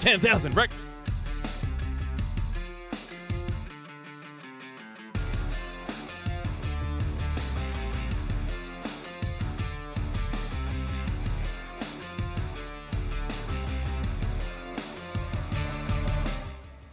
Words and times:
10,000 0.00 0.54
breakfast. 0.54 0.80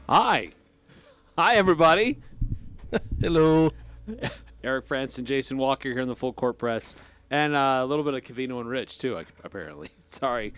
Hi. 0.10 0.50
Hi, 1.38 1.56
everybody. 1.56 2.18
Hello. 3.22 3.72
Eric 4.64 4.88
Frandsen 4.88 5.20
and 5.20 5.28
Jason 5.28 5.58
Walker 5.58 5.90
here 5.90 6.02
in 6.02 6.08
the 6.08 6.16
full 6.16 6.34
court 6.34 6.58
press. 6.58 6.96
And 7.30 7.56
uh, 7.56 7.80
a 7.82 7.86
little 7.86 8.04
bit 8.04 8.14
of 8.14 8.24
Cavino 8.24 8.60
and 8.60 8.70
Rich, 8.70 9.00
too, 9.00 9.22
apparently. 9.44 9.90
Sorry. 10.10 10.54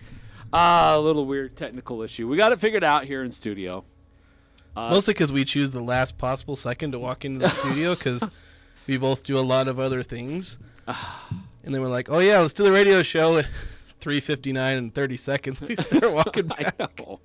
Uh, 0.54 0.94
a 0.96 1.00
little 1.00 1.26
weird 1.26 1.56
technical 1.56 2.02
issue. 2.02 2.28
We 2.28 2.38
got 2.38 2.52
it 2.52 2.60
figured 2.60 2.84
out 2.84 3.06
here 3.06 3.24
in 3.24 3.32
studio. 3.32 3.84
Uh, 4.76 4.90
Mostly 4.92 5.14
because 5.14 5.32
we 5.32 5.44
choose 5.46 5.72
the 5.72 5.82
last 5.82 6.18
possible 6.18 6.56
second 6.56 6.92
to 6.94 7.00
walk 7.00 7.26
into 7.26 7.40
the 7.40 7.50
studio 7.50 7.96
because 7.96 8.28
we 8.88 8.98
both 8.98 9.24
do 9.24 9.38
a 9.38 9.42
lot 9.42 9.68
of 9.68 9.80
other 9.80 10.02
things. 10.04 10.58
and 10.88 11.76
then 11.76 11.82
we're 11.82 11.88
like, 11.88 12.10
oh, 12.10 12.20
yeah, 12.20 12.40
let's 12.40 12.54
do 12.54 12.64
the 12.64 12.72
radio 12.72 13.02
show 13.04 13.38
at 13.38 13.48
3.59 14.02 14.78
and 14.78 14.94
30 14.96 15.18
seconds. 15.18 15.62
We 15.68 15.76
start 15.76 16.12
walking 16.12 16.48
back. 16.48 16.76
I 16.80 16.88
know. 16.98 17.20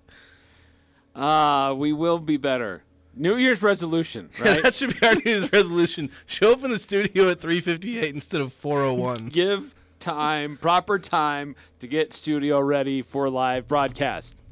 Uh, 1.15 1.75
we 1.75 1.93
will 1.93 2.19
be 2.19 2.37
better. 2.37 2.83
New 3.17 3.37
Year's 3.37 3.63
resolution, 3.63 4.29
right? 4.41 4.61
that 4.65 4.75
should 4.75 4.99
be 4.99 5.07
our 5.07 5.15
New 5.15 5.23
Year's 5.25 5.53
resolution. 5.53 6.11
Show 6.27 6.53
up 6.53 6.65
in 6.65 6.73
the 6.73 6.79
studio 6.79 7.31
at 7.31 7.39
3:58 7.41 8.13
instead 8.13 8.41
of 8.41 8.53
4:01. 8.53 9.31
Give 9.31 9.73
time, 10.05 10.59
proper 10.59 10.99
time 10.99 11.57
to 11.81 11.87
get 11.87 12.13
studio 12.13 12.61
ready 12.61 13.01
for 13.01 13.31
live 13.31 13.67
broadcast. 13.67 14.43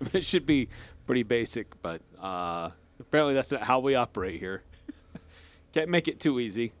It 0.12 0.24
should 0.24 0.44
be 0.44 0.68
pretty 1.06 1.22
basic, 1.22 1.80
but 1.80 2.02
uh, 2.20 2.70
apparently 3.00 3.32
that's 3.32 3.50
not 3.52 3.62
how 3.62 3.78
we 3.78 3.94
operate 3.94 4.38
here. 4.38 4.62
Can't 5.72 5.88
make 5.88 6.08
it 6.08 6.20
too 6.20 6.38
easy. 6.38 6.72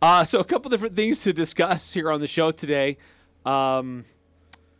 Uh, 0.00 0.24
so 0.24 0.38
a 0.38 0.44
couple 0.44 0.70
different 0.70 0.94
things 0.94 1.22
to 1.24 1.34
discuss 1.34 1.92
here 1.92 2.10
on 2.10 2.20
the 2.20 2.26
show 2.26 2.50
today. 2.50 2.96
Um, 3.44 4.06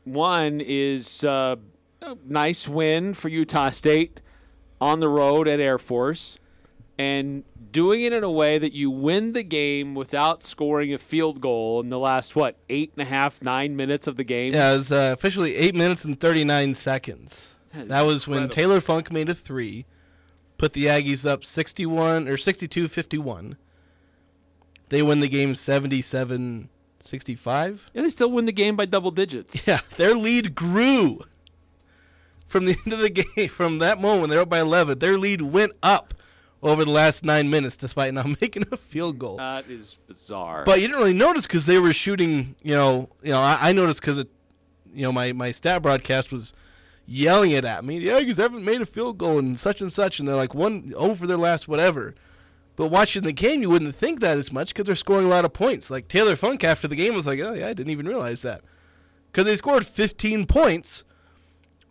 one 0.05 0.63
is 0.63 1.23
uh, 1.25 1.57
a 2.01 2.17
nice 2.25 2.67
win 2.67 3.13
for 3.13 3.29
Utah 3.29 3.69
State 3.69 4.23
on 4.81 5.01
the 5.01 5.09
road 5.11 5.47
at 5.47 5.61
Air 5.61 5.77
Force 5.77 6.39
and 6.99 7.45
doing 7.73 8.03
it 8.03 8.13
in 8.13 8.23
a 8.23 8.31
way 8.31 8.59
that 8.59 8.73
you 8.73 8.91
win 8.91 9.33
the 9.33 9.43
game 9.43 9.95
without 9.95 10.43
scoring 10.43 10.95
a 10.95 10.99
field 10.99 11.41
goal 11.41 11.81
in 11.81 11.91
the 11.91 11.99
last 11.99 12.37
what 12.37 12.57
eight 12.69 12.93
and 12.97 13.03
a 13.03 13.11
half 13.11 13.43
nine 13.43 13.77
minutes 13.77 14.07
of 14.07 14.17
the 14.17 14.25
game. 14.25 14.53
Yeah, 14.53 14.71
it 14.73 14.75
was 14.75 14.93
uh, 14.93 15.11
officially 15.13 15.57
eight 15.57 15.75
minutes 15.75 16.05
and 16.05 16.19
thirty 16.19 16.45
nine 16.45 16.75
seconds. 16.75 17.57
That, 17.73 17.89
that 17.89 18.03
was 18.03 18.25
incredible. 18.25 18.43
when 18.43 18.51
Taylor 18.51 18.81
Funk 18.81 19.11
made 19.11 19.29
a 19.29 19.35
three, 19.35 19.87
put 20.59 20.73
the 20.73 20.87
Aggies 20.87 21.29
up 21.29 21.45
sixty 21.45 21.87
one 21.87 22.29
or 22.29 22.37
62-51. 22.37 23.57
They 24.91 25.03
win 25.03 25.21
the 25.21 25.29
game 25.29 25.55
77 25.55 26.69
65. 27.01 27.91
Yeah, 27.93 28.03
they 28.03 28.09
still 28.09 28.31
win 28.31 28.45
the 28.45 28.53
game 28.53 28.77
by 28.77 28.85
double 28.87 29.11
digits. 29.11 29.67
Yeah, 29.67 29.81
their 29.97 30.15
lead 30.15 30.55
grew 30.55 31.25
from 32.47 32.67
the 32.67 32.77
end 32.85 32.93
of 32.93 33.01
the 33.01 33.11
game, 33.37 33.49
from 33.49 33.79
that 33.79 34.01
moment 34.01 34.31
they're 34.31 34.41
up 34.41 34.49
by 34.49 34.61
11, 34.61 35.01
their 35.01 35.19
lead 35.19 35.41
went 35.43 35.73
up 35.83 36.15
over 36.65 36.85
the 36.85 36.91
last 36.91 37.25
nine 37.25 37.51
minutes, 37.51 37.77
despite 37.77 38.15
not 38.15 38.27
making 38.41 38.65
a 38.73 38.77
field 38.77 39.19
goal. 39.19 39.37
That 39.37 39.69
is 39.69 39.99
bizarre. 40.07 40.65
But 40.65 40.81
you 40.81 40.89
didn't 40.89 40.99
really 40.99 41.13
notice 41.13 41.47
because 41.47 41.67
they 41.67 41.79
were 41.79 41.93
shooting. 41.93 42.57
You 42.63 42.75
know, 42.75 43.09
you 43.23 43.31
know, 43.31 43.39
I, 43.41 43.59
I 43.61 43.73
noticed 43.73 44.01
because 44.01 44.19
it, 44.19 44.29
you 44.93 45.03
know, 45.03 45.13
my 45.13 45.33
my 45.33 45.51
stat 45.51 45.83
broadcast 45.83 46.33
was 46.33 46.55
yelling 47.07 47.51
it 47.51 47.65
at 47.65 47.85
me. 47.85 47.99
The 47.99 48.09
Aggies 48.09 48.39
haven't 48.39 48.65
made 48.65 48.81
a 48.81 48.87
field 48.87 49.19
goal 49.19 49.39
and 49.39 49.61
such 49.61 49.81
and 49.81 49.93
such, 49.93 50.19
and 50.19 50.27
they're 50.27 50.37
like 50.37 50.55
one 50.55 50.93
oh 50.97 51.11
over 51.11 51.27
their 51.27 51.37
last 51.37 51.69
whatever. 51.69 52.15
But 52.77 52.89
watching 52.89 53.23
the 53.23 53.33
game, 53.33 53.63
you 53.63 53.71
wouldn't 53.71 53.95
think 53.95 54.19
that 54.21 54.37
as 54.37 54.51
much 54.51 54.75
because 54.75 54.87
they're 54.87 54.97
scoring 54.97 55.27
a 55.27 55.31
lot 55.31 55.45
of 55.45 55.53
points. 55.53 55.93
Like 55.93 56.09
Taylor 56.09 56.35
Funk 56.35 56.65
after 56.65 56.89
the 56.89 56.97
game 56.97 57.15
was 57.15 57.27
like, 57.27 57.41
"Oh 57.41 57.53
yeah, 57.53 57.69
I 57.69 57.75
didn't 57.75 57.91
even 57.91 58.09
realize 58.09 58.43
that," 58.43 58.63
because 59.31 59.45
they 59.45 59.55
scored 59.55 59.87
15 59.87 60.47
points 60.47 61.05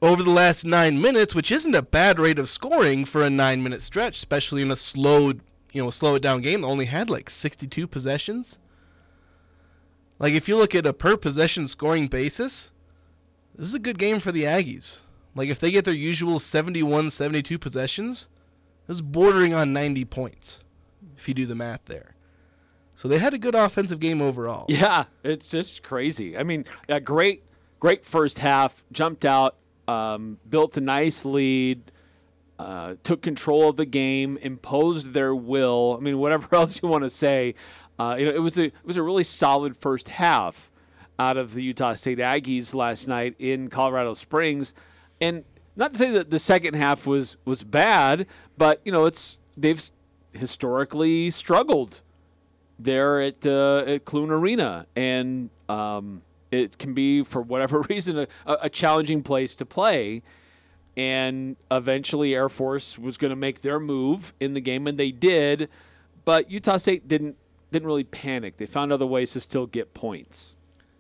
over 0.04 0.22
the 0.22 0.30
last 0.30 0.66
nine 0.66 1.00
minutes, 1.00 1.34
which 1.34 1.50
isn't 1.50 1.74
a 1.74 1.82
bad 1.82 2.20
rate 2.20 2.38
of 2.38 2.50
scoring 2.50 3.06
for 3.06 3.24
a 3.24 3.30
nine 3.30 3.64
minute 3.64 3.82
stretch, 3.82 4.18
especially 4.18 4.62
in 4.62 4.70
a 4.70 4.76
slowed, 4.76 5.40
you 5.72 5.82
know, 5.82 5.90
slow 5.90 6.16
it 6.16 6.22
down 6.22 6.42
game 6.42 6.62
that 6.62 6.68
only 6.68 6.86
had 6.86 7.10
like 7.10 7.30
62 7.30 7.88
possessions. 7.88 8.60
Like, 10.20 10.34
if 10.34 10.50
you 10.50 10.58
look 10.58 10.76
at 10.76 10.86
a 10.86 10.94
per 10.94 11.16
possession 11.16 11.68
scoring 11.68 12.08
basis, 12.08 12.72
this 13.56 13.68
is 13.68 13.74
a 13.74 13.80
good 13.80 13.98
game 13.98 14.20
for 14.20 14.32
the 14.32 14.44
Aggies. 14.44 15.00
Like, 15.36 15.50
if 15.50 15.60
they 15.60 15.72
get 15.72 15.86
their 15.86 15.94
usual 15.94 16.38
71, 16.38 17.10
72 17.10 17.58
possessions, 17.58 18.28
it's 18.88 19.02
bordering 19.02 19.54
on 19.54 19.74
90 19.74 20.06
points, 20.06 20.64
if 21.18 21.28
you 21.28 21.34
do 21.34 21.46
the 21.46 21.56
math 21.56 21.86
there. 21.86 22.16
So 22.96 23.08
they 23.08 23.18
had 23.18 23.34
a 23.34 23.40
good 23.40 23.56
offensive 23.56 24.00
game 24.00 24.22
overall. 24.22 24.66
Yeah, 24.70 25.06
it's 25.24 25.50
just 25.50 25.82
crazy. 25.82 26.38
I 26.38 26.44
mean, 26.44 26.66
a 26.88 27.00
great, 27.00 27.44
great 27.80 28.06
first 28.06 28.40
half, 28.40 28.84
jumped 28.92 29.26
out, 29.26 29.56
um, 29.88 30.38
built 30.50 30.78
a 30.78 30.82
nice 30.82 31.26
lead, 31.26 31.92
uh, 32.60 32.96
took 33.04 33.22
control 33.22 33.70
of 33.70 33.76
the 33.76 33.86
game, 33.86 34.38
imposed 34.42 35.14
their 35.14 35.36
will. 35.36 35.96
I 36.00 36.04
mean, 36.04 36.18
whatever 36.20 36.48
else 36.56 36.82
you 36.82 36.90
want 36.90 37.04
to 37.04 37.10
say, 37.10 37.56
uh, 38.00 38.16
you 38.18 38.26
know, 38.26 38.32
it 38.32 38.42
was 38.42 38.58
a 38.58 38.66
it 38.66 38.86
was 38.86 38.98
a 38.98 39.04
really 39.04 39.24
solid 39.24 39.78
first 39.78 40.10
half 40.10 40.72
out 41.20 41.38
of 41.38 41.54
the 41.54 41.62
Utah 41.62 41.94
State 41.94 42.18
Aggies 42.18 42.74
last 42.74 43.08
night 43.08 43.36
in 43.38 43.70
Colorado 43.70 44.14
Springs, 44.14 44.74
and 45.22 45.44
not 45.76 45.94
to 45.94 46.00
say 46.00 46.12
that 46.12 46.30
the 46.30 46.40
second 46.40 46.76
half 46.76 47.06
was 47.06 47.38
was 47.46 47.64
bad, 47.64 48.26
but 48.58 48.82
you 48.84 48.92
know, 48.92 49.06
it's 49.06 49.38
they've 49.56 49.90
historically 50.32 51.30
struggled 51.30 52.02
there 52.80 53.22
at 53.22 53.46
uh, 53.46 53.84
at 53.86 54.06
Clune 54.06 54.32
Arena, 54.32 54.88
and 54.96 55.50
um, 55.70 56.22
it 56.54 56.78
can 56.78 56.94
be 56.94 57.24
for 57.24 57.42
whatever 57.42 57.82
reason 57.90 58.20
a, 58.20 58.28
a 58.46 58.70
challenging 58.70 59.24
place 59.24 59.56
to 59.56 59.66
play. 59.66 60.24
And 60.96 61.56
eventually 61.72 62.36
air 62.36 62.50
force 62.50 63.00
was 63.00 63.18
going 63.18 63.30
to 63.30 63.36
make 63.36 63.62
their 63.62 63.80
move 63.80 64.34
in 64.40 64.54
the 64.54 64.62
game 64.62 64.86
and 64.86 65.00
they 65.00 65.12
did. 65.12 65.70
But 66.24 66.52
utah 66.52 66.78
state 66.78 67.08
didn't 67.08 67.38
didn't 67.72 67.88
really 67.88 68.04
panic. 68.04 68.58
They 68.58 68.68
found 68.68 68.94
other 68.94 69.06
ways 69.08 69.32
to 69.32 69.40
still 69.40 69.66
get 69.66 69.96
points. 69.96 70.56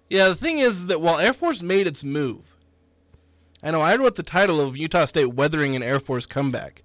Yeah 0.09 0.27
the 0.29 0.35
thing 0.35 0.59
is 0.59 0.87
that 0.87 1.01
while 1.01 1.19
air 1.19 1.33
force 1.33 1.61
made 1.61 1.87
its 1.87 2.03
move 2.03 2.55
i 3.63 3.71
know 3.71 3.81
i 3.81 3.95
wrote 3.95 4.15
the 4.15 4.23
title 4.23 4.61
of 4.61 4.77
utah 4.77 5.05
state 5.05 5.33
weathering 5.33 5.75
an 5.75 5.81
air 5.81 5.99
force 5.99 6.25
comeback 6.25 6.83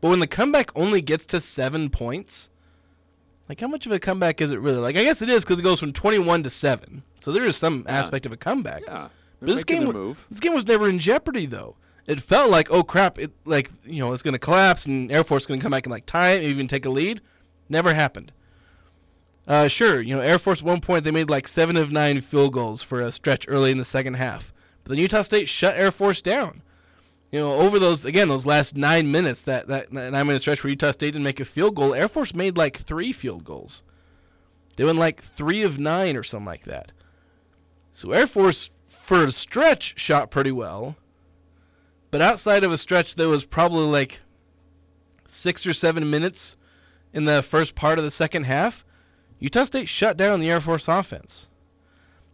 but 0.00 0.08
when 0.08 0.20
the 0.20 0.26
comeback 0.26 0.70
only 0.74 1.00
gets 1.00 1.26
to 1.26 1.40
seven 1.40 1.90
points 1.90 2.48
like, 3.52 3.60
how 3.60 3.68
much 3.68 3.84
of 3.84 3.92
a 3.92 3.98
comeback 3.98 4.40
is 4.40 4.50
it 4.50 4.60
really? 4.60 4.78
Like, 4.78 4.96
I 4.96 5.04
guess 5.04 5.20
it 5.20 5.28
is 5.28 5.44
because 5.44 5.58
it 5.58 5.62
goes 5.62 5.78
from 5.78 5.92
21 5.92 6.42
to 6.44 6.48
7. 6.48 7.02
So 7.18 7.32
there 7.32 7.44
is 7.44 7.54
some 7.54 7.84
yeah. 7.84 7.98
aspect 7.98 8.24
of 8.24 8.32
a 8.32 8.36
comeback. 8.38 8.82
Yeah. 8.86 9.08
But 9.40 9.46
this 9.46 9.62
game, 9.62 9.84
move. 9.84 10.26
this 10.30 10.40
game 10.40 10.54
was 10.54 10.66
never 10.66 10.88
in 10.88 10.98
jeopardy, 10.98 11.44
though. 11.44 11.76
It 12.06 12.22
felt 12.22 12.50
like, 12.50 12.70
oh 12.70 12.82
crap, 12.82 13.18
it 13.18 13.30
like 13.44 13.70
you 13.84 14.00
know 14.00 14.14
it's 14.14 14.22
going 14.22 14.32
to 14.32 14.38
collapse 14.38 14.86
and 14.86 15.12
Air 15.12 15.22
Force 15.22 15.44
to 15.44 15.58
come 15.58 15.70
back 15.70 15.84
and 15.84 15.90
like 15.90 16.06
tie 16.06 16.30
it, 16.30 16.44
even 16.44 16.66
take 16.66 16.86
a 16.86 16.88
lead. 16.88 17.20
Never 17.68 17.92
happened. 17.92 18.32
Uh, 19.46 19.68
sure, 19.68 20.00
you 20.00 20.16
know 20.16 20.22
Air 20.22 20.38
Force 20.38 20.60
at 20.60 20.64
one 20.64 20.80
point 20.80 21.04
they 21.04 21.10
made 21.10 21.28
like 21.28 21.46
seven 21.46 21.76
of 21.76 21.92
nine 21.92 22.22
field 22.22 22.54
goals 22.54 22.82
for 22.82 23.02
a 23.02 23.12
stretch 23.12 23.44
early 23.48 23.70
in 23.70 23.78
the 23.78 23.84
second 23.84 24.14
half, 24.14 24.52
but 24.82 24.90
then 24.90 24.98
Utah 24.98 25.22
State 25.22 25.48
shut 25.48 25.76
Air 25.76 25.92
Force 25.92 26.22
down 26.22 26.62
you 27.32 27.40
know, 27.40 27.54
over 27.54 27.78
those 27.78 28.04
again 28.04 28.28
those 28.28 28.46
last 28.46 28.76
nine 28.76 29.10
minutes, 29.10 29.42
that 29.42 29.66
that, 29.66 29.90
nine 29.90 30.26
minute 30.26 30.40
stretch 30.40 30.62
where 30.62 30.70
Utah 30.70 30.92
State 30.92 31.12
didn't 31.12 31.24
make 31.24 31.40
a 31.40 31.44
field 31.46 31.74
goal, 31.74 31.94
Air 31.94 32.08
Force 32.08 32.34
made 32.34 32.58
like 32.58 32.76
three 32.76 33.10
field 33.12 33.42
goals. 33.42 33.82
They 34.76 34.84
went 34.84 34.98
like 34.98 35.20
three 35.20 35.62
of 35.62 35.78
nine 35.78 36.16
or 36.16 36.22
something 36.22 36.46
like 36.46 36.64
that. 36.64 36.92
So 37.90 38.12
Air 38.12 38.26
Force 38.26 38.70
for 38.82 39.24
a 39.24 39.32
stretch 39.32 39.98
shot 39.98 40.30
pretty 40.30 40.52
well, 40.52 40.96
but 42.10 42.20
outside 42.20 42.64
of 42.64 42.72
a 42.72 42.78
stretch 42.78 43.14
that 43.14 43.28
was 43.28 43.44
probably 43.44 43.86
like 43.86 44.20
six 45.26 45.66
or 45.66 45.72
seven 45.72 46.10
minutes 46.10 46.58
in 47.14 47.24
the 47.24 47.42
first 47.42 47.74
part 47.74 47.98
of 47.98 48.04
the 48.04 48.10
second 48.10 48.44
half, 48.44 48.84
Utah 49.38 49.64
State 49.64 49.88
shut 49.88 50.18
down 50.18 50.38
the 50.38 50.50
Air 50.50 50.60
Force 50.60 50.86
offense. 50.86 51.48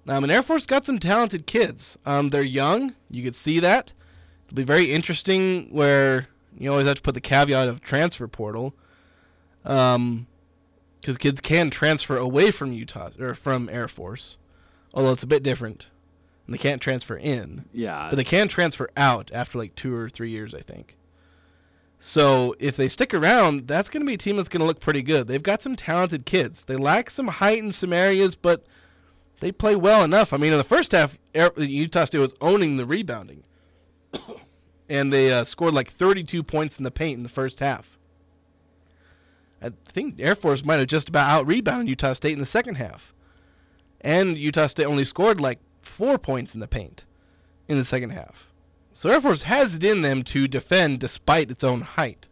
Um, 0.09 0.25
and 0.25 0.33
Air 0.33 0.43
Force 0.43 0.67
got 0.67 0.85
some 0.85 0.99
talented 0.99 1.47
kids. 1.47 1.99
Um, 2.05 2.31
they're 2.31 2.43
young, 2.43 2.95
you 3.09 3.23
could 3.23 3.35
see 3.35 3.61
that. 3.61 3.93
It'll 4.49 4.57
be 4.57 4.65
very 4.65 4.93
interesting 4.93 5.69
where 5.71 6.29
you 6.59 6.71
always 6.71 6.87
have 6.87 6.97
to 6.97 7.03
put 7.03 7.15
the 7.15 7.21
caveat 7.21 7.69
of 7.69 7.81
transfer 7.81 8.27
portal. 8.27 8.75
Um, 9.65 10.27
because 11.01 11.17
kids 11.17 11.41
can 11.41 11.71
transfer 11.71 12.17
away 12.17 12.51
from 12.51 12.73
Utah 12.73 13.11
or 13.19 13.35
from 13.35 13.69
Air 13.69 13.89
Force, 13.89 14.37
although 14.93 15.13
it's 15.13 15.23
a 15.23 15.29
bit 15.29 15.43
different, 15.43 15.87
and 16.47 16.55
they 16.55 16.59
can't 16.59 16.83
transfer 16.83 17.17
in. 17.17 17.65
Yeah, 17.73 18.09
but 18.11 18.17
they 18.17 18.25
can 18.25 18.49
transfer 18.49 18.89
out 18.97 19.31
after 19.33 19.59
like 19.59 19.75
two 19.75 19.95
or 19.95 20.09
three 20.09 20.31
years, 20.31 20.55
I 20.55 20.61
think. 20.61 20.97
So 22.01 22.55
if 22.59 22.77
they 22.77 22.89
stick 22.89 23.13
around, 23.13 23.67
that's 23.67 23.89
going 23.89 24.03
to 24.03 24.07
be 24.07 24.15
a 24.15 24.19
team 24.19 24.37
that's 24.37 24.49
going 24.49 24.61
to 24.61 24.67
look 24.67 24.81
pretty 24.81 25.03
good. 25.03 25.27
They've 25.27 25.43
got 25.43 25.63
some 25.63 25.75
talented 25.77 26.27
kids. 26.27 26.65
They 26.65 26.77
lack 26.77 27.11
some 27.11 27.29
height 27.29 27.59
in 27.59 27.73
some 27.73 27.93
areas, 27.93 28.37
but 28.37 28.65
they 29.41 29.51
play 29.51 29.75
well 29.75 30.05
enough. 30.05 30.33
I 30.33 30.37
mean, 30.37 30.53
in 30.53 30.59
the 30.59 30.65
first 30.65 30.93
half, 30.93 31.19
Utah 31.57 32.05
State 32.05 32.19
was 32.19 32.35
owning 32.41 32.77
the 32.77 32.87
rebounding. 32.87 33.45
And 34.89 35.13
they 35.13 35.33
uh, 35.33 35.45
scored 35.45 35.75
like 35.75 35.91
32 35.91 36.43
points 36.43 36.79
in 36.79 36.85
the 36.85 36.91
paint 36.91 37.17
in 37.17 37.23
the 37.23 37.29
first 37.29 37.61
half. 37.61 37.99
I 39.61 39.73
think 39.87 40.17
Air 40.19 40.35
Force 40.35 40.65
might 40.65 40.77
have 40.77 40.87
just 40.87 41.09
about 41.09 41.29
out 41.29 41.47
rebounded 41.47 41.89
Utah 41.89 42.13
State 42.13 42.33
in 42.33 42.39
the 42.39 42.47
second 42.47 42.77
half. 42.77 43.13
And 44.01 44.39
Utah 44.39 44.69
State 44.69 44.87
only 44.87 45.05
scored 45.05 45.41
like 45.41 45.59
four 45.83 46.19
points 46.19 46.55
in 46.55 46.61
the 46.61 46.69
paint 46.69 47.05
in 47.67 47.77
the 47.77 47.85
second 47.85 48.11
half. 48.11 48.53
So 48.93 49.11
Air 49.11 49.21
Force 49.21 49.43
has 49.43 49.77
it 49.77 49.85
in 49.85 50.03
them 50.03 50.23
to 50.25 50.49
defend 50.49 51.01
despite 51.01 51.51
its 51.51 51.65
own 51.65 51.83
height. 51.83 52.29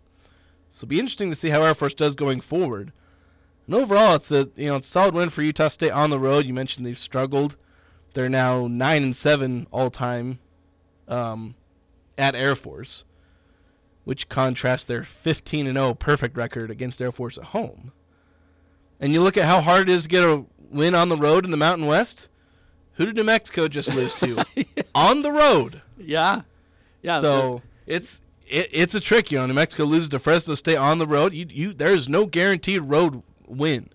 So 0.71 0.85
it'll 0.85 0.91
be 0.91 1.01
interesting 1.01 1.31
to 1.31 1.37
see 1.37 1.51
how 1.51 1.63
Air 1.63 1.75
Force 1.75 1.95
does 1.95 2.15
going 2.15 2.41
forward. 2.41 2.93
And 3.67 3.75
overall, 3.75 4.15
it's 4.15 4.31
a 4.31 4.49
you 4.57 4.69
know 4.69 4.77
it's 4.77 4.87
a 4.87 4.91
solid 4.91 5.15
win 5.15 5.31
for 5.31 5.43
Utah 5.43 5.69
State 5.69 5.91
on 5.91 6.11
the 6.11 6.19
road. 6.19 6.47
You 6.47 6.55
mentioned 6.55 6.87
they've 6.87 6.97
struggled. 6.97 7.57
They're 8.15 8.29
now 8.29 8.67
nine 8.69 9.03
and 9.03 9.17
seven 9.17 9.67
all 9.73 9.91
time 9.91 10.39
um, 11.09 11.55
at 12.19 12.35
Air 12.35 12.57
Force 12.57 13.05
which 14.07 14.29
contrasts 14.29 14.85
their 14.85 15.03
15 15.03 15.67
and 15.67 15.77
0 15.77 15.95
perfect 15.95 16.37
record 16.37 16.71
against 16.71 17.03
Air 17.03 17.11
Force 17.11 17.37
at 17.37 17.47
home. 17.47 17.91
And 19.01 19.13
you 19.13 19.21
look 19.21 19.37
at 19.37 19.47
how 19.47 19.61
hard 19.61 19.89
it 19.89 19.93
is 19.93 20.05
to 20.05 20.09
get 20.09 20.23
a 20.23 20.45
win 20.71 20.95
on 20.95 21.09
the 21.09 21.17
road 21.17 21.45
in 21.45 21.51
the 21.51 21.57
Mountain 21.57 21.89
West. 21.89 22.29
Who 22.95 23.07
did 23.07 23.17
New 23.17 23.25
Mexico 23.25 23.67
just 23.67 23.93
lose 23.97 24.15
to? 24.15 24.45
yeah. 24.55 24.65
On 24.95 25.23
the 25.23 25.33
road. 25.33 25.83
Yeah. 25.99 26.43
Yeah. 27.03 27.21
So 27.21 27.63
it's 27.85 28.23
it, 28.47 28.69
it's 28.71 28.95
a 28.95 29.01
trick, 29.01 29.33
you 29.33 29.39
know. 29.39 29.47
New 29.47 29.55
Mexico 29.55 29.83
loses 29.83 30.09
to 30.11 30.21
Fresno 30.21 30.55
State 30.55 30.77
on 30.77 30.99
the 30.99 31.07
road. 31.09 31.35
You, 31.35 31.47
you 31.51 31.73
there's 31.73 32.09
no 32.09 32.27
guaranteed 32.27 32.83
road 32.83 33.25
win 33.49 33.91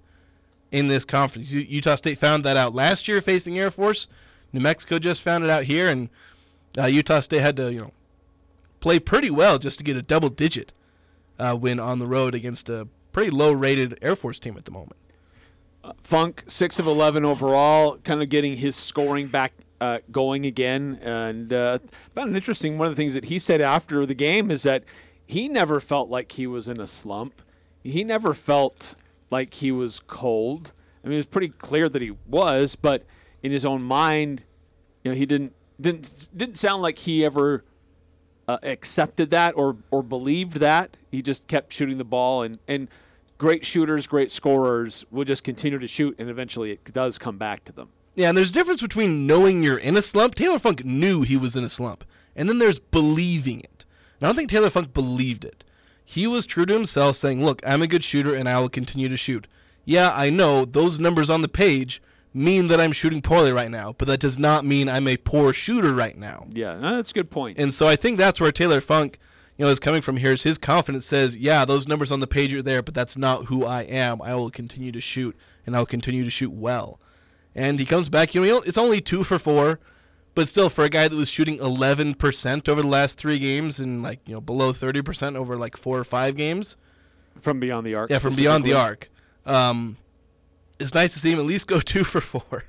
in 0.73 0.87
this 0.87 1.05
conference. 1.05 1.51
Utah 1.51 1.95
State 1.95 2.17
found 2.17 2.43
that 2.43 2.57
out 2.57 2.75
last 2.75 3.07
year 3.07 3.21
facing 3.21 3.57
Air 3.57 3.71
Force. 3.71 4.09
New 4.51 4.59
Mexico 4.59 4.99
just 4.99 5.21
found 5.21 5.45
it 5.45 5.49
out 5.49 5.63
here, 5.63 5.87
and 5.87 6.09
uh, 6.77 6.87
Utah 6.87 7.21
State 7.21 7.41
had 7.41 7.55
to 7.55 7.71
you 7.71 7.79
know 7.79 7.91
play 8.81 8.99
pretty 8.99 9.29
well 9.29 9.57
just 9.57 9.77
to 9.77 9.83
get 9.83 9.95
a 9.95 10.01
double 10.01 10.29
digit 10.29 10.73
uh, 11.39 11.55
win 11.59 11.79
on 11.79 11.99
the 11.99 12.07
road 12.07 12.35
against 12.35 12.69
a 12.69 12.87
pretty 13.13 13.31
low 13.31 13.53
rated 13.53 13.97
Air 14.01 14.15
Force 14.15 14.39
team 14.39 14.57
at 14.57 14.65
the 14.65 14.71
moment. 14.71 14.97
Uh, 15.83 15.93
Funk, 16.01 16.43
6 16.47 16.79
of 16.79 16.87
11 16.87 17.23
overall, 17.25 17.97
kind 17.99 18.21
of 18.21 18.29
getting 18.29 18.57
his 18.57 18.75
scoring 18.75 19.27
back 19.27 19.53
uh, 19.79 19.99
going 20.11 20.45
again. 20.45 20.99
And 21.01 21.51
uh, 21.51 21.79
about 22.11 22.27
an 22.27 22.35
interesting 22.35 22.77
one 22.77 22.87
of 22.87 22.93
the 22.93 22.97
things 23.01 23.13
that 23.13 23.25
he 23.25 23.39
said 23.39 23.61
after 23.61 24.05
the 24.05 24.13
game 24.13 24.51
is 24.51 24.63
that 24.63 24.83
he 25.25 25.47
never 25.47 25.79
felt 25.79 26.09
like 26.09 26.33
he 26.33 26.45
was 26.45 26.67
in 26.67 26.79
a 26.79 26.87
slump. 26.87 27.41
He 27.83 28.03
never 28.03 28.33
felt 28.33 28.95
like 29.31 29.55
he 29.55 29.71
was 29.71 29.99
cold. 29.99 30.73
I 31.03 31.07
mean, 31.07 31.13
it 31.13 31.17
was 31.17 31.25
pretty 31.25 31.49
clear 31.49 31.89
that 31.89 32.01
he 32.01 32.15
was, 32.27 32.75
but 32.75 33.05
in 33.41 33.51
his 33.51 33.65
own 33.65 33.81
mind, 33.81 34.45
you 35.03 35.11
know, 35.11 35.17
he 35.17 35.25
didn't 35.25 35.53
didn't 35.79 36.29
didn't 36.35 36.57
sound 36.59 36.83
like 36.83 36.99
he 36.99 37.25
ever 37.25 37.63
uh, 38.51 38.57
accepted 38.63 39.29
that 39.29 39.55
or 39.55 39.77
or 39.91 40.03
believed 40.03 40.57
that. 40.57 40.97
He 41.09 41.21
just 41.21 41.47
kept 41.47 41.71
shooting 41.73 41.97
the 41.97 42.03
ball, 42.05 42.43
and 42.43 42.59
and 42.67 42.89
great 43.37 43.65
shooters, 43.65 44.07
great 44.07 44.31
scorers 44.31 45.05
will 45.09 45.25
just 45.25 45.43
continue 45.43 45.79
to 45.79 45.87
shoot, 45.87 46.15
and 46.19 46.29
eventually 46.29 46.71
it 46.71 46.93
does 46.93 47.17
come 47.17 47.37
back 47.37 47.63
to 47.65 47.71
them. 47.71 47.89
Yeah, 48.15 48.29
and 48.29 48.37
there's 48.37 48.49
a 48.49 48.53
difference 48.53 48.81
between 48.81 49.25
knowing 49.25 49.63
you're 49.63 49.77
in 49.77 49.95
a 49.95 50.01
slump. 50.01 50.35
Taylor 50.35 50.59
Funk 50.59 50.83
knew 50.83 51.21
he 51.21 51.37
was 51.37 51.55
in 51.55 51.63
a 51.63 51.69
slump, 51.69 52.03
and 52.35 52.49
then 52.49 52.57
there's 52.57 52.79
believing 52.79 53.61
it. 53.61 53.85
And 54.19 54.25
I 54.25 54.27
don't 54.27 54.35
think 54.35 54.49
Taylor 54.49 54.69
Funk 54.69 54.93
believed 54.93 55.45
it. 55.45 55.63
He 56.03 56.27
was 56.27 56.45
true 56.45 56.65
to 56.65 56.73
himself, 56.73 57.15
saying, 57.15 57.43
"Look, 57.43 57.61
I'm 57.65 57.81
a 57.81 57.87
good 57.87 58.03
shooter, 58.03 58.35
and 58.35 58.49
I 58.49 58.59
will 58.59 58.69
continue 58.69 59.07
to 59.07 59.17
shoot." 59.17 59.47
Yeah, 59.85 60.11
I 60.13 60.29
know 60.29 60.65
those 60.65 60.99
numbers 60.99 61.29
on 61.29 61.41
the 61.41 61.47
page 61.47 62.01
mean 62.33 62.67
that 62.67 62.79
I'm 62.79 62.91
shooting 62.91 63.21
poorly 63.21 63.51
right 63.51 63.69
now, 63.69 63.93
but 63.97 64.07
that 64.07 64.19
does 64.19 64.39
not 64.39 64.65
mean 64.65 64.87
I'm 64.87 65.07
a 65.07 65.17
poor 65.17 65.53
shooter 65.53 65.93
right 65.93 66.17
now. 66.17 66.47
Yeah, 66.51 66.75
that's 66.75 67.11
a 67.11 67.13
good 67.13 67.29
point. 67.29 67.57
And 67.57 67.73
so 67.73 67.87
I 67.87 67.95
think 67.95 68.17
that's 68.17 68.39
where 68.39 68.51
Taylor 68.51 68.81
Funk, 68.81 69.19
you 69.57 69.65
know, 69.65 69.71
is 69.71 69.79
coming 69.79 70.01
from 70.01 70.17
here. 70.17 70.31
Is 70.33 70.43
his 70.43 70.57
confidence 70.57 71.05
says, 71.05 71.35
yeah, 71.35 71.65
those 71.65 71.87
numbers 71.87 72.11
on 72.11 72.19
the 72.19 72.27
page 72.27 72.53
are 72.53 72.61
there, 72.61 72.81
but 72.81 72.93
that's 72.93 73.17
not 73.17 73.45
who 73.45 73.65
I 73.65 73.81
am. 73.83 74.21
I 74.21 74.35
will 74.35 74.49
continue 74.49 74.91
to 74.91 75.01
shoot, 75.01 75.35
and 75.65 75.75
I'll 75.75 75.85
continue 75.85 76.23
to 76.23 76.29
shoot 76.29 76.51
well. 76.51 76.99
And 77.53 77.79
he 77.79 77.85
comes 77.85 78.07
back. 78.07 78.33
You 78.33 78.41
know, 78.45 78.61
it's 78.61 78.77
only 78.77 79.01
two 79.01 79.23
for 79.25 79.37
four, 79.37 79.79
but 80.33 80.47
still, 80.47 80.69
for 80.69 80.85
a 80.85 80.89
guy 80.89 81.09
that 81.09 81.15
was 81.15 81.29
shooting 81.29 81.57
11% 81.57 82.69
over 82.69 82.81
the 82.81 82.87
last 82.87 83.17
three 83.17 83.39
games 83.39 83.79
and 83.79 84.01
like 84.01 84.19
you 84.25 84.33
know 84.33 84.41
below 84.41 84.71
30% 84.71 85.35
over 85.35 85.57
like 85.57 85.75
four 85.75 85.97
or 85.97 86.05
five 86.05 86.37
games 86.37 86.77
from 87.41 87.59
beyond 87.59 87.85
the 87.85 87.95
arc. 87.95 88.09
Yeah, 88.09 88.19
from 88.19 88.35
beyond 88.35 88.63
the 88.63 88.73
arc. 88.73 89.09
Um, 89.45 89.97
it's 90.81 90.93
nice 90.93 91.13
to 91.13 91.19
see 91.19 91.31
him 91.31 91.39
at 91.39 91.45
least 91.45 91.67
go 91.67 91.79
two 91.79 92.03
for 92.03 92.21
four, 92.21 92.65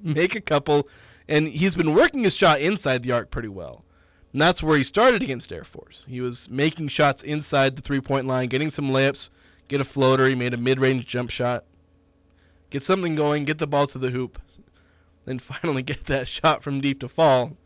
make 0.00 0.34
a 0.34 0.40
couple, 0.40 0.88
and 1.28 1.48
he's 1.48 1.74
been 1.74 1.94
working 1.94 2.24
his 2.24 2.36
shot 2.36 2.60
inside 2.60 3.02
the 3.02 3.12
arc 3.12 3.30
pretty 3.30 3.48
well. 3.48 3.84
And 4.32 4.40
that's 4.40 4.62
where 4.62 4.76
he 4.76 4.84
started 4.84 5.22
against 5.22 5.52
Air 5.52 5.64
Force. 5.64 6.04
He 6.08 6.20
was 6.20 6.50
making 6.50 6.88
shots 6.88 7.22
inside 7.22 7.76
the 7.76 7.82
three 7.82 8.00
point 8.00 8.26
line, 8.26 8.48
getting 8.48 8.70
some 8.70 8.90
layups, 8.90 9.30
get 9.68 9.80
a 9.80 9.84
floater. 9.84 10.26
He 10.26 10.34
made 10.34 10.54
a 10.54 10.58
mid 10.58 10.78
range 10.78 11.06
jump 11.06 11.30
shot, 11.30 11.64
get 12.70 12.82
something 12.82 13.14
going, 13.14 13.44
get 13.44 13.58
the 13.58 13.66
ball 13.66 13.86
to 13.88 13.98
the 13.98 14.10
hoop, 14.10 14.40
then 15.24 15.38
finally 15.40 15.82
get 15.82 16.06
that 16.06 16.28
shot 16.28 16.62
from 16.62 16.80
deep 16.80 17.00
to 17.00 17.08
fall. 17.08 17.56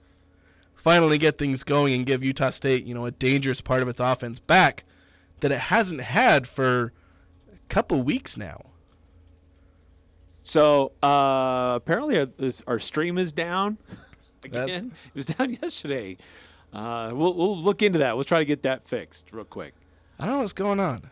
Finally 0.74 1.18
get 1.18 1.36
things 1.36 1.62
going 1.62 1.92
and 1.92 2.06
give 2.06 2.22
Utah 2.22 2.48
State, 2.48 2.86
you 2.86 2.94
know, 2.94 3.04
a 3.04 3.10
dangerous 3.10 3.60
part 3.60 3.82
of 3.82 3.88
its 3.88 4.00
offense 4.00 4.38
back 4.38 4.84
that 5.40 5.52
it 5.52 5.58
hasn't 5.58 6.00
had 6.00 6.48
for 6.48 6.94
a 7.52 7.58
couple 7.68 8.00
weeks 8.02 8.38
now. 8.38 8.69
So 10.50 10.90
uh, 11.00 11.74
apparently 11.76 12.18
our, 12.18 12.26
this, 12.26 12.64
our, 12.66 12.80
stream 12.80 13.18
is 13.18 13.32
down 13.32 13.78
again. 14.44 14.66
That's... 14.66 14.78
It 14.80 15.14
was 15.14 15.26
down 15.26 15.52
yesterday. 15.62 16.16
Uh, 16.72 17.12
we'll 17.14 17.34
we'll 17.34 17.56
look 17.56 17.82
into 17.82 18.00
that. 18.00 18.16
We'll 18.16 18.24
try 18.24 18.40
to 18.40 18.44
get 18.44 18.64
that 18.64 18.82
fixed 18.82 19.32
real 19.32 19.44
quick. 19.44 19.74
I 20.18 20.26
don't 20.26 20.34
know 20.34 20.40
what's 20.40 20.52
going 20.52 20.80
on. 20.80 21.08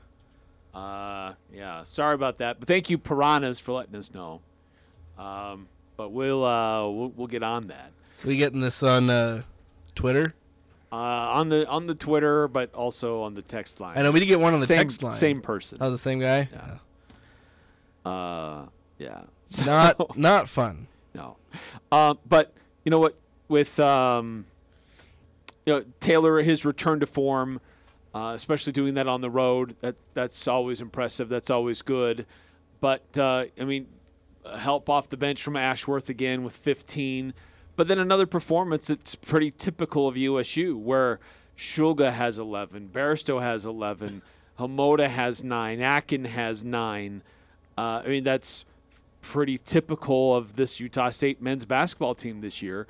Uh, 0.74 1.34
yeah, 1.54 1.84
sorry 1.84 2.16
about 2.16 2.38
that. 2.38 2.58
But 2.58 2.66
thank 2.66 2.90
you, 2.90 2.98
Piranhas, 2.98 3.60
for 3.60 3.70
letting 3.74 3.94
us 3.94 4.12
know. 4.12 4.40
Um, 5.16 5.68
but 5.96 6.10
we'll 6.10 6.44
uh, 6.44 6.88
we'll, 6.88 7.10
we'll 7.10 7.26
get 7.28 7.44
on 7.44 7.68
that. 7.68 7.92
We 8.26 8.38
getting 8.38 8.60
this 8.60 8.82
on 8.82 9.08
uh, 9.08 9.42
Twitter? 9.94 10.34
Uh, 10.90 10.96
on 10.96 11.48
the 11.48 11.64
on 11.68 11.86
the 11.86 11.94
Twitter, 11.94 12.48
but 12.48 12.74
also 12.74 13.22
on 13.22 13.34
the 13.34 13.42
text 13.42 13.78
line. 13.78 13.98
I 13.98 14.02
know 14.02 14.10
we 14.10 14.18
did 14.18 14.26
get 14.26 14.40
one 14.40 14.52
on 14.52 14.58
the 14.58 14.66
same, 14.66 14.78
text 14.78 15.00
line. 15.04 15.14
Same 15.14 15.40
person. 15.40 15.78
Oh, 15.80 15.92
the 15.92 15.98
same 15.98 16.18
guy. 16.18 16.48
Yeah. 16.52 18.10
Uh, 18.10 18.66
yeah. 18.98 19.22
So, 19.50 19.64
not 19.64 20.18
not 20.18 20.46
fun. 20.46 20.88
No. 21.14 21.36
Uh, 21.90 22.16
but 22.28 22.52
you 22.84 22.90
know 22.90 22.98
what? 22.98 23.16
With 23.48 23.80
um, 23.80 24.44
you 25.64 25.72
know 25.72 25.84
Taylor, 26.00 26.42
his 26.42 26.66
return 26.66 27.00
to 27.00 27.06
form, 27.06 27.62
uh, 28.14 28.32
especially 28.36 28.74
doing 28.74 28.92
that 28.94 29.08
on 29.08 29.22
the 29.22 29.30
road, 29.30 29.74
that 29.80 29.96
that's 30.12 30.46
always 30.46 30.82
impressive. 30.82 31.30
That's 31.30 31.48
always 31.48 31.80
good. 31.80 32.26
But 32.80 33.16
uh, 33.16 33.46
I 33.58 33.64
mean, 33.64 33.86
help 34.56 34.88
off 34.88 35.08
the 35.08 35.16
bench 35.16 35.42
from 35.42 35.56
Ashworth 35.56 36.08
again 36.08 36.44
with 36.44 36.54
15. 36.54 37.34
But 37.76 37.88
then 37.88 37.98
another 37.98 38.26
performance 38.26 38.86
that's 38.88 39.14
pretty 39.14 39.50
typical 39.50 40.08
of 40.08 40.16
USU, 40.16 40.76
where 40.76 41.20
Shulga 41.56 42.12
has 42.12 42.38
11, 42.38 42.90
Bairstow 42.92 43.40
has 43.40 43.64
11, 43.64 44.22
Hamoda 44.58 45.08
has 45.08 45.44
nine, 45.44 45.80
Akin 45.80 46.24
has 46.24 46.64
nine. 46.64 47.22
Uh, 47.76 48.02
I 48.04 48.08
mean, 48.08 48.24
that's 48.24 48.64
pretty 49.28 49.58
typical 49.58 50.34
of 50.34 50.54
this 50.54 50.80
Utah 50.80 51.10
State 51.10 51.42
men's 51.42 51.66
basketball 51.66 52.14
team 52.14 52.40
this 52.40 52.62
year. 52.62 52.86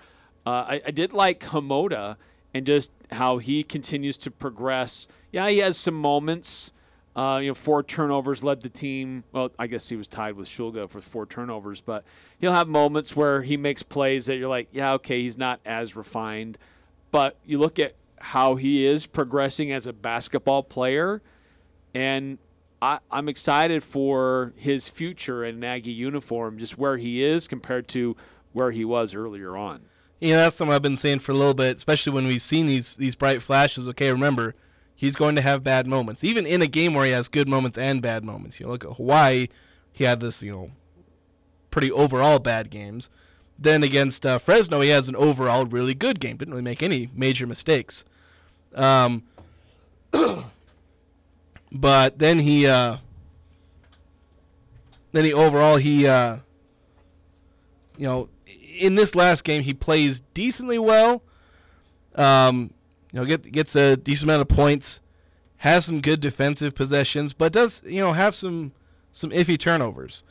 Uh, 0.46 0.50
I, 0.68 0.82
I, 0.86 0.90
did 0.92 1.12
like 1.12 1.40
Hamoda 1.40 2.14
and 2.54 2.64
just 2.64 2.92
how 3.10 3.38
he 3.38 3.64
continues 3.64 4.16
to 4.18 4.30
progress. 4.30 5.08
Yeah, 5.32 5.48
he 5.48 5.58
has 5.58 5.76
some 5.76 5.96
moments. 5.96 6.72
Uh, 7.16 7.40
you 7.42 7.48
know, 7.48 7.54
four 7.54 7.82
turnovers 7.82 8.44
led 8.44 8.62
the 8.62 8.68
team. 8.68 9.24
Well, 9.32 9.50
I 9.58 9.66
guess 9.66 9.88
he 9.88 9.96
was 9.96 10.06
tied 10.06 10.36
with 10.36 10.46
Shulga 10.46 10.88
for 10.88 11.00
four 11.00 11.26
turnovers, 11.26 11.80
but 11.80 12.04
he'll 12.38 12.52
have 12.52 12.68
moments 12.68 13.16
where 13.16 13.42
he 13.42 13.56
makes 13.56 13.82
plays 13.82 14.26
that 14.26 14.36
you're 14.36 14.48
like, 14.48 14.68
yeah, 14.70 14.92
okay, 14.92 15.20
he's 15.20 15.36
not 15.36 15.58
as 15.66 15.96
refined. 15.96 16.56
But 17.10 17.36
you 17.44 17.58
look 17.58 17.80
at 17.80 17.94
how 18.20 18.54
he 18.54 18.86
is 18.86 19.08
progressing 19.08 19.72
as 19.72 19.88
a 19.88 19.92
basketball 19.92 20.62
player, 20.62 21.20
and 21.94 22.38
I, 22.80 22.98
am 23.10 23.28
excited 23.28 23.82
for 23.82 24.52
his 24.56 24.88
future 24.88 25.44
in 25.44 25.56
an 25.56 25.64
Aggie 25.64 25.90
uniform, 25.90 26.58
just 26.58 26.78
where 26.78 26.96
he 26.96 27.22
is 27.22 27.48
compared 27.48 27.88
to 27.88 28.16
where 28.52 28.70
he 28.70 28.84
was 28.84 29.14
earlier 29.14 29.56
on. 29.56 29.82
Yeah, 30.20 30.36
that's 30.36 30.56
something 30.56 30.74
I've 30.74 30.82
been 30.82 30.96
saying 30.96 31.20
for 31.20 31.32
a 31.32 31.36
little 31.36 31.54
bit, 31.54 31.76
especially 31.76 32.12
when 32.12 32.26
we've 32.26 32.42
seen 32.42 32.66
these 32.66 32.96
these 32.96 33.14
bright 33.14 33.42
flashes. 33.42 33.88
Okay, 33.88 34.10
remember, 34.10 34.54
he's 34.94 35.16
going 35.16 35.36
to 35.36 35.42
have 35.42 35.62
bad 35.62 35.86
moments, 35.86 36.24
even 36.24 36.46
in 36.46 36.60
a 36.60 36.66
game 36.66 36.94
where 36.94 37.04
he 37.04 37.12
has 37.12 37.28
good 37.28 37.48
moments 37.48 37.78
and 37.78 38.02
bad 38.02 38.24
moments. 38.24 38.58
You 38.58 38.66
look 38.66 38.84
at 38.84 38.96
Hawaii, 38.96 39.46
he 39.92 40.04
had 40.04 40.20
this, 40.20 40.42
you 40.42 40.52
know, 40.52 40.70
pretty 41.70 41.92
overall 41.92 42.38
bad 42.38 42.70
games. 42.70 43.10
Then 43.58 43.82
against 43.82 44.24
uh, 44.24 44.38
Fresno, 44.38 44.80
he 44.80 44.90
has 44.90 45.08
an 45.08 45.16
overall 45.16 45.66
really 45.66 45.94
good 45.94 46.20
game. 46.20 46.36
Didn't 46.36 46.52
really 46.52 46.62
make 46.62 46.82
any 46.82 47.10
major 47.14 47.46
mistakes. 47.46 48.04
Um, 48.74 49.24
but 51.72 52.18
then 52.18 52.38
he 52.38 52.66
uh, 52.66 52.98
then 55.12 55.24
he 55.24 55.32
overall 55.32 55.76
he 55.76 56.06
uh, 56.06 56.38
you 57.96 58.06
know 58.06 58.28
in 58.80 58.94
this 58.94 59.14
last 59.14 59.44
game 59.44 59.62
he 59.62 59.74
plays 59.74 60.20
decently 60.34 60.78
well. 60.78 61.22
Um, 62.14 62.70
You 63.12 63.20
know, 63.20 63.26
get, 63.26 63.50
gets 63.50 63.74
a 63.74 63.96
decent 63.96 64.28
amount 64.30 64.42
of 64.42 64.48
points, 64.48 65.00
has 65.58 65.86
some 65.86 66.00
good 66.00 66.20
defensive 66.20 66.74
possessions, 66.74 67.32
but 67.32 67.52
does 67.52 67.82
you 67.86 68.00
know 68.02 68.12
have 68.12 68.34
some 68.34 68.72
some 69.12 69.30
iffy 69.30 69.58
turnovers, 69.58 70.24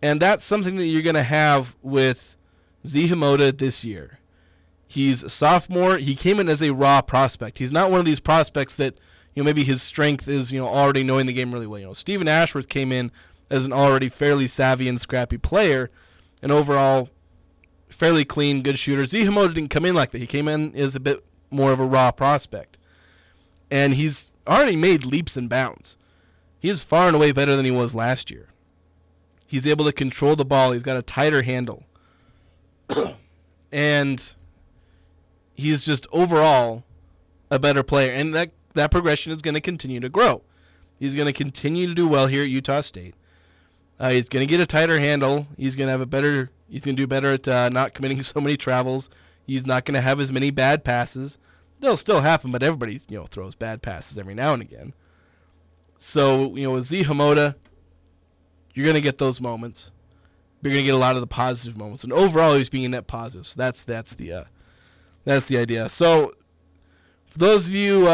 and 0.00 0.20
that's 0.20 0.44
something 0.44 0.76
that 0.76 0.86
you're 0.86 1.02
going 1.02 1.16
to 1.16 1.22
have 1.24 1.74
with 1.82 2.36
Zee 2.86 3.08
Hamoda 3.08 3.56
this 3.56 3.84
year. 3.84 4.20
He's 4.86 5.24
a 5.24 5.28
sophomore. 5.28 5.98
He 5.98 6.14
came 6.14 6.38
in 6.38 6.48
as 6.48 6.62
a 6.62 6.72
raw 6.72 7.02
prospect. 7.02 7.58
He's 7.58 7.72
not 7.72 7.90
one 7.90 7.98
of 7.98 8.06
these 8.06 8.20
prospects 8.20 8.76
that 8.76 8.94
you 9.34 9.42
know 9.42 9.44
maybe 9.44 9.64
his 9.64 9.82
strength 9.82 10.28
is 10.28 10.52
you 10.52 10.60
know 10.60 10.68
already 10.68 11.02
knowing 11.02 11.26
the 11.26 11.32
game 11.32 11.52
really 11.52 11.66
well. 11.66 11.80
You 11.80 11.86
know, 11.86 11.92
Stephen 11.92 12.28
Ashworth 12.28 12.68
came 12.68 12.92
in 12.92 13.10
as 13.50 13.64
an 13.64 13.72
already 13.72 14.08
fairly 14.08 14.46
savvy 14.46 14.88
and 14.88 15.00
scrappy 15.00 15.38
player, 15.38 15.90
and 16.42 16.52
overall 16.52 17.10
fairly 17.88 18.24
clean, 18.24 18.62
good 18.62 18.78
shooter. 18.78 19.04
Zee 19.06 19.24
Hamoda 19.24 19.54
didn't 19.54 19.70
come 19.70 19.84
in 19.84 19.94
like 19.94 20.10
that. 20.12 20.18
He 20.18 20.26
came 20.26 20.48
in 20.48 20.74
as 20.74 20.94
a 20.94 21.00
bit 21.00 21.24
more 21.50 21.72
of 21.72 21.80
a 21.80 21.86
raw 21.86 22.10
prospect, 22.10 22.78
and 23.70 23.94
he's 23.94 24.30
already 24.46 24.76
made 24.76 25.04
leaps 25.04 25.36
and 25.36 25.48
bounds. 25.48 25.96
He 26.58 26.70
is 26.70 26.82
far 26.82 27.08
and 27.08 27.16
away 27.16 27.32
better 27.32 27.56
than 27.56 27.64
he 27.64 27.70
was 27.70 27.94
last 27.94 28.30
year. 28.30 28.48
He's 29.46 29.66
able 29.66 29.84
to 29.84 29.92
control 29.92 30.34
the 30.36 30.44
ball. 30.44 30.72
He's 30.72 30.82
got 30.82 30.96
a 30.96 31.02
tighter 31.02 31.42
handle, 31.42 31.84
and 33.72 34.34
he's 35.54 35.84
just 35.84 36.06
overall 36.12 36.84
a 37.50 37.58
better 37.58 37.82
player, 37.82 38.12
and 38.12 38.32
that 38.34 38.50
that 38.74 38.90
progression 38.90 39.32
is 39.32 39.42
going 39.42 39.54
to 39.54 39.60
continue 39.60 40.00
to 40.00 40.08
grow. 40.08 40.42
He's 40.98 41.14
going 41.14 41.26
to 41.26 41.32
continue 41.32 41.86
to 41.86 41.94
do 41.94 42.08
well 42.08 42.26
here 42.26 42.42
at 42.42 42.48
Utah 42.48 42.80
State. 42.80 43.14
Uh, 43.98 44.10
he's 44.10 44.28
going 44.28 44.46
to 44.46 44.50
get 44.50 44.60
a 44.60 44.66
tighter 44.66 44.98
handle. 44.98 45.46
He's 45.56 45.76
going 45.76 45.86
to 45.86 45.92
have 45.92 46.00
a 46.00 46.06
better. 46.06 46.50
He's 46.68 46.84
going 46.84 46.96
to 46.96 47.02
do 47.02 47.06
better 47.06 47.32
at 47.32 47.46
uh, 47.46 47.68
not 47.70 47.94
committing 47.94 48.22
so 48.22 48.40
many 48.40 48.56
travels. 48.56 49.10
He's 49.46 49.66
not 49.66 49.84
going 49.84 49.94
to 49.94 50.00
have 50.00 50.20
as 50.20 50.32
many 50.32 50.50
bad 50.50 50.84
passes. 50.84 51.38
They'll 51.80 51.96
still 51.96 52.20
happen, 52.20 52.50
but 52.50 52.62
everybody 52.62 53.00
you 53.08 53.18
know 53.18 53.26
throws 53.26 53.54
bad 53.54 53.82
passes 53.82 54.18
every 54.18 54.34
now 54.34 54.54
and 54.54 54.62
again. 54.62 54.94
So 55.98 56.54
you 56.54 56.64
know 56.64 56.72
with 56.72 56.84
Zee 56.84 57.04
Hamoda, 57.04 57.54
you're 58.72 58.84
going 58.84 58.94
to 58.94 59.00
get 59.00 59.18
those 59.18 59.40
moments. 59.40 59.90
You're 60.62 60.72
going 60.72 60.82
to 60.82 60.86
get 60.86 60.94
a 60.94 60.98
lot 60.98 61.14
of 61.14 61.20
the 61.20 61.26
positive 61.26 61.76
moments, 61.76 62.04
and 62.04 62.12
overall 62.12 62.54
he's 62.54 62.70
being 62.70 62.86
a 62.86 62.88
net 62.88 63.06
positive. 63.06 63.46
So 63.46 63.54
that's 63.58 63.82
that's 63.82 64.14
the 64.14 64.32
uh, 64.32 64.44
that's 65.24 65.48
the 65.48 65.58
idea. 65.58 65.88
So 65.88 66.32
for 67.26 67.38
those 67.38 67.68
of 67.68 67.74
you 67.74 68.06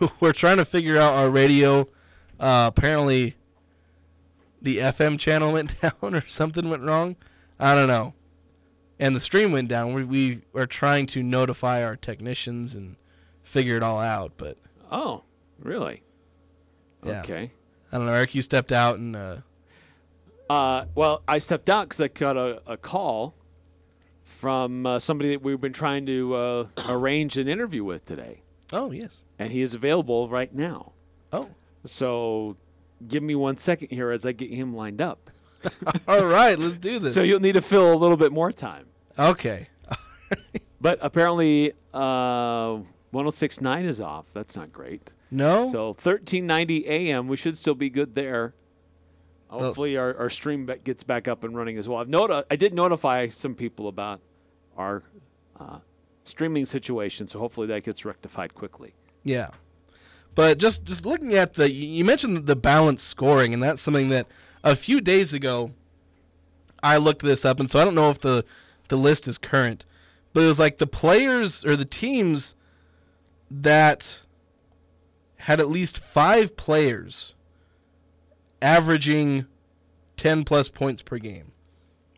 are 0.22 0.32
trying 0.32 0.56
to 0.58 0.64
figure 0.64 0.98
out 0.98 1.14
our 1.14 1.30
radio, 1.30 1.82
uh, 2.40 2.70
apparently 2.74 3.36
the 4.60 4.78
FM 4.78 5.18
channel 5.18 5.52
went 5.54 5.80
down 5.80 5.92
or 6.14 6.26
something 6.26 6.68
went 6.68 6.82
wrong. 6.82 7.16
I 7.58 7.74
don't 7.74 7.88
know. 7.88 8.14
And 8.98 9.14
the 9.14 9.20
stream 9.20 9.52
went 9.52 9.68
down. 9.68 9.92
We, 9.92 10.04
we 10.04 10.40
are 10.54 10.66
trying 10.66 11.06
to 11.08 11.22
notify 11.22 11.84
our 11.84 11.96
technicians 11.96 12.74
and 12.74 12.96
figure 13.42 13.76
it 13.76 13.82
all 13.82 14.00
out, 14.00 14.32
but 14.36 14.56
Oh, 14.90 15.24
really? 15.58 16.02
Yeah. 17.04 17.20
Okay. 17.20 17.50
I 17.92 17.96
don't 17.98 18.06
know. 18.06 18.12
Eric, 18.12 18.34
you 18.34 18.42
stepped 18.42 18.72
out 18.72 18.98
and 18.98 19.14
uh, 19.14 19.36
Uh, 20.48 20.86
well, 20.94 21.22
I 21.28 21.38
stepped 21.38 21.68
out 21.68 21.88
because 21.88 22.00
I 22.00 22.08
got 22.08 22.36
a, 22.36 22.62
a 22.66 22.76
call 22.76 23.34
from 24.24 24.86
uh, 24.86 24.98
somebody 24.98 25.30
that 25.30 25.42
we've 25.42 25.60
been 25.60 25.72
trying 25.72 26.06
to 26.06 26.34
uh, 26.34 26.66
arrange 26.88 27.36
an 27.36 27.46
interview 27.48 27.84
with 27.84 28.04
today, 28.06 28.42
oh 28.72 28.90
yes, 28.90 29.20
and 29.38 29.52
he 29.52 29.62
is 29.62 29.74
available 29.74 30.28
right 30.28 30.54
now. 30.54 30.92
oh, 31.32 31.48
So, 31.84 32.56
give 33.06 33.22
me 33.22 33.34
one 33.34 33.56
second 33.56 33.88
here 33.90 34.10
as 34.10 34.24
I 34.26 34.32
get 34.32 34.50
him 34.50 34.74
lined 34.74 35.00
up. 35.00 35.30
all 36.08 36.24
right, 36.24 36.58
let's 36.58 36.78
do 36.78 36.98
this. 36.98 37.14
So 37.14 37.22
you'll 37.22 37.40
need 37.40 37.54
to 37.54 37.60
fill 37.62 37.92
a 37.92 37.96
little 37.96 38.16
bit 38.16 38.32
more 38.32 38.52
time. 38.52 38.86
okay, 39.18 39.68
But 40.80 40.98
apparently, 41.00 41.72
uh, 41.94 42.78
106.9 43.12 43.84
is 43.84 44.00
off. 44.00 44.26
That's 44.32 44.54
not 44.56 44.72
great. 44.72 45.12
no, 45.30 45.70
So 45.72 45.86
1390 45.88 46.86
AM, 46.86 47.26
we 47.28 47.36
should 47.36 47.56
still 47.56 47.74
be 47.74 47.88
good 47.90 48.14
there. 48.14 48.54
Hopefully, 49.48 49.96
our, 49.96 50.14
our 50.16 50.28
stream 50.28 50.68
gets 50.84 51.02
back 51.02 51.26
up 51.28 51.42
and 51.44 51.56
running 51.56 51.78
as 51.78 51.88
well. 51.88 51.98
I've 52.00 52.08
noti- 52.08 52.44
I 52.50 52.56
did 52.56 52.74
notify 52.74 53.28
some 53.28 53.54
people 53.54 53.88
about 53.88 54.20
our 54.76 55.04
uh, 55.58 55.78
streaming 56.24 56.66
situation, 56.66 57.26
so 57.26 57.38
hopefully 57.38 57.66
that 57.68 57.82
gets 57.84 58.04
rectified 58.04 58.54
quickly. 58.54 58.94
Yeah. 59.26 59.48
But 60.36 60.58
just 60.58 60.84
just 60.84 61.04
looking 61.04 61.34
at 61.34 61.54
the 61.54 61.70
you 61.70 62.04
mentioned 62.04 62.46
the 62.46 62.56
balanced 62.56 63.06
scoring 63.06 63.52
and 63.52 63.62
that's 63.62 63.82
something 63.82 64.08
that 64.10 64.26
a 64.62 64.76
few 64.76 65.00
days 65.00 65.34
ago 65.34 65.72
I 66.82 66.96
looked 66.96 67.22
this 67.22 67.44
up 67.44 67.58
and 67.58 67.68
so 67.68 67.80
I 67.80 67.84
don't 67.84 67.96
know 67.96 68.10
if 68.10 68.20
the 68.20 68.44
the 68.88 68.96
list 68.96 69.26
is 69.26 69.36
current. 69.36 69.84
But 70.32 70.44
it 70.44 70.46
was 70.46 70.58
like 70.58 70.78
the 70.78 70.86
players 70.86 71.64
or 71.64 71.74
the 71.76 71.84
teams 71.84 72.54
that 73.50 74.22
had 75.40 75.60
at 75.60 75.68
least 75.68 75.98
5 75.98 76.56
players 76.56 77.34
averaging 78.60 79.46
10 80.16 80.44
plus 80.44 80.68
points 80.68 81.02
per 81.02 81.18
game. 81.18 81.52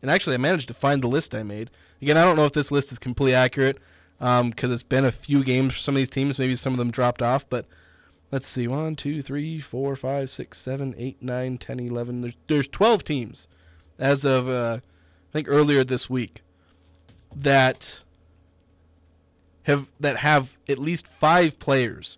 And 0.01 0.11
actually 0.11 0.35
I 0.35 0.37
managed 0.37 0.67
to 0.67 0.73
find 0.73 1.01
the 1.01 1.07
list 1.07 1.33
I 1.33 1.43
made. 1.43 1.71
Again, 2.01 2.17
I 2.17 2.23
don't 2.23 2.35
know 2.35 2.45
if 2.45 2.51
this 2.51 2.71
list 2.71 2.91
is 2.91 2.99
completely 2.99 3.33
accurate 3.33 3.77
because 4.19 4.71
it's 4.71 4.83
been 4.83 5.05
a 5.05 5.11
few 5.11 5.43
games 5.43 5.73
for 5.73 5.79
some 5.79 5.95
of 5.95 5.97
these 5.97 6.09
teams. 6.09 6.37
Maybe 6.37 6.55
some 6.55 6.73
of 6.73 6.79
them 6.79 6.91
dropped 6.91 7.21
off, 7.21 7.47
but 7.49 7.65
let's 8.31 8.47
see. 8.47 8.67
1, 8.67 8.95
2, 8.95 9.21
3, 9.21 9.59
4, 9.59 9.95
5, 9.95 10.29
6, 10.29 10.57
7, 10.57 10.95
8, 10.97 11.17
9, 11.21 11.57
10, 11.57 11.79
11. 11.79 12.21
There's, 12.21 12.35
there's 12.47 12.67
12 12.67 13.03
teams 13.03 13.47
as 13.97 14.25
of, 14.25 14.47
uh, 14.47 14.79
I 14.81 15.31
think, 15.31 15.47
earlier 15.49 15.83
this 15.83 16.09
week 16.09 16.41
that 17.35 18.03
have 19.63 19.87
that 19.99 20.17
have 20.17 20.57
at 20.67 20.79
least 20.79 21.07
five 21.07 21.59
players 21.59 22.17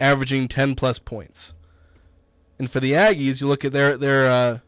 averaging 0.00 0.48
10 0.48 0.74
plus 0.74 0.98
points. 0.98 1.54
And 2.58 2.70
for 2.70 2.80
the 2.80 2.92
Aggies, 2.92 3.40
you 3.40 3.46
look 3.46 3.64
at 3.64 3.72
their 3.72 3.96
their 3.96 4.30
uh, 4.30 4.58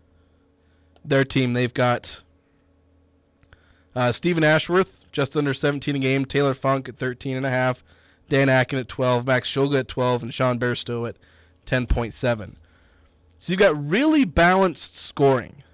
their 1.05 1.25
team. 1.25 1.53
They've 1.53 1.73
got 1.73 2.23
uh, 3.97 4.13
Stephen 4.13 4.45
Ashworth, 4.45 5.08
just 5.19 5.37
under 5.37 5.53
17 5.53 5.97
a 5.97 5.99
game. 5.99 6.25
Taylor 6.25 6.55
Funk 6.55 6.89
at 6.89 6.97
13 6.97 7.37
and 7.37 7.45
a 7.45 7.51
half. 7.51 7.83
Dan 8.29 8.49
Akin 8.49 8.79
at 8.79 8.87
12. 8.87 9.27
Max 9.27 9.51
Shulga 9.51 9.81
at 9.81 9.89
12. 9.89 10.23
And 10.23 10.33
Sean 10.33 10.61
Bairstow 10.61 11.09
at 11.09 11.17
10.7. 11.67 12.55
So 13.41 13.53
you've 13.53 13.59
got 13.59 13.91
really 13.91 14.25
balanced 14.25 14.97
scoring. 14.97 15.65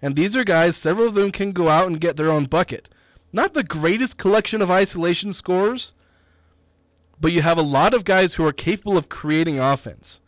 And 0.00 0.14
these 0.14 0.36
are 0.36 0.44
guys, 0.44 0.76
several 0.76 1.08
of 1.08 1.14
them 1.14 1.32
can 1.32 1.50
go 1.50 1.68
out 1.68 1.88
and 1.88 2.00
get 2.00 2.16
their 2.16 2.30
own 2.30 2.44
bucket. 2.44 2.88
Not 3.32 3.54
the 3.54 3.64
greatest 3.64 4.18
collection 4.18 4.62
of 4.62 4.70
isolation 4.70 5.32
scores, 5.32 5.92
but 7.20 7.32
you 7.32 7.42
have 7.42 7.58
a 7.58 7.62
lot 7.62 7.92
of 7.92 8.04
guys 8.04 8.34
who 8.34 8.46
are 8.46 8.52
capable 8.52 8.96
of 8.96 9.08
creating 9.08 9.58
offense. 9.58 10.20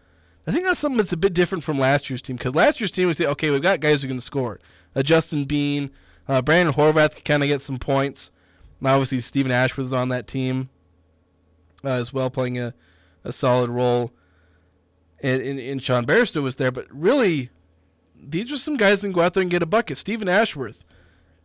I 0.48 0.50
think 0.50 0.64
that's 0.64 0.80
something 0.80 0.98
that's 0.98 1.12
a 1.12 1.16
bit 1.16 1.32
different 1.32 1.62
from 1.62 1.78
last 1.78 2.10
year's 2.10 2.22
team 2.22 2.34
because 2.34 2.56
last 2.56 2.80
year's 2.80 2.90
team 2.90 3.06
we 3.06 3.14
say, 3.14 3.26
okay, 3.26 3.50
we've 3.52 3.62
got 3.62 3.78
guys 3.78 4.02
who 4.02 4.08
can 4.08 4.20
score. 4.20 4.58
Uh, 4.96 5.02
Justin 5.04 5.44
Bean, 5.44 5.92
uh, 6.28 6.42
Brandon 6.42 6.74
Horvath 6.74 7.16
can 7.16 7.24
kind 7.24 7.42
of 7.42 7.48
get 7.48 7.60
some 7.60 7.78
points. 7.78 8.30
Now, 8.80 8.94
obviously, 8.94 9.20
Stephen 9.20 9.52
Ashworth 9.52 9.86
is 9.86 9.92
on 9.92 10.08
that 10.08 10.26
team 10.26 10.68
uh, 11.84 11.88
as 11.88 12.12
well, 12.12 12.30
playing 12.30 12.58
a, 12.58 12.74
a 13.24 13.32
solid 13.32 13.70
role. 13.70 14.12
And, 15.22 15.40
and, 15.40 15.58
and 15.58 15.82
Sean 15.82 16.04
Bairstow 16.04 16.42
was 16.42 16.56
there, 16.56 16.72
but 16.72 16.86
really, 16.90 17.50
these 18.20 18.50
are 18.50 18.56
some 18.56 18.76
guys 18.76 19.00
that 19.00 19.08
can 19.08 19.12
go 19.12 19.22
out 19.22 19.34
there 19.34 19.42
and 19.42 19.50
get 19.50 19.62
a 19.62 19.66
bucket. 19.66 19.96
Stephen 19.96 20.28
Ashworth 20.28 20.84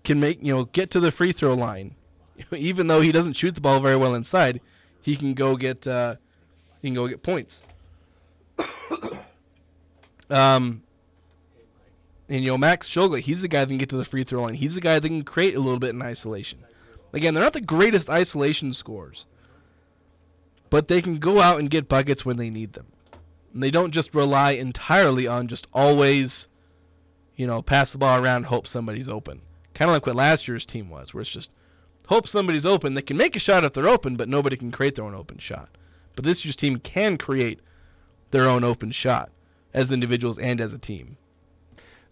can 0.03 0.19
make 0.19 0.39
you 0.41 0.53
know 0.53 0.65
get 0.65 0.89
to 0.91 0.99
the 0.99 1.11
free 1.11 1.31
throw 1.31 1.53
line, 1.53 1.95
even 2.51 2.87
though 2.87 3.01
he 3.01 3.11
doesn't 3.11 3.33
shoot 3.33 3.55
the 3.55 3.61
ball 3.61 3.79
very 3.79 3.97
well 3.97 4.15
inside. 4.15 4.61
He 5.01 5.15
can 5.15 5.33
go 5.33 5.55
get 5.57 5.85
uh, 5.87 6.15
he 6.81 6.87
can 6.87 6.95
go 6.95 7.07
get 7.07 7.21
points. 7.21 7.63
um, 10.29 10.81
and 12.29 12.43
you 12.43 12.51
know 12.51 12.57
Max 12.57 12.89
Shulga, 12.89 13.19
he's 13.19 13.41
the 13.41 13.47
guy 13.47 13.61
that 13.61 13.67
can 13.67 13.77
get 13.77 13.89
to 13.89 13.97
the 13.97 14.05
free 14.05 14.23
throw 14.23 14.43
line. 14.43 14.55
He's 14.55 14.75
the 14.75 14.81
guy 14.81 14.99
that 14.99 15.07
can 15.07 15.23
create 15.23 15.55
a 15.55 15.59
little 15.59 15.79
bit 15.79 15.91
in 15.91 16.01
isolation. 16.01 16.59
Again, 17.13 17.33
they're 17.33 17.43
not 17.43 17.53
the 17.53 17.61
greatest 17.61 18.09
isolation 18.09 18.73
scores, 18.73 19.25
but 20.69 20.87
they 20.87 21.01
can 21.01 21.17
go 21.17 21.39
out 21.41 21.59
and 21.59 21.69
get 21.69 21.87
buckets 21.87 22.25
when 22.25 22.37
they 22.37 22.49
need 22.49 22.73
them. 22.73 22.87
And 23.53 23.63
they 23.63 23.71
don't 23.71 23.91
just 23.91 24.13
rely 24.13 24.51
entirely 24.51 25.25
on 25.25 25.47
just 25.47 25.67
always, 25.73 26.47
you 27.35 27.47
know, 27.47 27.61
pass 27.61 27.91
the 27.91 27.97
ball 27.97 28.21
around, 28.21 28.45
hope 28.45 28.67
somebody's 28.67 29.07
open. 29.07 29.41
Kind 29.73 29.89
of 29.89 29.93
like 29.93 30.05
what 30.05 30.15
last 30.15 30.47
year's 30.47 30.65
team 30.65 30.89
was, 30.89 31.13
where 31.13 31.21
it's 31.21 31.29
just 31.29 31.51
hope 32.07 32.27
somebody's 32.27 32.65
open. 32.65 32.93
They 32.93 33.01
can 33.01 33.17
make 33.17 33.35
a 33.35 33.39
shot 33.39 33.63
if 33.63 33.73
they're 33.73 33.87
open, 33.87 34.17
but 34.17 34.27
nobody 34.27 34.57
can 34.57 34.71
create 34.71 34.95
their 34.95 35.05
own 35.05 35.15
open 35.15 35.37
shot. 35.37 35.69
But 36.15 36.25
this 36.25 36.43
year's 36.43 36.55
team 36.55 36.79
can 36.79 37.17
create 37.17 37.61
their 38.31 38.49
own 38.49 38.63
open 38.63 38.91
shot 38.91 39.31
as 39.73 39.91
individuals 39.91 40.37
and 40.37 40.59
as 40.59 40.73
a 40.73 40.79
team. 40.79 41.17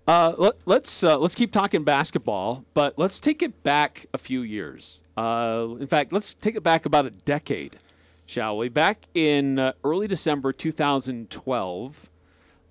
Uh, 0.08 0.36
let, 0.38 0.54
let's 0.66 1.04
uh, 1.04 1.18
let's 1.18 1.34
keep 1.34 1.52
talking 1.52 1.84
basketball, 1.84 2.64
but 2.76 2.98
let's 2.98 3.20
take 3.20 3.42
it 3.42 3.64
back 3.64 4.06
a 4.14 4.20
few 4.20 4.42
years. 4.42 5.02
Uh, 5.18 5.68
in 5.80 5.88
fact, 5.88 6.14
let's 6.14 6.36
take 6.36 6.56
it 6.56 6.62
back 6.62 6.86
about 6.86 7.08
a 7.08 7.10
decade, 7.10 7.80
shall 8.28 8.56
we? 8.56 8.70
Back 8.70 9.08
in 9.16 9.58
uh, 9.58 9.74
early 9.84 10.08
December 10.08 10.54
2012, 10.54 12.10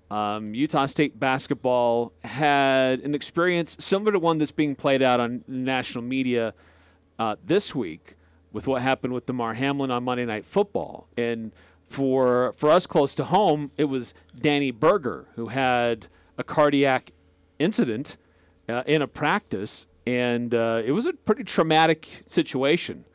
um, 0.09 0.53
Utah 0.53 0.85
State 0.85 1.19
basketball 1.19 2.13
had 2.23 3.01
an 3.01 3.13
experience 3.13 3.75
similar 3.81 4.13
to 4.13 4.19
one 4.19 4.37
that's 4.37 4.53
being 4.53 4.73
played 4.73 5.01
out 5.01 5.19
on 5.19 5.43
national 5.45 6.05
media 6.05 6.53
uh, 7.19 7.35
this 7.43 7.75
week, 7.75 8.15
with 8.53 8.65
what 8.65 8.81
happened 8.81 9.13
with 9.13 9.25
Damar 9.25 9.55
Hamlin 9.55 9.91
on 9.91 10.05
Monday 10.05 10.25
Night 10.25 10.45
Football. 10.45 11.09
And 11.17 11.51
for 11.85 12.53
for 12.55 12.69
us 12.69 12.87
close 12.87 13.13
to 13.15 13.25
home, 13.25 13.71
it 13.75 13.85
was 13.85 14.13
Danny 14.39 14.71
Berger 14.71 15.27
who 15.35 15.49
had 15.49 16.07
a 16.37 16.43
cardiac 16.43 17.11
incident 17.59 18.17
uh, 18.69 18.83
in 18.85 19.01
a 19.01 19.07
practice, 19.07 19.87
and 20.05 20.53
uh, 20.53 20.81
it 20.85 20.91
was 20.91 21.05
a 21.05 21.13
pretty 21.13 21.43
traumatic 21.43 22.23
situation. 22.25 23.05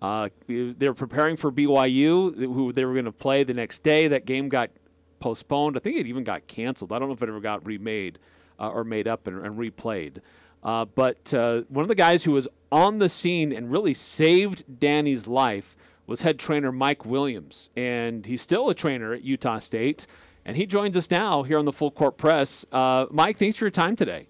Uh, 0.00 0.28
they 0.46 0.88
were 0.88 0.94
preparing 0.94 1.36
for 1.36 1.50
BYU, 1.50 2.36
who 2.36 2.72
they 2.72 2.84
were 2.84 2.92
going 2.92 3.04
to 3.04 3.12
play 3.12 3.42
the 3.42 3.54
next 3.54 3.82
day. 3.82 4.06
That 4.08 4.24
game 4.26 4.48
got 4.48 4.70
postponed. 5.18 5.76
I 5.76 5.80
think 5.80 5.96
it 5.96 6.06
even 6.06 6.24
got 6.24 6.46
canceled. 6.46 6.92
I 6.92 6.98
don't 6.98 7.08
know 7.08 7.14
if 7.14 7.22
it 7.22 7.28
ever 7.28 7.40
got 7.40 7.66
remade 7.66 8.18
uh, 8.60 8.70
or 8.70 8.84
made 8.84 9.08
up 9.08 9.26
and, 9.26 9.44
and 9.44 9.58
replayed. 9.58 10.18
Uh, 10.62 10.84
but 10.84 11.32
uh, 11.34 11.62
one 11.68 11.82
of 11.82 11.88
the 11.88 11.94
guys 11.94 12.24
who 12.24 12.32
was 12.32 12.48
on 12.70 12.98
the 12.98 13.08
scene 13.08 13.52
and 13.52 13.70
really 13.70 13.94
saved 13.94 14.80
Danny's 14.80 15.26
life 15.26 15.76
was 16.06 16.22
head 16.22 16.38
trainer 16.38 16.72
Mike 16.72 17.04
Williams, 17.04 17.70
and 17.76 18.24
he's 18.26 18.42
still 18.42 18.70
a 18.70 18.74
trainer 18.74 19.12
at 19.12 19.22
Utah 19.22 19.58
State. 19.58 20.06
And 20.48 20.56
he 20.56 20.64
joins 20.64 20.96
us 20.96 21.10
now 21.10 21.42
here 21.42 21.58
on 21.58 21.66
the 21.66 21.74
Full 21.74 21.90
Court 21.90 22.16
Press. 22.16 22.64
Uh, 22.72 23.04
Mike, 23.10 23.36
thanks 23.36 23.58
for 23.58 23.66
your 23.66 23.70
time 23.70 23.96
today. 23.96 24.28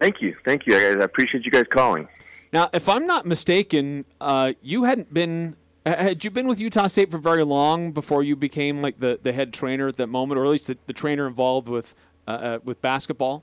Thank 0.00 0.22
you, 0.22 0.36
thank 0.44 0.68
you. 0.68 0.76
I 0.76 1.02
appreciate 1.02 1.44
you 1.44 1.50
guys 1.50 1.64
calling. 1.68 2.06
Now, 2.52 2.70
if 2.72 2.88
I'm 2.88 3.08
not 3.08 3.26
mistaken, 3.26 4.04
uh, 4.20 4.52
you 4.62 4.84
hadn't 4.84 5.12
been 5.12 5.56
had 5.84 6.24
you 6.24 6.30
been 6.30 6.46
with 6.46 6.60
Utah 6.60 6.86
State 6.86 7.10
for 7.10 7.18
very 7.18 7.42
long 7.42 7.90
before 7.90 8.22
you 8.22 8.36
became 8.36 8.80
like 8.82 9.00
the, 9.00 9.18
the 9.20 9.32
head 9.32 9.52
trainer 9.52 9.88
at 9.88 9.96
that 9.96 10.06
moment, 10.06 10.38
or 10.38 10.44
at 10.44 10.50
least 10.50 10.68
the, 10.68 10.78
the 10.86 10.92
trainer 10.92 11.26
involved 11.26 11.66
with 11.66 11.92
uh, 12.28 12.30
uh, 12.30 12.58
with 12.62 12.80
basketball? 12.80 13.42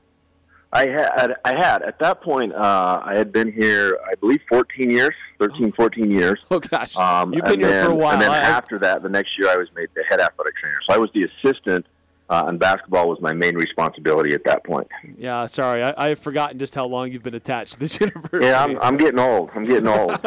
I 0.72 0.88
had, 0.88 1.36
I 1.44 1.56
had 1.56 1.82
at 1.84 2.00
that 2.00 2.22
point. 2.22 2.54
Uh, 2.54 3.02
I 3.04 3.18
had 3.18 3.34
been 3.34 3.52
here, 3.52 3.98
I 4.10 4.16
believe, 4.16 4.42
14 4.50 4.90
years, 4.90 5.14
13, 5.40 5.72
14 5.74 6.12
years. 6.12 6.40
Oh 6.52 6.60
gosh, 6.60 6.96
um, 6.96 7.34
you've 7.34 7.44
been 7.44 7.60
here 7.60 7.72
then, 7.72 7.86
for 7.86 7.92
a 7.92 7.96
while. 7.96 8.14
And 8.14 8.22
then 8.22 8.32
I, 8.32 8.38
after 8.38 8.80
that, 8.80 9.04
the 9.04 9.10
next 9.10 9.32
year, 9.38 9.50
I 9.50 9.58
was 9.58 9.68
made 9.76 9.90
the 9.96 10.04
head 10.10 10.22
athletic 10.22 10.56
trainer. 10.56 10.80
So 10.88 10.96
I 10.96 10.98
was 10.98 11.10
the 11.14 11.30
assistant, 11.44 11.86
uh, 12.30 12.46
and 12.48 12.60
basketball 12.60 13.08
was 13.08 13.20
my 13.22 13.34
main 13.34 13.56
responsibility 13.56 14.34
at 14.34 14.44
that 14.46 14.64
point. 14.64 14.88
Yeah, 15.18 15.46
sorry, 15.46 15.84
I, 15.84 15.94
I've 16.10 16.20
forgotten 16.20 16.60
just 16.60 16.76
how 16.76 16.86
long 16.86 17.12
you've 17.12 17.24
been 17.24 17.36
attached 17.36 17.74
to 17.74 17.80
this 17.80 18.00
university. 18.02 18.46
Yeah, 18.46 18.64
I'm, 18.64 18.80
I'm 18.80 18.98
getting 18.98 19.20
old. 19.20 19.52
I'm 19.54 19.64
getting 19.64 19.88
old. 19.88 20.18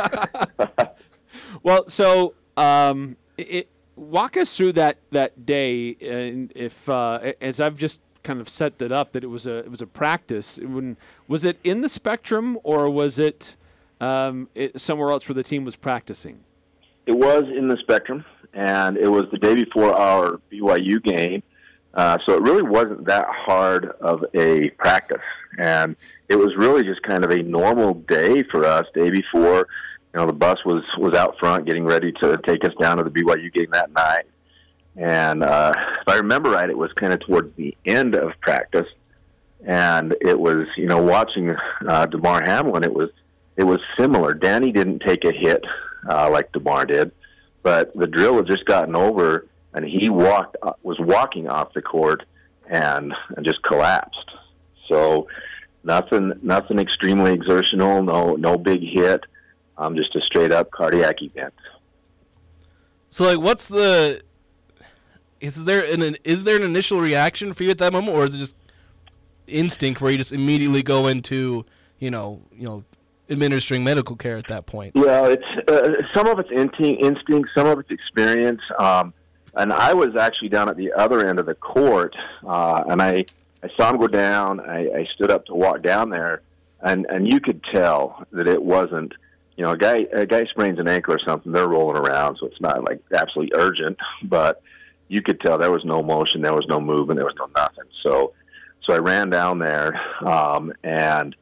well, 1.63 1.89
so 1.89 2.35
um, 2.57 3.17
it, 3.37 3.69
walk 3.97 4.37
us 4.37 4.57
through 4.57 4.73
that 4.73 4.99
that 5.11 5.45
day, 5.45 5.97
and 6.01 6.53
if 6.55 6.89
uh, 6.89 7.33
as 7.41 7.61
I've 7.61 7.77
just 7.77 8.01
kind 8.23 8.41
of 8.41 8.49
set 8.49 8.79
that 8.79 8.93
up 8.93 9.13
that 9.13 9.25
it 9.25 9.29
was 9.29 9.47
a 9.47 9.59
it 9.59 9.71
was 9.71 9.81
a 9.81 9.87
practice. 9.87 10.59
When 10.59 10.97
was 11.27 11.45
it 11.45 11.59
in 11.65 11.81
the 11.81 11.89
Spectrum 11.89 12.59
or 12.63 12.91
was 12.91 13.19
it, 13.19 13.57
um, 14.01 14.49
it 14.55 14.81
somewhere 14.81 15.11
else 15.11 15.29
where 15.29 15.35
the 15.35 15.43
team 15.43 15.65
was 15.65 15.77
practicing? 15.77 16.41
It 17.07 17.13
was 17.13 17.45
in 17.45 17.69
the 17.69 17.79
Spectrum, 17.81 18.25
and 18.53 18.97
it 18.99 19.09
was 19.09 19.25
the 19.33 19.39
day 19.39 19.55
before 19.55 19.99
our 19.99 20.41
BYU 20.53 21.03
game. 21.03 21.43
Uh, 21.95 22.19
so 22.27 22.35
it 22.35 22.43
really 22.43 22.63
wasn't 22.63 23.05
that 23.07 23.27
hard 23.29 23.87
of 24.01 24.25
a 24.35 24.69
practice, 24.71 25.23
and 25.59 25.97
it 26.29 26.37
was 26.37 26.55
really 26.57 26.85
just 26.85 27.03
kind 27.03 27.25
of 27.25 27.31
a 27.31 27.43
normal 27.43 27.95
day 27.95 28.43
for 28.45 28.65
us. 28.65 28.87
Day 28.95 29.11
before, 29.11 29.67
you 30.15 30.21
know, 30.21 30.27
the 30.27 30.33
bus 30.33 30.59
was 30.65 30.85
was 30.99 31.15
out 31.15 31.39
front 31.39 31.67
getting 31.67 31.85
ready 31.85 32.13
to 32.21 32.39
take 32.47 32.65
us 32.65 32.73
down 32.79 32.99
to 32.99 33.05
the 33.05 33.11
BYU 33.11 33.53
game 33.53 33.71
that 33.73 33.91
night 33.93 34.27
and 34.99 35.45
uh, 35.45 35.73
if 35.77 36.09
I 36.09 36.17
remember 36.17 36.51
right, 36.51 36.69
it 36.69 36.77
was 36.77 36.93
kind 36.95 37.13
of 37.13 37.21
towards 37.21 37.55
the 37.55 37.75
end 37.87 38.17
of 38.17 38.33
practice, 38.41 38.89
and 39.65 40.15
it 40.21 40.39
was 40.39 40.67
you 40.77 40.87
know 40.87 41.01
watching 41.01 41.55
uh, 41.87 42.07
Damar 42.07 42.43
Hamlin. 42.45 42.83
It 42.83 42.93
was 42.93 43.11
it 43.57 43.63
was 43.63 43.79
similar. 43.97 44.35
Danny 44.35 44.73
didn't 44.73 44.99
take 45.07 45.25
a 45.25 45.33
hit 45.33 45.65
uh, 46.11 46.29
like 46.31 46.51
Damar 46.51 46.85
did, 46.85 47.13
but 47.63 47.97
the 47.97 48.09
drill 48.09 48.37
had 48.39 48.49
just 48.49 48.65
gotten 48.65 48.97
over, 48.97 49.47
and 49.75 49.85
he 49.85 50.09
walked 50.09 50.57
uh, 50.63 50.73
was 50.83 50.99
walking 50.99 51.49
off 51.49 51.73
the 51.75 51.83
court 51.83 52.25
and 52.69 53.13
and 53.37 53.45
just 53.45 53.63
collapsed. 53.63 54.31
So 54.89 55.29
nothing 55.85 56.33
nothing 56.43 56.79
extremely 56.79 57.33
exertional. 57.33 58.03
No 58.03 58.37
no 58.37 58.57
big 58.57 58.81
hit. 58.83 59.25
Um, 59.77 59.95
just 59.95 60.15
a 60.17 60.21
straight 60.21 60.51
up 60.51 60.71
cardiac 60.73 61.23
event. 61.23 61.55
So 63.11 63.25
like, 63.25 63.39
what's 63.39 63.69
the 63.69 64.23
is 65.41 65.65
there 65.65 65.85
an 65.93 66.17
is 66.25 66.45
there 66.45 66.57
an 66.57 66.63
initial 66.63 67.01
reaction 67.01 67.53
for 67.53 67.63
you 67.63 67.71
at 67.71 67.79
that 67.79 67.93
moment, 67.93 68.17
or 68.17 68.25
is 68.25 68.35
it 68.35 68.39
just 68.39 68.57
instinct 69.47 70.01
where 70.01 70.11
you 70.11 70.19
just 70.19 70.33
immediately 70.33 70.83
go 70.83 71.07
into 71.07 71.65
you 71.99 72.11
know 72.11 72.43
you 72.53 72.65
know 72.65 72.85
administering 73.31 73.85
medical 73.85 74.17
care 74.17 74.37
at 74.37 74.47
that 74.49 74.67
point? 74.67 74.93
Yeah, 74.95 75.27
it's 75.27 75.71
uh, 75.71 76.03
some 76.15 76.27
of 76.27 76.39
it's 76.39 76.51
instinct, 76.51 77.51
some 77.57 77.67
of 77.67 77.79
it's 77.79 77.91
experience. 77.91 78.61
Um, 78.79 79.15
and 79.55 79.73
I 79.73 79.95
was 79.95 80.17
actually 80.17 80.49
down 80.49 80.69
at 80.69 80.77
the 80.77 80.93
other 80.93 81.27
end 81.27 81.39
of 81.39 81.47
the 81.47 81.55
court, 81.55 82.15
uh, 82.47 82.85
and 82.89 83.01
I 83.03 83.27
I 83.63 83.69
saw 83.77 83.91
him 83.91 83.99
go 83.99 84.07
down. 84.07 84.61
I, 84.61 84.91
I 84.91 85.05
stood 85.15 85.31
up 85.31 85.47
to 85.47 85.55
walk 85.55 85.83
down 85.83 86.11
there, 86.11 86.43
and 86.81 87.07
and 87.11 87.29
you 87.29 87.41
could 87.41 87.63
tell 87.73 88.27
that 88.33 88.47
it 88.47 88.63
wasn't. 88.63 89.13
You 89.57 89.65
know, 89.65 89.73
a 89.73 89.77
guy 89.77 90.07
a 90.13 90.25
guy 90.25 90.45
sprains 90.45 90.79
an 90.79 90.87
ankle 90.87 91.15
or 91.15 91.21
something, 91.27 91.51
they're 91.51 91.67
rolling 91.67 91.97
around, 91.97 92.37
so 92.39 92.47
it's 92.47 92.61
not 92.61 92.85
like 92.85 93.01
absolutely 93.13 93.59
urgent. 93.59 93.99
But 94.23 94.63
you 95.09 95.23
could 95.23 95.41
tell 95.41 95.59
there 95.59 95.73
was 95.73 95.85
no 95.85 96.03
motion, 96.03 96.43
there 96.43 96.55
was 96.55 96.67
no 96.69 96.81
movement, 96.81 97.19
there 97.19 97.27
was 97.27 97.35
no 97.39 97.49
nothing. 97.57 97.85
So, 98.05 98.35
so 98.85 98.95
I 98.95 98.99
ran 98.99 99.31
down 99.31 99.59
there, 99.59 100.01
um, 100.25 100.73
and 100.85 101.35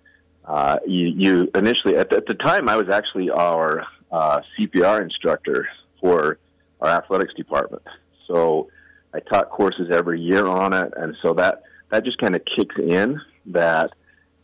uh, 0.44 0.78
you, 0.86 1.08
you 1.08 1.50
initially 1.54 1.96
at 1.96 2.10
the, 2.10 2.16
at 2.18 2.26
the 2.26 2.34
time 2.34 2.68
I 2.68 2.76
was 2.76 2.88
actually 2.88 3.30
our 3.30 3.84
uh, 4.12 4.40
CPR 4.56 5.02
instructor 5.02 5.68
for 6.00 6.38
our 6.80 6.88
athletics 6.88 7.34
department. 7.34 7.82
So 8.26 8.68
I 9.14 9.20
taught 9.20 9.50
courses 9.50 9.88
every 9.90 10.20
year 10.20 10.46
on 10.46 10.72
it, 10.72 10.92
and 10.96 11.16
so 11.22 11.34
that 11.34 11.62
that 11.90 12.04
just 12.04 12.18
kind 12.18 12.34
of 12.34 12.42
kicks 12.44 12.76
in 12.78 13.20
that 13.46 13.92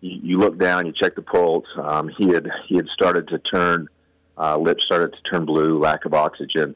you, 0.00 0.20
you 0.22 0.38
look 0.38 0.58
down, 0.58 0.86
you 0.86 0.92
check 0.92 1.14
the 1.14 1.22
pulse. 1.22 1.66
Um, 1.76 2.08
he 2.16 2.28
had 2.28 2.48
he 2.66 2.76
had 2.76 2.86
started 2.88 3.28
to 3.28 3.38
turn 3.38 3.88
uh, 4.38 4.56
lips 4.56 4.84
started 4.84 5.12
to 5.12 5.30
turn 5.30 5.44
blue, 5.44 5.78
lack 5.78 6.04
of 6.04 6.14
oxygen 6.14 6.74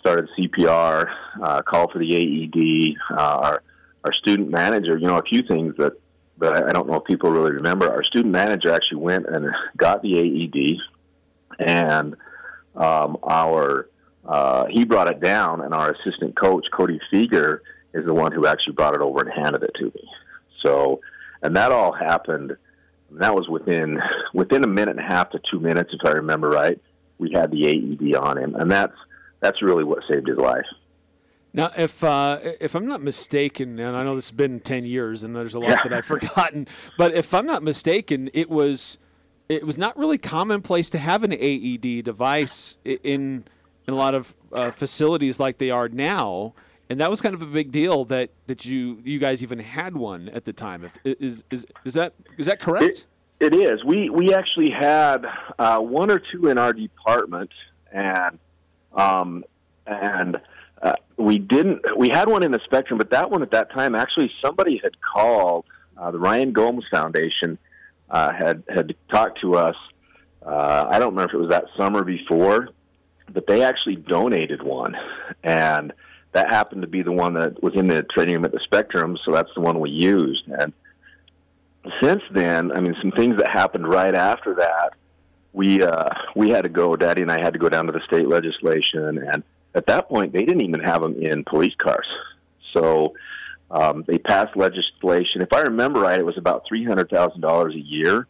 started 0.00 0.28
CPR, 0.36 1.10
uh, 1.42 1.62
called 1.62 1.92
for 1.92 1.98
the 1.98 2.16
AED. 2.16 2.96
Uh, 3.16 3.36
our 3.36 3.62
our 4.04 4.12
student 4.14 4.48
manager, 4.50 4.96
you 4.96 5.06
know, 5.06 5.18
a 5.18 5.22
few 5.22 5.42
things 5.42 5.76
that 5.76 5.92
that 6.38 6.64
I 6.64 6.70
don't 6.70 6.88
know 6.88 6.96
if 6.96 7.04
people 7.04 7.30
really 7.30 7.52
remember. 7.52 7.90
Our 7.90 8.02
student 8.02 8.32
manager 8.32 8.72
actually 8.72 8.98
went 8.98 9.26
and 9.26 9.46
got 9.76 10.02
the 10.02 10.18
AED, 10.18 10.78
and 11.58 12.16
um, 12.76 13.18
our 13.22 13.89
uh, 14.30 14.66
he 14.70 14.84
brought 14.84 15.10
it 15.10 15.20
down, 15.20 15.60
and 15.60 15.74
our 15.74 15.90
assistant 15.90 16.36
coach 16.36 16.64
Cody 16.72 17.00
Seeger 17.10 17.62
is 17.92 18.06
the 18.06 18.14
one 18.14 18.30
who 18.30 18.46
actually 18.46 18.74
brought 18.74 18.94
it 18.94 19.00
over 19.00 19.22
and 19.22 19.30
handed 19.32 19.64
it 19.64 19.72
to 19.74 19.86
me. 19.86 20.08
So, 20.64 21.00
and 21.42 21.56
that 21.56 21.72
all 21.72 21.90
happened. 21.90 22.56
That 23.10 23.34
was 23.34 23.48
within 23.48 23.98
within 24.32 24.62
a 24.62 24.68
minute 24.68 24.96
and 24.96 25.00
a 25.00 25.12
half 25.12 25.30
to 25.30 25.40
two 25.50 25.58
minutes, 25.58 25.90
if 25.92 26.08
I 26.08 26.12
remember 26.12 26.48
right. 26.48 26.80
We 27.18 27.32
had 27.32 27.50
the 27.50 27.66
AED 27.66 28.14
on 28.14 28.38
him, 28.38 28.54
and 28.54 28.70
that's 28.70 28.94
that's 29.40 29.60
really 29.62 29.82
what 29.82 29.98
saved 30.08 30.28
his 30.28 30.38
life. 30.38 30.64
Now, 31.52 31.72
if 31.76 32.04
uh, 32.04 32.38
if 32.60 32.76
I'm 32.76 32.86
not 32.86 33.02
mistaken, 33.02 33.80
and 33.80 33.96
I 33.96 34.04
know 34.04 34.14
this 34.14 34.30
has 34.30 34.36
been 34.36 34.60
ten 34.60 34.84
years, 34.84 35.24
and 35.24 35.34
there's 35.34 35.54
a 35.54 35.58
lot 35.58 35.70
yeah. 35.70 35.82
that 35.82 35.92
I've 35.92 36.04
forgotten, 36.06 36.68
but 36.96 37.12
if 37.14 37.34
I'm 37.34 37.46
not 37.46 37.64
mistaken, 37.64 38.30
it 38.32 38.48
was 38.48 38.96
it 39.48 39.66
was 39.66 39.76
not 39.76 39.98
really 39.98 40.18
commonplace 40.18 40.88
to 40.90 40.98
have 40.98 41.24
an 41.24 41.32
AED 41.32 42.04
device 42.04 42.78
in 42.84 43.44
in 43.90 43.94
a 43.94 43.96
lot 43.96 44.14
of 44.14 44.34
uh, 44.52 44.70
facilities 44.70 45.40
like 45.40 45.58
they 45.58 45.70
are 45.70 45.88
now, 45.88 46.54
and 46.88 47.00
that 47.00 47.10
was 47.10 47.20
kind 47.20 47.34
of 47.34 47.42
a 47.42 47.46
big 47.46 47.72
deal 47.72 48.04
that, 48.04 48.30
that 48.46 48.64
you 48.64 49.00
you 49.04 49.18
guys 49.18 49.42
even 49.42 49.58
had 49.58 49.96
one 49.96 50.28
at 50.28 50.44
the 50.44 50.52
time. 50.52 50.88
Is, 51.04 51.42
is 51.50 51.66
is 51.84 51.94
that 51.94 52.14
is 52.38 52.46
that 52.46 52.60
correct? 52.60 53.06
it, 53.40 53.52
it 53.52 53.54
is. 53.54 53.84
We 53.84 54.08
we 54.08 54.32
actually 54.32 54.70
had 54.70 55.26
uh, 55.58 55.80
one 55.80 56.10
or 56.10 56.20
two 56.20 56.46
in 56.48 56.56
our 56.56 56.72
department, 56.72 57.50
and 57.92 58.38
um, 58.92 59.44
and 59.86 60.40
uh, 60.80 60.94
we 61.16 61.38
didn't. 61.38 61.82
We 61.96 62.10
had 62.10 62.28
one 62.28 62.44
in 62.44 62.52
the 62.52 62.60
Spectrum, 62.64 62.96
but 62.96 63.10
that 63.10 63.28
one 63.30 63.42
at 63.42 63.50
that 63.50 63.72
time, 63.72 63.96
actually, 63.96 64.30
somebody 64.44 64.80
had 64.82 64.92
called 65.00 65.64
uh, 65.96 66.12
the 66.12 66.18
Ryan 66.18 66.52
Gomes 66.52 66.84
Foundation 66.92 67.58
uh, 68.08 68.32
had 68.32 68.62
had 68.68 68.94
talked 69.10 69.40
to 69.40 69.56
us. 69.56 69.76
Uh, 70.46 70.86
I 70.88 71.00
don't 71.00 71.10
remember 71.10 71.30
if 71.30 71.34
it 71.34 71.40
was 71.40 71.50
that 71.50 71.64
summer 71.76 72.04
before, 72.04 72.68
but 73.32 73.46
they 73.46 73.62
actually 73.62 73.96
donated 73.96 74.62
one, 74.62 74.96
and 75.42 75.92
that 76.32 76.50
happened 76.50 76.82
to 76.82 76.88
be 76.88 77.02
the 77.02 77.12
one 77.12 77.34
that 77.34 77.62
was 77.62 77.74
in 77.74 77.88
the 77.88 78.02
training 78.04 78.34
room 78.34 78.44
at 78.44 78.52
the 78.52 78.60
Spectrum. 78.64 79.18
So 79.24 79.32
that's 79.32 79.50
the 79.54 79.60
one 79.60 79.80
we 79.80 79.90
used. 79.90 80.46
And 80.48 80.72
since 82.02 82.22
then, 82.30 82.72
I 82.72 82.80
mean, 82.80 82.94
some 83.00 83.10
things 83.12 83.36
that 83.38 83.50
happened 83.50 83.88
right 83.88 84.14
after 84.14 84.54
that 84.56 84.90
we 85.52 85.82
uh, 85.82 86.08
we 86.36 86.50
had 86.50 86.62
to 86.62 86.68
go. 86.68 86.96
Danny 86.96 87.22
and 87.22 87.32
I 87.32 87.40
had 87.40 87.52
to 87.52 87.58
go 87.58 87.68
down 87.68 87.86
to 87.86 87.92
the 87.92 88.00
state 88.06 88.28
legislation, 88.28 89.18
and 89.18 89.42
at 89.74 89.86
that 89.86 90.08
point, 90.08 90.32
they 90.32 90.44
didn't 90.44 90.62
even 90.62 90.80
have 90.80 91.02
them 91.02 91.20
in 91.20 91.44
police 91.44 91.74
cars. 91.76 92.06
So 92.72 93.14
um, 93.70 94.04
they 94.06 94.18
passed 94.18 94.56
legislation. 94.56 95.42
If 95.42 95.52
I 95.52 95.62
remember 95.62 96.00
right, 96.00 96.18
it 96.18 96.26
was 96.26 96.38
about 96.38 96.64
three 96.68 96.84
hundred 96.84 97.10
thousand 97.10 97.40
dollars 97.40 97.74
a 97.74 97.80
year 97.80 98.26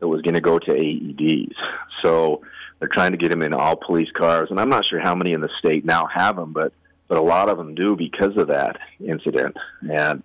that 0.00 0.08
was 0.08 0.22
going 0.22 0.34
to 0.34 0.40
go 0.40 0.58
to 0.58 0.70
AEDs. 0.72 1.54
So 2.02 2.42
They're 2.84 2.88
trying 2.90 3.12
to 3.12 3.16
get 3.16 3.32
him 3.32 3.40
in 3.40 3.54
all 3.54 3.76
police 3.76 4.10
cars, 4.10 4.50
and 4.50 4.60
I'm 4.60 4.68
not 4.68 4.84
sure 4.84 5.00
how 5.00 5.14
many 5.14 5.32
in 5.32 5.40
the 5.40 5.48
state 5.58 5.86
now 5.86 6.04
have 6.04 6.36
them, 6.36 6.52
but 6.52 6.74
but 7.08 7.16
a 7.16 7.22
lot 7.22 7.48
of 7.48 7.56
them 7.56 7.74
do 7.74 7.96
because 7.96 8.36
of 8.36 8.48
that 8.48 8.78
incident. 9.02 9.56
And 9.90 10.22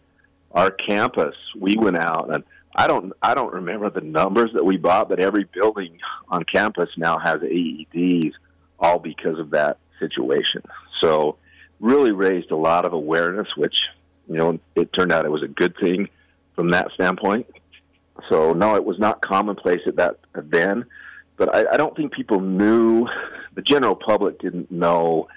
our 0.52 0.70
campus, 0.70 1.36
we 1.58 1.78
went 1.78 1.96
out 1.96 2.34
and 2.34 2.44
I 2.76 2.88
don't 2.88 3.14
I 3.22 3.34
don't 3.34 3.54
remember 3.54 3.90
the 3.90 4.02
numbers 4.02 4.52
that 4.56 4.66
we 4.66 4.76
bought, 4.76 5.08
but 5.08 5.22
every 5.22 5.46
building 5.46 6.00
on 6.28 6.44
campus 6.44 6.90
now 6.98 7.18
has 7.18 7.40
AEDs, 7.40 8.34
all 8.78 9.00
because 9.00 9.40
of 9.40 9.52
that 9.52 9.78
situation. 9.98 10.62
So, 11.00 11.38
really 11.80 12.12
raised 12.12 12.52
a 12.52 12.58
lot 12.58 12.84
of 12.84 12.92
awareness, 12.92 13.48
which 13.56 13.78
you 14.28 14.36
know 14.36 14.60
it 14.76 14.92
turned 14.92 15.14
out 15.14 15.24
it 15.24 15.32
was 15.32 15.44
a 15.44 15.48
good 15.48 15.78
thing 15.78 16.10
from 16.56 16.72
that 16.72 16.92
standpoint. 16.92 17.48
So, 18.28 18.52
no, 18.52 18.76
it 18.76 18.84
was 18.84 19.00
not 19.00 19.22
commonplace 19.22 19.84
at 19.88 19.96
that 19.96 20.18
then, 20.36 20.84
but 21.40 21.56
I, 21.56 21.74
I 21.74 21.78
don't 21.78 21.96
think 21.96 22.14
people 22.14 22.42
knew. 22.42 23.08
The 23.56 23.64
general 23.64 23.96
public 23.96 24.40
didn't 24.40 24.70
know 24.70 25.28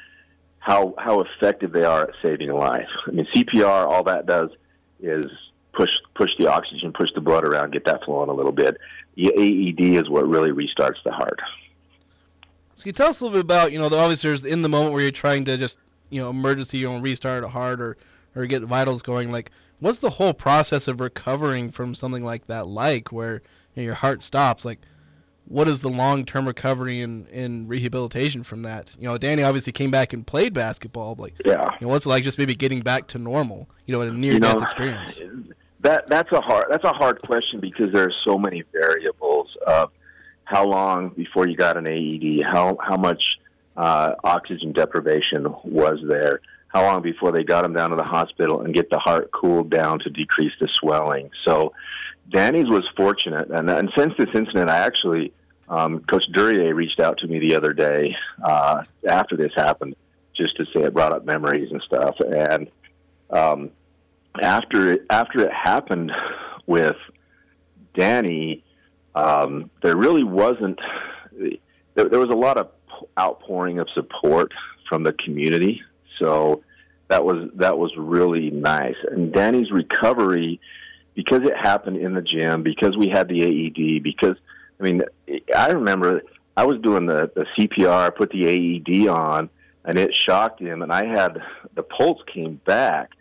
how 0.59 0.95
how 0.99 1.23
effective 1.23 1.73
they 1.73 1.83
are 1.83 2.03
at 2.03 2.11
saving 2.23 2.51
a 2.51 2.57
life. 2.57 2.89
I 3.07 3.13
mean, 3.13 3.27
CPR, 3.35 3.87
all 3.87 4.05
that 4.05 4.27
does 4.27 4.51
is 5.01 5.25
push 5.73 5.89
push 6.15 6.31
the 6.39 6.49
oxygen, 6.49 6.93
push 6.93 7.09
the 7.15 7.21
blood 7.21 7.45
around, 7.45 7.73
get 7.73 7.85
that 7.87 8.05
flowing 8.05 8.29
a 8.29 8.35
little 8.35 8.53
bit. 8.53 8.77
The 9.17 9.29
AED 9.29 10.03
is 10.03 10.11
what 10.11 10.29
really 10.29 10.51
restarts 10.51 11.03
the 11.05 11.13
heart. 11.13 11.41
So, 12.75 12.83
can 12.83 12.89
you 12.91 12.93
tell 12.93 13.09
us 13.09 13.21
a 13.21 13.25
little 13.25 13.39
bit 13.39 13.45
about 13.45 13.73
you 13.73 13.79
know, 13.79 13.89
the, 13.89 13.97
obviously 13.97 14.29
there's 14.29 14.45
in 14.45 14.63
the 14.63 14.69
moment 14.69 14.93
where 14.93 15.03
you're 15.03 15.11
trying 15.11 15.45
to 15.47 15.57
just 15.57 15.79
you 16.11 16.21
know 16.21 16.31
emergency, 16.31 16.79
you 16.79 16.89
know, 16.89 16.99
restart 16.99 17.45
a 17.45 17.49
heart 17.49 17.81
or 17.81 17.97
or 18.37 18.47
get 18.47 18.63
vitals 18.63 19.03
going. 19.03 19.33
Like, 19.33 19.51
what's 19.81 19.99
the 19.99 20.11
whole 20.11 20.35
process 20.35 20.87
of 20.87 21.01
recovering 21.01 21.71
from 21.71 21.95
something 21.95 22.25
like 22.25 22.47
that 22.47 22.69
like, 22.69 23.11
where 23.11 23.43
you 23.75 23.83
know, 23.83 23.83
your 23.83 23.95
heart 23.95 24.23
stops? 24.23 24.65
Like, 24.65 24.81
what 25.53 25.69
is 25.69 25.83
the 25.83 25.89
long 25.89 26.25
term 26.25 26.47
recovery 26.47 27.01
and, 27.01 27.29
and 27.29 27.69
rehabilitation 27.69 28.43
from 28.43 28.63
that? 28.63 28.97
You 28.99 29.09
know, 29.09 29.19
Danny 29.19 29.43
obviously 29.43 29.73
came 29.73 29.91
back 29.91 30.13
and 30.13 30.27
played 30.27 30.53
basketball, 30.53 31.15
like, 31.19 31.35
yeah, 31.45 31.71
you 31.81 31.87
know, 31.87 31.93
what's 31.93 32.07
it 32.07 32.09
like 32.09 32.25
just 32.25 32.39
maybe 32.39 32.55
getting 32.55 32.81
back 32.81 33.07
to 33.09 33.19
normal? 33.19 33.69
You 33.87 33.95
know, 33.95 34.03
in 34.03 34.09
a 34.09 34.13
near 34.13 34.39
death 34.39 34.55
you 34.55 34.59
know, 34.59 34.65
experience 34.65 35.23
that 35.83 36.07
that's 36.07 36.31
a 36.33 36.41
hard 36.41 36.67
that's 36.71 36.85
a 36.85 36.93
hard 36.93 37.21
question 37.23 37.61
because 37.61 37.93
there 37.93 38.05
are 38.05 38.13
so 38.25 38.39
many 38.39 38.63
variables 38.73 39.49
of 39.67 39.91
how 40.45 40.67
long 40.67 41.11
before 41.11 41.47
you 41.47 41.57
got 41.57 41.77
an 41.77 41.87
AED, 41.87 42.45
how 42.45 42.77
how 42.81 42.97
much 42.97 43.23
uh, 43.77 44.15
oxygen 44.25 44.73
deprivation 44.73 45.47
was 45.65 45.99
there, 46.09 46.41
how 46.69 46.83
long 46.83 47.03
before 47.03 47.33
they 47.33 47.43
got 47.43 47.65
him 47.65 47.73
down 47.73 47.91
to 47.91 47.97
the 47.97 48.05
hospital 48.05 48.63
and 48.63 48.75
get 48.75 48.91
the 48.91 48.99
heart 48.99 49.31
cooled 49.33 49.71
down 49.71 49.99
to 50.01 50.11
decrease 50.11 50.53
the 50.61 50.69
swelling. 50.81 51.31
So 51.45 51.73
Danny's 52.31 52.69
was 52.69 52.89
fortunate, 52.97 53.51
and 53.51 53.69
and 53.69 53.91
since 53.97 54.15
this 54.19 54.29
incident, 54.35 54.71
I 54.71 54.79
actually 54.79 55.33
um, 55.73 56.01
Coach 56.01 56.25
Duryea 56.33 56.75
reached 56.75 57.01
out 57.01 57.19
to 57.19 57.27
me 57.27 57.39
the 57.39 57.55
other 57.55 57.73
day 57.73 58.15
uh, 58.45 58.85
after 59.09 59.39
this 59.39 59.53
happened, 59.57 59.97
just 60.37 60.55
to 60.59 60.67
say 60.67 60.83
it 60.83 60.93
brought 60.93 61.13
up 61.13 61.25
memories 61.25 61.71
and 61.71 61.81
stuff, 61.83 62.15
and 62.21 62.71
um, 63.31 63.71
after 64.41 64.93
it, 64.93 65.07
after 65.09 65.41
it 65.41 65.51
happened 65.51 66.13
with 66.67 66.97
Danny, 67.95 68.63
um, 69.15 69.71
there 69.83 69.97
really 69.97 70.25
wasn't. 70.25 70.79
There, 71.95 72.09
there 72.09 72.21
was 72.21 72.31
a 72.31 72.37
lot 72.37 72.59
of 72.59 72.69
outpouring 73.19 73.79
of 73.79 73.89
support 73.95 74.53
from 74.91 75.05
the 75.05 75.15
community, 75.15 75.81
so 76.21 76.63
that 77.09 77.25
was 77.25 77.49
that 77.55 77.79
was 77.79 77.93
really 77.97 78.51
nice. 78.51 78.97
And 79.11 79.33
Danny's 79.33 79.71
recovery, 79.71 80.61
because 81.15 81.41
it 81.45 81.57
happened 81.57 81.97
in 81.97 82.13
the 82.13 82.23
gym, 82.23 82.63
because 82.63 82.95
we 82.95 83.09
had 83.09 83.29
the 83.29 83.41
AED, 83.41 84.03
because 84.03 84.37
I 84.83 84.85
mean, 84.85 85.03
I 85.57 85.71
remember 85.71 86.23
I 86.57 86.65
was 86.65 86.79
doing 86.81 87.07
the 87.07 87.31
the 87.35 87.47
CPR, 87.57 88.15
put 88.15 88.31
the 88.31 88.47
AED 88.47 89.09
on, 89.09 89.49
and 89.85 89.99
it 89.99 90.11
shocked 90.15 90.61
him, 90.61 90.83
and 90.83 90.93
I 90.93 91.07
had 91.07 91.41
the 91.75 91.83
pulse 91.83 92.21
came 92.33 92.57
back 92.67 93.13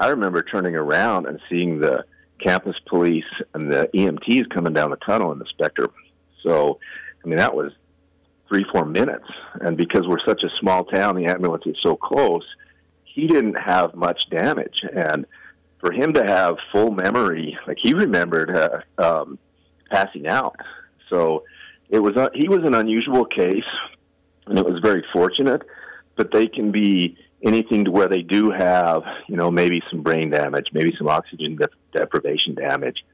I 0.00 0.08
remember 0.08 0.42
turning 0.42 0.74
around 0.74 1.26
and 1.26 1.38
seeing 1.50 1.78
the 1.78 2.04
campus 2.42 2.76
police 2.86 3.24
and 3.52 3.70
the 3.70 3.90
EMTs 3.94 4.48
coming 4.48 4.72
down 4.72 4.90
the 4.90 4.96
tunnel 4.96 5.30
in 5.30 5.38
the 5.38 5.44
Spectre. 5.44 5.90
So, 6.42 6.80
I 7.22 7.28
mean, 7.28 7.36
that 7.36 7.54
was 7.54 7.72
three, 8.48 8.64
four 8.72 8.86
minutes. 8.86 9.26
And 9.60 9.76
because 9.76 10.06
we're 10.06 10.24
such 10.26 10.42
a 10.42 10.48
small 10.58 10.84
town, 10.84 11.16
the 11.16 11.26
ambulance 11.26 11.64
is 11.66 11.76
so 11.82 11.96
close, 11.96 12.46
he 13.04 13.26
didn't 13.26 13.56
have 13.56 13.94
much 13.94 14.18
damage. 14.30 14.82
And 14.90 15.26
for 15.80 15.92
him 15.92 16.14
to 16.14 16.24
have 16.24 16.56
full 16.72 16.92
memory, 16.92 17.58
like 17.66 17.76
he 17.80 17.92
remembered 17.92 18.56
uh, 18.56 18.80
um, 18.98 19.38
passing 19.90 20.26
out. 20.26 20.56
So 21.10 21.44
it 21.88 21.98
was 21.98 22.16
a, 22.16 22.30
he 22.34 22.48
was 22.48 22.64
an 22.64 22.74
unusual 22.74 23.24
case, 23.24 23.64
and 24.46 24.58
it 24.58 24.64
was 24.64 24.80
very 24.82 25.04
fortunate. 25.12 25.62
But 26.16 26.32
they 26.32 26.46
can 26.46 26.70
be 26.70 27.16
anything 27.42 27.84
to 27.84 27.90
where 27.90 28.08
they 28.08 28.22
do 28.22 28.50
have, 28.50 29.02
you 29.28 29.36
know, 29.36 29.50
maybe 29.50 29.82
some 29.90 30.02
brain 30.02 30.30
damage, 30.30 30.66
maybe 30.72 30.94
some 30.96 31.08
oxygen 31.08 31.58
deprivation 31.92 32.54
damage. 32.54 33.04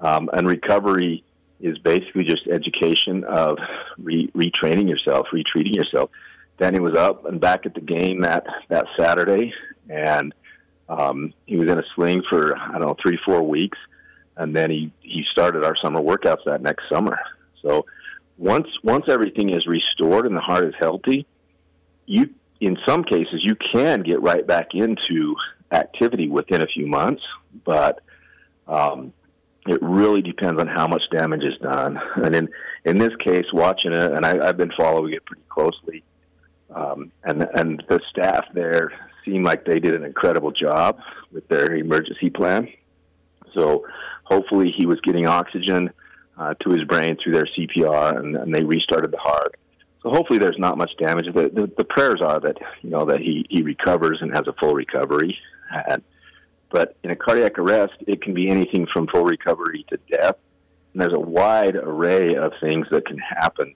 Um, 0.00 0.28
and 0.32 0.46
recovery 0.46 1.24
is 1.60 1.78
basically 1.78 2.24
just 2.24 2.46
education 2.46 3.24
of 3.24 3.58
re- 3.98 4.30
retraining 4.34 4.88
yourself, 4.88 5.26
retreating 5.32 5.74
yourself. 5.74 6.10
Danny 6.58 6.80
was 6.80 6.94
up 6.94 7.24
and 7.24 7.40
back 7.40 7.64
at 7.64 7.74
the 7.74 7.80
game 7.80 8.20
that, 8.20 8.44
that 8.68 8.86
Saturday, 8.98 9.52
and 9.88 10.34
um, 10.88 11.32
he 11.46 11.56
was 11.56 11.70
in 11.70 11.78
a 11.78 11.84
sling 11.94 12.22
for, 12.28 12.56
I 12.58 12.72
don't 12.72 12.82
know, 12.82 12.96
three, 13.00 13.18
four 13.24 13.42
weeks. 13.42 13.78
And 14.36 14.54
then 14.54 14.70
he, 14.70 14.92
he 15.00 15.24
started 15.30 15.64
our 15.64 15.76
summer 15.82 16.00
workouts 16.00 16.44
that 16.46 16.62
next 16.62 16.88
summer. 16.90 17.18
So 17.62 17.86
once 18.38 18.68
once 18.82 19.04
everything 19.08 19.50
is 19.50 19.66
restored 19.66 20.26
and 20.26 20.36
the 20.36 20.40
heart 20.40 20.64
is 20.64 20.74
healthy, 20.78 21.26
you 22.06 22.30
in 22.60 22.76
some 22.86 23.04
cases, 23.04 23.40
you 23.42 23.56
can 23.72 24.02
get 24.02 24.22
right 24.22 24.46
back 24.46 24.68
into 24.74 25.34
activity 25.72 26.28
within 26.28 26.62
a 26.62 26.66
few 26.66 26.86
months, 26.86 27.22
but 27.64 28.00
um, 28.68 29.12
it 29.66 29.78
really 29.82 30.20
depends 30.20 30.60
on 30.60 30.66
how 30.66 30.86
much 30.86 31.02
damage 31.10 31.42
is 31.42 31.56
done. 31.62 31.98
And 32.22 32.36
in 32.36 32.48
in 32.84 32.98
this 32.98 33.14
case, 33.24 33.46
watching 33.52 33.92
it, 33.92 34.12
and 34.12 34.24
I, 34.24 34.48
I've 34.48 34.56
been 34.56 34.72
following 34.76 35.12
it 35.12 35.24
pretty 35.24 35.42
closely, 35.48 36.02
um, 36.74 37.12
and 37.24 37.46
and 37.54 37.82
the 37.88 38.00
staff 38.10 38.44
there 38.54 38.92
seemed 39.24 39.44
like 39.44 39.64
they 39.64 39.80
did 39.80 39.94
an 39.94 40.04
incredible 40.04 40.50
job 40.50 40.98
with 41.32 41.46
their 41.48 41.74
emergency 41.74 42.30
plan. 42.30 42.68
So 43.54 43.86
hopefully, 44.24 44.72
he 44.76 44.86
was 44.86 45.00
getting 45.00 45.26
oxygen 45.26 45.90
uh, 46.40 46.54
to 46.54 46.70
his 46.70 46.82
brain 46.84 47.16
through 47.22 47.34
their 47.34 47.46
CPR, 47.56 48.18
and, 48.18 48.34
and 48.36 48.52
they 48.52 48.64
restarted 48.64 49.12
the 49.12 49.18
heart 49.18 49.54
so 50.02 50.10
hopefully 50.10 50.38
there's 50.38 50.58
not 50.58 50.78
much 50.78 50.92
damage. 50.98 51.26
The, 51.26 51.50
the, 51.50 51.70
the 51.76 51.84
prayers 51.84 52.20
are 52.22 52.40
that 52.40 52.56
you 52.82 52.90
know 52.90 53.04
that 53.06 53.20
he, 53.20 53.46
he 53.50 53.62
recovers 53.62 54.18
and 54.20 54.34
has 54.34 54.46
a 54.46 54.54
full 54.54 54.74
recovery. 54.74 55.38
And, 55.88 56.02
but 56.70 56.96
in 57.02 57.10
a 57.10 57.16
cardiac 57.16 57.58
arrest, 57.58 57.94
it 58.06 58.22
can 58.22 58.32
be 58.32 58.48
anything 58.48 58.86
from 58.92 59.06
full 59.08 59.24
recovery 59.24 59.84
to 59.90 59.98
death. 60.10 60.36
And 60.92 61.02
there's 61.02 61.12
a 61.12 61.20
wide 61.20 61.76
array 61.76 62.34
of 62.34 62.52
things 62.60 62.86
that 62.90 63.06
can 63.06 63.18
happen 63.18 63.74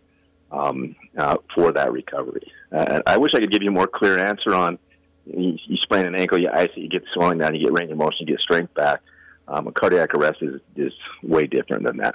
um, 0.50 0.96
uh, 1.16 1.37
for 1.55 1.72
that 1.72 1.92
recovery. 1.92 2.50
Uh, 2.72 3.00
I 3.07 3.18
wish 3.18 3.33
I 3.35 3.40
could 3.40 3.53
give 3.53 3.62
you 3.62 3.68
a 3.68 3.72
more 3.72 3.87
clear 3.87 4.18
answer 4.18 4.55
on 4.55 4.79
you, 5.27 5.59
you 5.66 5.77
sprain 5.79 6.07
an 6.07 6.14
ankle, 6.14 6.38
you 6.40 6.48
ice 6.53 6.68
it, 6.77 6.81
you 6.81 6.88
get 6.88 7.03
swelling 7.12 7.38
down, 7.38 7.55
you 7.55 7.62
get 7.62 7.79
range 7.79 7.90
of 7.90 7.98
motion, 7.98 8.18
you 8.20 8.27
get 8.27 8.40
strength 8.40 8.74
back. 8.74 9.00
Um, 9.46 9.66
a 9.66 9.72
cardiac 9.72 10.14
arrest 10.14 10.38
is, 10.40 10.61
is 10.77 10.92
way 11.22 11.46
different 11.46 11.87
than 11.87 11.98
that. 11.98 12.14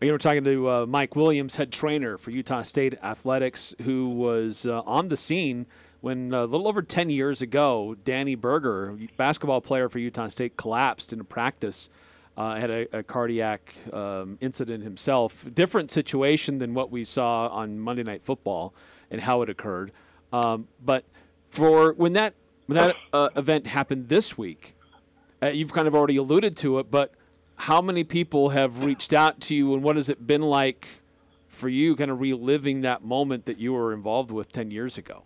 You 0.00 0.06
know, 0.06 0.14
we're 0.14 0.18
talking 0.18 0.44
to 0.44 0.70
uh, 0.70 0.86
Mike 0.86 1.16
Williams, 1.16 1.56
head 1.56 1.72
trainer 1.72 2.18
for 2.18 2.30
Utah 2.30 2.62
State 2.62 2.94
Athletics, 3.02 3.74
who 3.82 4.10
was 4.10 4.64
uh, 4.64 4.82
on 4.82 5.08
the 5.08 5.16
scene 5.16 5.66
when 6.00 6.32
uh, 6.32 6.44
a 6.44 6.46
little 6.46 6.68
over 6.68 6.82
10 6.82 7.10
years 7.10 7.42
ago, 7.42 7.96
Danny 8.04 8.36
Berger, 8.36 8.96
basketball 9.16 9.60
player 9.60 9.88
for 9.88 9.98
Utah 9.98 10.28
State, 10.28 10.56
collapsed 10.56 11.12
in 11.12 11.24
practice. 11.24 11.90
Uh, 12.36 12.54
had 12.54 12.70
a, 12.70 12.98
a 12.98 13.02
cardiac 13.02 13.74
um, 13.92 14.38
incident 14.40 14.84
himself. 14.84 15.44
Different 15.52 15.90
situation 15.90 16.60
than 16.60 16.74
what 16.74 16.92
we 16.92 17.04
saw 17.04 17.48
on 17.48 17.80
Monday 17.80 18.04
Night 18.04 18.22
Football 18.22 18.72
and 19.10 19.20
how 19.20 19.42
it 19.42 19.48
occurred. 19.48 19.90
Um, 20.32 20.68
but 20.80 21.04
for 21.48 21.92
when 21.94 22.12
that 22.12 22.34
when 22.66 22.76
that 22.76 22.94
uh, 23.12 23.30
event 23.34 23.66
happened 23.66 24.08
this 24.08 24.38
week, 24.38 24.76
uh, 25.42 25.48
you've 25.48 25.72
kind 25.72 25.88
of 25.88 25.94
already 25.96 26.14
alluded 26.16 26.56
to 26.58 26.78
it, 26.78 26.88
but 26.88 27.12
how 27.58 27.82
many 27.82 28.04
people 28.04 28.50
have 28.50 28.84
reached 28.84 29.12
out 29.12 29.40
to 29.40 29.54
you 29.54 29.74
and 29.74 29.82
what 29.82 29.96
has 29.96 30.08
it 30.08 30.26
been 30.26 30.42
like 30.42 30.88
for 31.48 31.68
you 31.68 31.96
kind 31.96 32.10
of 32.10 32.20
reliving 32.20 32.82
that 32.82 33.02
moment 33.02 33.46
that 33.46 33.58
you 33.58 33.72
were 33.72 33.92
involved 33.92 34.30
with 34.30 34.52
10 34.52 34.70
years 34.70 34.96
ago? 34.96 35.24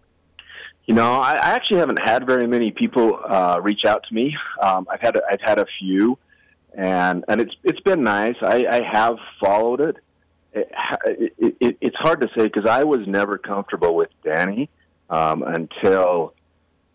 You 0.86 0.94
know, 0.94 1.12
I, 1.12 1.32
I 1.34 1.50
actually 1.50 1.78
haven't 1.78 2.00
had 2.02 2.26
very 2.26 2.46
many 2.46 2.70
people 2.70 3.20
uh, 3.28 3.60
reach 3.62 3.84
out 3.86 4.02
to 4.08 4.14
me. 4.14 4.34
Um, 4.60 4.86
I've 4.90 5.00
had 5.00 5.14
a, 5.16 5.22
I've 5.30 5.40
had 5.40 5.60
a 5.60 5.66
few, 5.78 6.18
and 6.76 7.24
and 7.28 7.40
it's 7.40 7.54
it's 7.62 7.78
been 7.80 8.02
nice. 8.02 8.34
I, 8.42 8.66
I 8.68 8.80
have 8.92 9.16
followed 9.40 9.80
it. 9.80 9.96
It, 10.52 10.72
it, 11.38 11.56
it. 11.60 11.76
It's 11.80 11.96
hard 11.96 12.20
to 12.22 12.28
say 12.36 12.48
because 12.48 12.68
I 12.68 12.82
was 12.82 13.06
never 13.06 13.38
comfortable 13.38 13.94
with 13.94 14.08
Danny 14.24 14.70
um, 15.08 15.44
until 15.44 16.34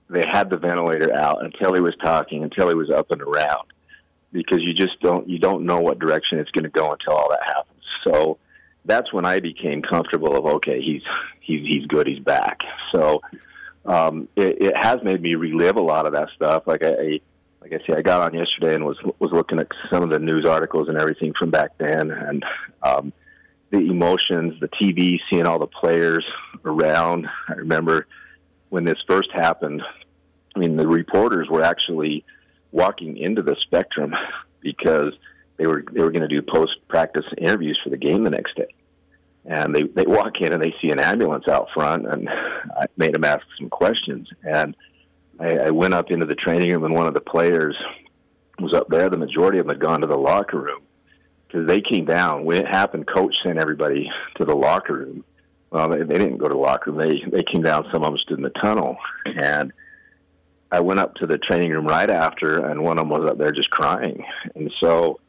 they 0.10 0.24
had 0.30 0.50
the 0.50 0.58
ventilator 0.58 1.16
out, 1.16 1.46
until 1.46 1.74
he 1.74 1.80
was 1.80 1.96
talking, 2.04 2.44
until 2.44 2.68
he 2.68 2.76
was 2.76 2.90
up 2.90 3.12
and 3.12 3.22
around 3.22 3.72
because 4.32 4.60
you 4.62 4.74
just 4.74 5.00
don't 5.02 5.28
you 5.30 5.40
don't 5.40 5.66
know 5.66 5.80
what 5.80 6.00
direction 6.00 6.40
it's 6.40 6.52
going 6.52 6.64
to 6.64 6.70
go 6.70 6.92
until 6.92 7.14
all 7.14 7.30
that 7.30 7.44
happens. 7.46 7.84
So 8.06 8.38
that's 8.86 9.12
when 9.12 9.26
I 9.26 9.40
became 9.40 9.82
comfortable 9.82 10.36
of 10.36 10.46
okay, 10.58 10.82
he's 10.82 11.04
he's 11.42 11.66
he's 11.68 11.86
good, 11.88 12.08
he's 12.08 12.20
back. 12.20 12.62
So 12.94 13.22
um, 13.86 14.28
it, 14.36 14.62
it 14.62 14.78
has 14.78 14.98
made 15.04 15.22
me 15.22 15.36
relive 15.36 15.78
a 15.78 15.82
lot 15.82 16.06
of 16.06 16.14
that 16.14 16.30
stuff. 16.36 16.64
Like 16.66 16.84
I, 16.84 17.20
like 17.62 17.74
I 17.74 17.80
say, 17.88 17.98
I 17.98 18.02
got 18.02 18.22
on 18.22 18.34
yesterday 18.34 18.76
and 18.76 18.86
was 18.86 18.98
was 19.20 19.32
looking 19.32 19.60
at 19.60 19.68
some 19.90 20.04
of 20.04 20.10
the 20.10 20.20
news 20.20 20.46
articles 20.46 20.90
and 20.90 20.98
everything 20.98 21.34
from 21.38 21.52
back 21.52 21.78
then, 21.78 22.12
and 22.12 22.46
um, 22.84 23.14
the 23.70 23.80
emotions, 23.80 24.60
the 24.60 24.70
TV, 24.70 25.20
seeing 25.30 25.46
all 25.46 25.60
the 25.60 25.68
players 25.68 26.26
around. 26.66 27.28
I 27.48 27.54
remember 27.54 28.08
when 28.70 28.84
this 28.84 28.98
first 29.08 29.32
happened. 29.34 29.82
I 30.56 30.60
mean, 30.60 30.76
the 30.76 30.88
reporters 30.88 31.48
were 31.50 31.62
actually 31.62 32.26
walking 32.72 33.18
into 33.18 33.42
the 33.42 33.56
spectrum 33.62 34.14
because 34.62 35.14
they 35.58 35.68
were 35.68 35.84
they 35.92 36.02
were 36.02 36.12
going 36.12 36.28
to 36.28 36.28
do 36.28 36.42
post 36.42 36.78
practice 36.88 37.26
interviews 37.38 37.80
for 37.84 37.90
the 37.90 37.98
game 37.98 38.24
the 38.24 38.30
next 38.30 38.56
day. 38.56 38.74
And 39.46 39.74
they 39.74 39.84
they 39.84 40.06
walk 40.06 40.42
in 40.42 40.54
and 40.54 40.62
they 40.62 40.74
see 40.82 40.90
an 40.92 41.00
ambulance 41.00 41.48
out 41.48 41.70
front, 41.74 42.08
and 42.08 42.30
I 42.30 42.86
made 42.98 43.14
them 43.14 43.24
ask 43.24 43.42
some 43.58 43.70
questions. 43.70 44.28
And 44.44 44.76
I, 45.40 45.58
I 45.58 45.70
went 45.72 45.94
up 45.94 46.12
into 46.12 46.26
the 46.26 46.36
training 46.36 46.72
room, 46.72 46.84
and 46.84 46.94
one 46.94 47.08
of 47.08 47.14
the 47.14 47.22
players 47.22 47.76
was 48.60 48.74
up 48.74 48.88
there. 48.90 49.10
The 49.10 49.18
majority 49.18 49.60
of 49.60 49.68
them 49.68 49.76
had 49.76 49.82
gone 49.82 50.02
to 50.02 50.08
the 50.08 50.18
locker 50.18 50.60
room 50.60 50.82
because 51.48 51.68
they 51.68 51.82
came 51.82 52.06
down 52.06 52.44
when 52.44 52.58
it 52.58 52.68
happened. 52.68 53.08
Coach 53.08 53.36
sent 53.44 53.58
everybody 53.58 54.10
to 54.36 54.46
the 54.46 54.56
locker 54.56 54.94
room. 54.94 55.24
Well, 55.72 55.90
they, 55.90 56.04
they 56.04 56.18
didn't 56.18 56.38
go 56.38 56.48
to 56.48 56.54
the 56.54 56.60
locker 56.60 56.92
room. 56.92 57.00
They 57.00 57.24
they 57.30 57.44
came 57.44 57.62
down. 57.62 57.88
Some 57.92 58.04
of 58.04 58.10
them 58.10 58.18
stood 58.18 58.38
in 58.38 58.44
the 58.44 58.50
tunnel, 58.50 58.98
and 59.26 59.72
I 60.72 60.82
went 60.82 61.00
up 61.00 61.16
to 61.16 61.28
the 61.28 61.38
training 61.38 61.72
room 61.72 61.88
right 61.88 62.10
after, 62.10 62.66
and 62.66 62.84
one 62.84 62.98
of 62.98 63.08
them 63.08 63.10
was 63.10 63.30
up 63.30 63.38
there 63.38 63.52
just 63.52 63.70
crying. 63.70 64.24
And 64.56 64.72
so 64.82 65.20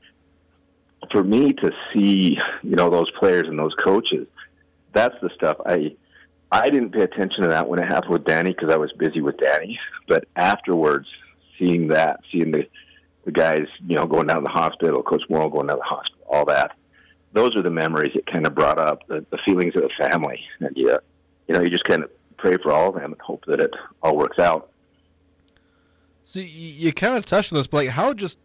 for 1.13 1.23
me 1.23 1.53
to 1.53 1.71
see, 1.93 2.37
you 2.63 2.77
know, 2.77 2.91
those 2.91 3.11
players 3.13 3.47
and 3.47 3.59
those 3.59 3.75
coaches, 3.75 4.27
that's 4.93 5.15
the 5.23 5.31
stuff 5.35 5.57
I 5.65 5.97
I 6.51 6.71
didn't 6.71 6.93
pay 6.93 7.03
attention 7.03 7.43
to 7.43 7.49
that 7.49 7.69
when 7.69 7.79
it 7.79 7.87
happened 7.87 8.13
with 8.13 8.25
Danny 8.25 8.51
because 8.51 8.71
I 8.71 8.79
was 8.79 8.91
busy 8.93 9.21
with 9.21 9.37
Danny. 9.37 9.79
But 10.09 10.25
afterwards, 10.35 11.07
seeing 11.59 11.89
that, 11.89 12.21
seeing 12.33 12.53
the 12.53 12.67
the 13.25 13.33
guys, 13.33 13.67
you 13.87 13.95
know, 13.95 14.07
going 14.07 14.27
down 14.27 14.39
to 14.39 14.43
the 14.43 14.49
hospital, 14.49 15.03
Coach 15.03 15.23
Morrill 15.29 15.51
going 15.51 15.67
down 15.67 15.77
to 15.77 15.83
the 15.83 15.95
hospital, 15.95 16.25
all 16.31 16.47
that, 16.47 16.73
those 17.35 17.55
are 17.57 17.63
the 17.63 17.71
memories 17.71 18.13
that 18.15 18.27
kind 18.27 18.47
of 18.47 18.55
brought 18.55 18.79
up 18.79 19.07
the, 19.07 19.25
the 19.31 19.39
feelings 19.45 19.75
of 19.77 19.83
the 19.83 19.91
family, 20.09 20.41
and 20.61 20.75
you, 20.77 20.99
you 21.47 21.55
know, 21.55 21.61
you 21.61 21.69
just 21.69 21.85
kind 21.85 22.03
of 22.03 22.11
pray 22.39 22.57
for 22.63 22.73
all 22.73 22.89
of 22.89 22.95
them 22.95 23.13
and 23.13 23.21
hope 23.21 23.45
that 23.47 23.61
it 23.61 23.71
all 24.03 24.17
works 24.17 24.39
out. 24.39 24.71
So 26.29 26.41
you, 26.41 26.47
you 26.47 26.93
kind 26.93 27.17
of 27.17 27.25
touched 27.25 27.55
on 27.55 27.57
this, 27.57 27.67
but 27.67 27.79
like, 27.79 27.89
how 27.89 28.13
just 28.13 28.39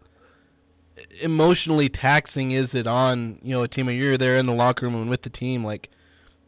emotionally 1.21 1.89
taxing 1.89 2.51
is 2.51 2.73
it 2.73 2.87
on 2.87 3.39
you 3.43 3.53
know 3.53 3.63
a 3.63 3.67
team? 3.67 3.89
You're 3.89 4.17
there 4.17 4.37
in 4.37 4.45
the 4.45 4.53
locker 4.53 4.85
room 4.85 4.95
and 4.95 5.09
with 5.09 5.23
the 5.23 5.29
team. 5.29 5.65
Like, 5.65 5.89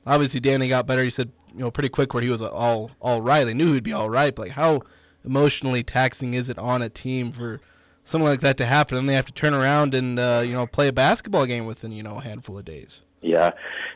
obviously 0.08 0.40
Danny 0.40 0.70
got 0.70 0.88
better. 0.88 1.04
You 1.04 1.12
said 1.12 1.34
you 1.54 1.60
know 1.60 1.70
pretty 1.70 1.90
quick 1.90 2.14
where 2.14 2.24
he 2.24 2.30
was 2.30 2.42
all 2.42 2.92
all 3.02 3.22
right. 3.22 3.44
They 3.44 3.54
knew 3.54 3.74
he'd 3.74 3.84
be 3.84 3.92
all 3.92 4.10
right. 4.10 4.34
But 4.34 4.44
like, 4.44 4.52
how 4.56 4.84
emotionally 5.26 5.84
taxing 5.84 6.36
is 6.36 6.50
it 6.50 6.58
on 6.58 6.82
a 6.82 6.88
team 6.88 7.34
for 7.34 7.60
something 8.06 8.30
like 8.30 8.40
that 8.40 8.56
to 8.56 8.66
happen, 8.66 8.98
and 8.98 9.10
they 9.10 9.16
have 9.16 9.26
to 9.26 9.34
turn 9.34 9.54
around 9.54 9.94
and 9.94 10.18
uh, 10.18 10.42
you 10.42 10.54
know 10.54 10.66
play 10.66 10.88
a 10.88 10.94
basketball 10.94 11.46
game 11.46 11.66
within 11.66 11.92
you 11.92 12.02
know 12.02 12.20
a 12.20 12.22
handful 12.22 12.58
of 12.58 12.64
days? 12.64 13.04
Yeah, 13.22 13.52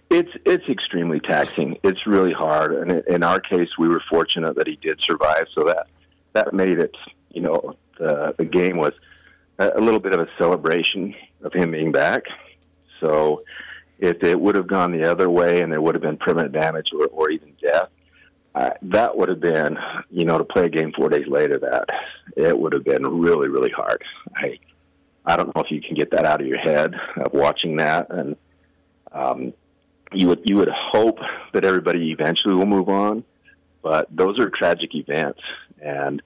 it's 0.09 0.31
it's 0.45 0.67
extremely 0.67 1.21
taxing. 1.21 1.77
It's 1.85 2.05
really 2.05 2.33
hard, 2.33 2.73
and 2.73 3.01
in 3.07 3.23
our 3.23 3.39
case, 3.39 3.69
we 3.77 3.87
were 3.87 4.03
fortunate 4.09 4.57
that 4.57 4.67
he 4.67 4.75
did 4.75 4.99
survive, 4.99 5.45
so 5.55 5.63
that 5.63 5.87
that 6.33 6.53
made 6.53 6.79
it. 6.79 6.93
You 7.31 7.41
know, 7.41 7.75
the 7.97 8.35
the 8.37 8.45
game 8.45 8.77
was 8.77 8.93
a 9.59 9.81
little 9.81 9.99
bit 9.99 10.13
of 10.13 10.21
a 10.21 10.27
celebration 10.37 11.13
of 11.43 11.53
him 11.53 11.71
being 11.71 11.91
back. 11.91 12.23
So 13.01 13.43
if 13.99 14.23
it 14.23 14.39
would 14.39 14.55
have 14.55 14.67
gone 14.67 14.91
the 14.91 15.09
other 15.09 15.29
way 15.29 15.61
and 15.61 15.71
there 15.71 15.81
would 15.81 15.95
have 15.95 16.01
been 16.01 16.17
permanent 16.17 16.53
damage 16.53 16.87
or, 16.97 17.07
or 17.07 17.29
even 17.29 17.53
death, 17.61 17.89
uh, 18.55 18.71
that 18.81 19.15
would 19.15 19.29
have 19.29 19.41
been, 19.41 19.77
you 20.09 20.25
know, 20.25 20.37
to 20.37 20.43
play 20.43 20.65
a 20.65 20.69
game 20.69 20.91
four 20.95 21.09
days 21.09 21.27
later. 21.27 21.59
That 21.59 21.89
it 22.35 22.57
would 22.57 22.73
have 22.73 22.83
been 22.83 23.05
really, 23.05 23.47
really 23.47 23.69
hard. 23.69 24.01
I, 24.35 24.59
I 25.25 25.35
don't 25.37 25.53
know 25.55 25.61
if 25.61 25.71
you 25.71 25.81
can 25.81 25.95
get 25.95 26.11
that 26.11 26.25
out 26.25 26.41
of 26.41 26.47
your 26.47 26.57
head 26.57 26.95
of 27.17 27.33
watching 27.33 27.77
that, 27.77 28.07
and 28.09 28.35
um, 29.11 29.53
you 30.13 30.27
would 30.27 30.41
you 30.45 30.55
would 30.55 30.69
hope 30.69 31.19
that 31.53 31.65
everybody 31.65 32.11
eventually 32.11 32.55
will 32.55 32.65
move 32.65 32.89
on, 32.89 33.23
but 33.83 34.07
those 34.09 34.39
are 34.39 34.49
tragic 34.49 34.95
events, 34.95 35.41
and 35.81 36.21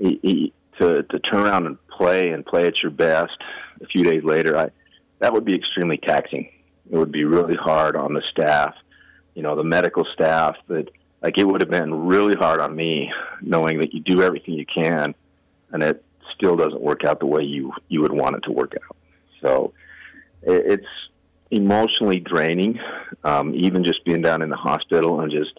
he, 0.00 0.52
to 0.78 1.02
to 1.02 1.18
turn 1.20 1.46
around 1.46 1.66
and 1.66 1.76
play 1.88 2.30
and 2.30 2.44
play 2.44 2.66
at 2.66 2.82
your 2.82 2.90
best 2.90 3.36
a 3.82 3.86
few 3.86 4.02
days 4.02 4.24
later, 4.24 4.56
I 4.56 4.70
that 5.18 5.32
would 5.32 5.44
be 5.44 5.54
extremely 5.54 5.98
taxing. 5.98 6.50
It 6.90 6.96
would 6.96 7.12
be 7.12 7.24
really 7.24 7.54
hard 7.54 7.94
on 7.96 8.14
the 8.14 8.22
staff, 8.30 8.74
you 9.34 9.42
know, 9.42 9.54
the 9.54 9.64
medical 9.64 10.04
staff. 10.12 10.56
That 10.68 10.88
like 11.22 11.38
it 11.38 11.46
would 11.46 11.60
have 11.60 11.70
been 11.70 12.06
really 12.06 12.34
hard 12.34 12.60
on 12.60 12.74
me 12.74 13.12
knowing 13.42 13.78
that 13.80 13.94
you 13.94 14.00
do 14.00 14.22
everything 14.22 14.54
you 14.54 14.66
can, 14.66 15.14
and 15.72 15.82
it 15.82 16.04
still 16.34 16.56
doesn't 16.56 16.80
work 16.80 17.04
out 17.04 17.20
the 17.20 17.26
way 17.26 17.42
you 17.42 17.72
you 17.88 18.00
would 18.00 18.12
want 18.12 18.36
it 18.36 18.40
to 18.44 18.52
work 18.52 18.72
out. 18.82 18.96
So 19.42 19.72
it, 20.42 20.72
it's 20.72 20.86
emotionally 21.50 22.20
draining, 22.20 22.78
um, 23.24 23.54
even 23.54 23.84
just 23.84 24.04
being 24.04 24.22
down 24.22 24.40
in 24.42 24.50
the 24.50 24.56
hospital 24.56 25.20
and 25.20 25.30
just 25.30 25.58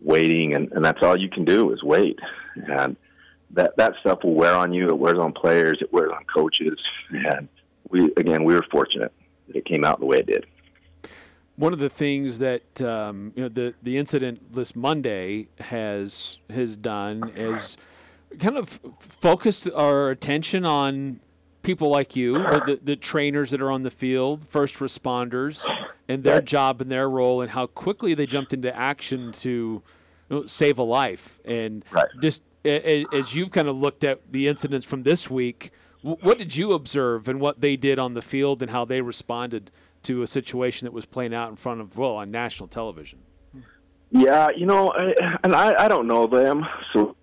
waiting, 0.00 0.54
and, 0.54 0.70
and 0.72 0.84
that's 0.84 1.02
all 1.02 1.18
you 1.18 1.28
can 1.28 1.44
do 1.44 1.72
is 1.72 1.82
wait. 1.82 2.18
And 2.54 2.96
that 3.52 3.76
that 3.76 3.94
stuff 4.00 4.20
will 4.22 4.34
wear 4.34 4.54
on 4.54 4.72
you. 4.72 4.88
It 4.88 4.98
wears 4.98 5.18
on 5.18 5.32
players. 5.32 5.78
It 5.80 5.92
wears 5.92 6.10
on 6.14 6.24
coaches. 6.24 6.78
And 7.10 7.48
we 7.88 8.12
again, 8.16 8.44
we 8.44 8.54
were 8.54 8.64
fortunate 8.70 9.12
that 9.48 9.56
it 9.56 9.64
came 9.64 9.84
out 9.84 10.00
the 10.00 10.06
way 10.06 10.18
it 10.18 10.26
did. 10.26 10.46
One 11.56 11.72
of 11.72 11.78
the 11.78 11.90
things 11.90 12.38
that 12.38 12.80
um, 12.80 13.32
you 13.34 13.42
know 13.42 13.48
the 13.48 13.74
the 13.82 13.98
incident 13.98 14.54
this 14.54 14.74
Monday 14.74 15.48
has 15.58 16.38
has 16.48 16.76
done 16.76 17.32
is 17.34 17.76
kind 18.38 18.56
of 18.56 18.80
focused 18.98 19.68
our 19.74 20.10
attention 20.10 20.64
on 20.64 21.20
people 21.62 21.90
like 21.90 22.16
you, 22.16 22.36
or 22.36 22.62
the, 22.66 22.80
the 22.82 22.96
trainers 22.96 23.50
that 23.50 23.60
are 23.60 23.70
on 23.70 23.82
the 23.82 23.90
field, 23.90 24.46
first 24.48 24.76
responders, 24.76 25.68
and 26.08 26.24
their 26.24 26.40
job 26.40 26.80
and 26.80 26.90
their 26.90 27.08
role, 27.08 27.42
and 27.42 27.50
how 27.50 27.66
quickly 27.66 28.14
they 28.14 28.26
jumped 28.26 28.54
into 28.54 28.74
action 28.74 29.32
to 29.32 29.50
you 29.50 29.82
know, 30.30 30.46
save 30.46 30.78
a 30.78 30.82
life, 30.82 31.38
and 31.44 31.84
right. 31.90 32.08
just 32.20 32.42
as 32.64 33.34
you've 33.34 33.50
kind 33.50 33.68
of 33.68 33.76
looked 33.76 34.04
at 34.04 34.32
the 34.32 34.48
incidents 34.48 34.86
from 34.86 35.02
this 35.02 35.30
week, 35.30 35.72
what 36.02 36.38
did 36.38 36.56
you 36.56 36.72
observe 36.72 37.28
and 37.28 37.40
what 37.40 37.60
they 37.60 37.76
did 37.76 37.98
on 37.98 38.14
the 38.14 38.22
field 38.22 38.62
and 38.62 38.70
how 38.70 38.84
they 38.84 39.00
responded 39.00 39.70
to 40.02 40.22
a 40.22 40.26
situation 40.26 40.86
that 40.86 40.92
was 40.92 41.04
playing 41.04 41.34
out 41.34 41.50
in 41.50 41.56
front 41.56 41.80
of 41.80 41.96
well 41.98 42.16
on 42.16 42.30
national 42.30 42.68
television? 42.68 43.20
Yeah, 44.10 44.48
you 44.56 44.66
know, 44.66 44.92
I, 44.92 45.14
and 45.44 45.54
I, 45.54 45.84
I 45.84 45.88
don't 45.88 46.06
know 46.06 46.26
them 46.26 46.66
so 46.92 47.16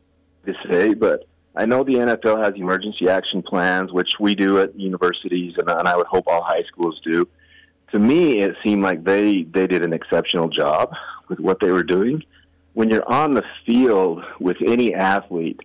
to 0.45 0.54
say, 0.69 0.93
but 0.93 1.28
I 1.56 1.65
know 1.65 1.84
the 1.84 1.95
NFL 1.95 2.43
has 2.43 2.54
emergency 2.56 3.10
action 3.10 3.41
plans, 3.41 3.91
which 3.91 4.12
we 4.19 4.36
do 4.36 4.60
at 4.60 4.80
universities, 4.80 5.56
and, 5.58 5.69
and 5.69 5.88
I 5.88 5.97
would 5.97 6.08
hope 6.08 6.26
all 6.28 6.43
high 6.43 6.63
schools 6.67 7.02
do. 7.04 7.28
To 7.91 8.00
me, 8.00 8.41
it 8.41 8.56
seemed 8.63 8.84
like 8.84 9.04
they 9.04 9.43
they 9.43 9.65
did 9.65 9.84
an 9.84 9.93
exceptional 9.93 10.50
job 10.50 10.91
with 11.30 11.39
what 11.39 11.60
they 11.60 11.71
were 11.71 11.84
doing 11.84 12.21
when 12.77 12.91
you're 12.91 13.11
on 13.11 13.33
the 13.33 13.41
field 13.65 14.23
with 14.39 14.57
any 14.63 14.93
athlete, 14.93 15.59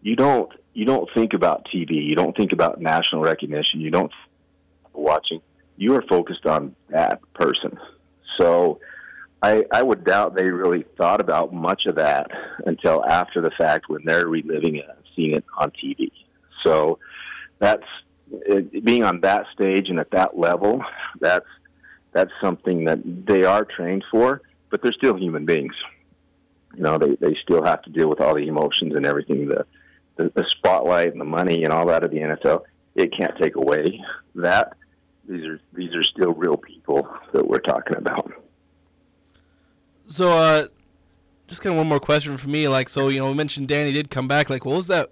you 0.00 0.16
don't 0.16 0.50
you 0.72 0.86
don't 0.86 1.06
think 1.14 1.34
about 1.34 1.66
TV, 1.66 2.02
you 2.02 2.14
don't 2.14 2.34
think 2.34 2.52
about 2.52 2.80
national 2.80 3.20
recognition, 3.20 3.82
you 3.82 3.90
don't 3.90 4.10
watching. 4.94 5.42
You 5.76 5.94
are 5.94 6.02
focused 6.08 6.46
on 6.46 6.74
that 6.88 7.20
person. 7.34 7.78
So 8.40 8.80
I, 9.42 9.66
I 9.70 9.82
would 9.82 10.04
doubt 10.04 10.36
they 10.36 10.50
really 10.50 10.86
thought 10.96 11.20
about 11.20 11.52
much 11.52 11.84
of 11.84 11.96
that 11.96 12.30
until 12.64 13.04
after 13.04 13.42
the 13.42 13.50
fact 13.50 13.90
when 13.90 14.02
they're 14.06 14.26
reliving 14.26 14.76
it 14.76 14.86
and 14.88 14.98
seeing 15.14 15.32
it 15.34 15.44
on 15.58 15.70
TV. 15.70 16.10
So 16.62 16.98
that's 17.58 17.84
it, 18.30 18.82
being 18.82 19.04
on 19.04 19.20
that 19.20 19.44
stage 19.52 19.90
and 19.90 20.00
at 20.00 20.10
that 20.12 20.38
level. 20.38 20.82
That's 21.20 21.50
that's 22.12 22.32
something 22.40 22.86
that 22.86 23.00
they 23.04 23.44
are 23.44 23.66
trained 23.66 24.06
for, 24.10 24.40
but 24.70 24.80
they're 24.80 24.92
still 24.92 25.18
human 25.18 25.44
beings 25.44 25.74
you 26.76 26.82
know, 26.82 26.98
they, 26.98 27.16
they 27.16 27.36
still 27.42 27.64
have 27.64 27.82
to 27.82 27.90
deal 27.90 28.08
with 28.08 28.20
all 28.20 28.34
the 28.34 28.48
emotions 28.48 28.94
and 28.94 29.06
everything, 29.06 29.48
the, 29.48 29.66
the, 30.16 30.30
the 30.34 30.44
spotlight 30.50 31.12
and 31.12 31.20
the 31.20 31.24
money 31.24 31.64
and 31.64 31.72
all 31.72 31.86
that 31.86 32.04
of 32.04 32.10
the 32.10 32.18
NFL. 32.18 32.62
It 32.94 33.16
can't 33.16 33.36
take 33.40 33.56
away 33.56 34.02
that. 34.36 34.74
These 35.28 35.46
are 35.46 35.60
these 35.72 35.94
are 35.94 36.02
still 36.02 36.32
real 36.34 36.56
people 36.56 37.08
that 37.32 37.46
we're 37.46 37.58
talking 37.58 37.96
about. 37.96 38.30
So, 40.06 40.32
uh, 40.32 40.66
just 41.48 41.62
kind 41.62 41.72
of 41.72 41.78
one 41.78 41.88
more 41.88 41.98
question 41.98 42.36
for 42.36 42.48
me. 42.48 42.68
Like, 42.68 42.90
so 42.90 43.08
you 43.08 43.20
know, 43.20 43.28
we 43.28 43.34
mentioned 43.34 43.68
Danny 43.68 43.92
did 43.92 44.10
come 44.10 44.28
back. 44.28 44.50
Like, 44.50 44.66
what 44.66 44.76
was 44.76 44.86
that? 44.88 45.10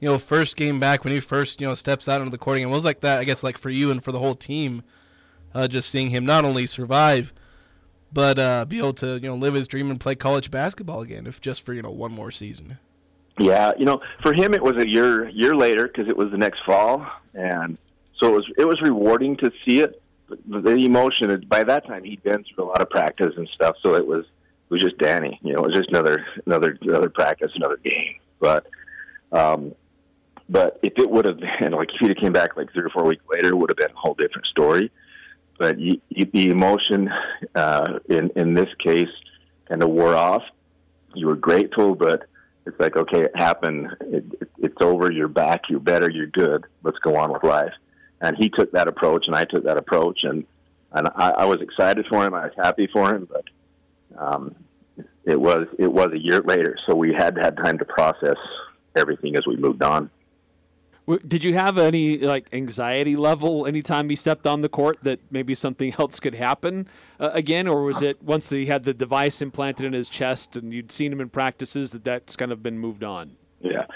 You 0.00 0.08
know, 0.08 0.18
first 0.18 0.56
game 0.56 0.80
back 0.80 1.04
when 1.04 1.12
he 1.12 1.20
first 1.20 1.60
you 1.60 1.66
know 1.66 1.74
steps 1.74 2.08
out 2.08 2.20
into 2.20 2.32
the 2.32 2.38
court 2.38 2.58
and 2.58 2.70
what 2.70 2.74
was 2.74 2.84
like 2.84 3.00
that? 3.00 3.20
I 3.20 3.24
guess 3.24 3.44
like 3.44 3.56
for 3.56 3.70
you 3.70 3.92
and 3.92 4.02
for 4.02 4.10
the 4.10 4.18
whole 4.18 4.34
team, 4.34 4.82
uh, 5.54 5.68
just 5.68 5.88
seeing 5.88 6.10
him 6.10 6.26
not 6.26 6.44
only 6.44 6.66
survive 6.66 7.32
but 8.12 8.38
uh, 8.38 8.64
be 8.64 8.78
able 8.78 8.92
to 8.94 9.14
you 9.14 9.28
know 9.28 9.34
live 9.34 9.54
his 9.54 9.66
dream 9.66 9.90
and 9.90 10.00
play 10.00 10.14
college 10.14 10.50
basketball 10.50 11.00
again, 11.00 11.26
if 11.26 11.40
just 11.40 11.62
for 11.64 11.72
you 11.72 11.82
know 11.82 11.90
one 11.90 12.12
more 12.12 12.30
season. 12.30 12.78
Yeah, 13.38 13.72
you 13.78 13.84
know, 13.84 14.00
for 14.22 14.34
him 14.34 14.54
it 14.54 14.62
was 14.62 14.76
a 14.76 14.86
year 14.86 15.28
year 15.30 15.54
later 15.54 15.88
because 15.88 16.08
it 16.08 16.16
was 16.16 16.30
the 16.30 16.36
next 16.36 16.60
fall, 16.66 17.06
and 17.34 17.78
so 18.18 18.28
it 18.28 18.32
was 18.32 18.52
it 18.58 18.68
was 18.68 18.80
rewarding 18.82 19.36
to 19.38 19.50
see 19.64 19.80
it. 19.80 20.02
the 20.28 20.76
emotion. 20.76 21.44
By 21.48 21.64
that 21.64 21.86
time, 21.86 22.04
he'd 22.04 22.22
been 22.22 22.44
through 22.44 22.64
a 22.64 22.68
lot 22.68 22.82
of 22.82 22.90
practice 22.90 23.34
and 23.36 23.48
stuff, 23.54 23.76
so 23.82 23.94
it 23.94 24.06
was 24.06 24.24
it 24.24 24.70
was 24.70 24.82
just 24.82 24.98
Danny. 24.98 25.38
You 25.42 25.54
know, 25.54 25.60
it 25.60 25.68
was 25.68 25.74
just 25.74 25.88
another 25.88 26.26
another 26.46 26.76
another 26.82 27.08
practice, 27.08 27.50
another 27.54 27.78
game. 27.78 28.16
But 28.38 28.66
um, 29.32 29.74
but 30.50 30.78
if 30.82 30.92
it 30.98 31.10
would 31.10 31.24
have 31.24 31.40
been 31.40 31.72
like 31.76 31.88
if 31.94 32.00
he'd 32.00 32.08
have 32.08 32.18
came 32.18 32.32
back 32.32 32.56
like 32.56 32.70
three 32.72 32.82
or 32.82 32.90
four 32.90 33.04
weeks 33.04 33.24
later, 33.32 33.48
it 33.48 33.56
would 33.56 33.70
have 33.70 33.78
been 33.78 33.96
a 33.96 33.98
whole 33.98 34.14
different 34.14 34.46
story. 34.46 34.90
But 35.62 35.78
you, 35.78 36.00
you, 36.08 36.24
the 36.24 36.50
emotion 36.50 37.08
uh, 37.54 38.00
in 38.08 38.30
in 38.34 38.52
this 38.52 38.66
case 38.84 39.14
kind 39.68 39.80
of 39.80 39.90
wore 39.90 40.16
off. 40.16 40.42
You 41.14 41.28
were 41.28 41.36
grateful, 41.36 41.94
but 41.94 42.24
it's 42.66 42.80
like 42.80 42.96
okay, 42.96 43.20
it 43.20 43.36
happened. 43.36 43.86
It, 44.00 44.24
it, 44.40 44.50
it's 44.58 44.76
over. 44.80 45.12
You're 45.12 45.28
back. 45.28 45.60
You're 45.70 45.78
better. 45.78 46.10
You're 46.10 46.26
good. 46.26 46.64
Let's 46.82 46.98
go 46.98 47.14
on 47.14 47.32
with 47.32 47.44
life. 47.44 47.74
And 48.20 48.36
he 48.36 48.48
took 48.48 48.72
that 48.72 48.88
approach, 48.88 49.28
and 49.28 49.36
I 49.36 49.44
took 49.44 49.62
that 49.62 49.76
approach, 49.76 50.24
and 50.24 50.44
and 50.90 51.08
I, 51.14 51.30
I 51.30 51.44
was 51.44 51.60
excited 51.60 52.06
for 52.08 52.26
him. 52.26 52.34
I 52.34 52.46
was 52.46 52.54
happy 52.56 52.88
for 52.92 53.14
him, 53.14 53.28
but 53.30 53.44
um, 54.18 54.56
it 55.22 55.40
was 55.40 55.68
it 55.78 55.92
was 55.92 56.10
a 56.10 56.18
year 56.18 56.40
later, 56.40 56.76
so 56.88 56.96
we 56.96 57.14
had 57.14 57.38
had 57.38 57.56
time 57.56 57.78
to 57.78 57.84
process 57.84 58.38
everything 58.96 59.36
as 59.36 59.46
we 59.46 59.56
moved 59.56 59.84
on. 59.84 60.10
Did 61.06 61.44
you 61.44 61.54
have 61.54 61.78
any 61.78 62.18
like 62.18 62.48
anxiety 62.52 63.16
level 63.16 63.66
anytime 63.66 64.08
he 64.08 64.14
stepped 64.14 64.46
on 64.46 64.60
the 64.60 64.68
court 64.68 64.98
that 65.02 65.20
maybe 65.30 65.54
something 65.54 65.92
else 65.98 66.20
could 66.20 66.34
happen 66.34 66.86
uh, 67.18 67.30
again, 67.32 67.66
or 67.66 67.82
was 67.82 68.02
it 68.02 68.22
once 68.22 68.50
he 68.50 68.66
had 68.66 68.84
the 68.84 68.94
device 68.94 69.42
implanted 69.42 69.84
in 69.84 69.92
his 69.92 70.08
chest 70.08 70.56
and 70.56 70.72
you'd 70.72 70.92
seen 70.92 71.12
him 71.12 71.20
in 71.20 71.28
practices 71.28 71.90
that 71.92 72.04
that's 72.04 72.36
kind 72.36 72.52
of 72.52 72.62
been 72.62 72.78
moved 72.78 73.02
on? 73.02 73.36
Yeah, 73.60 73.86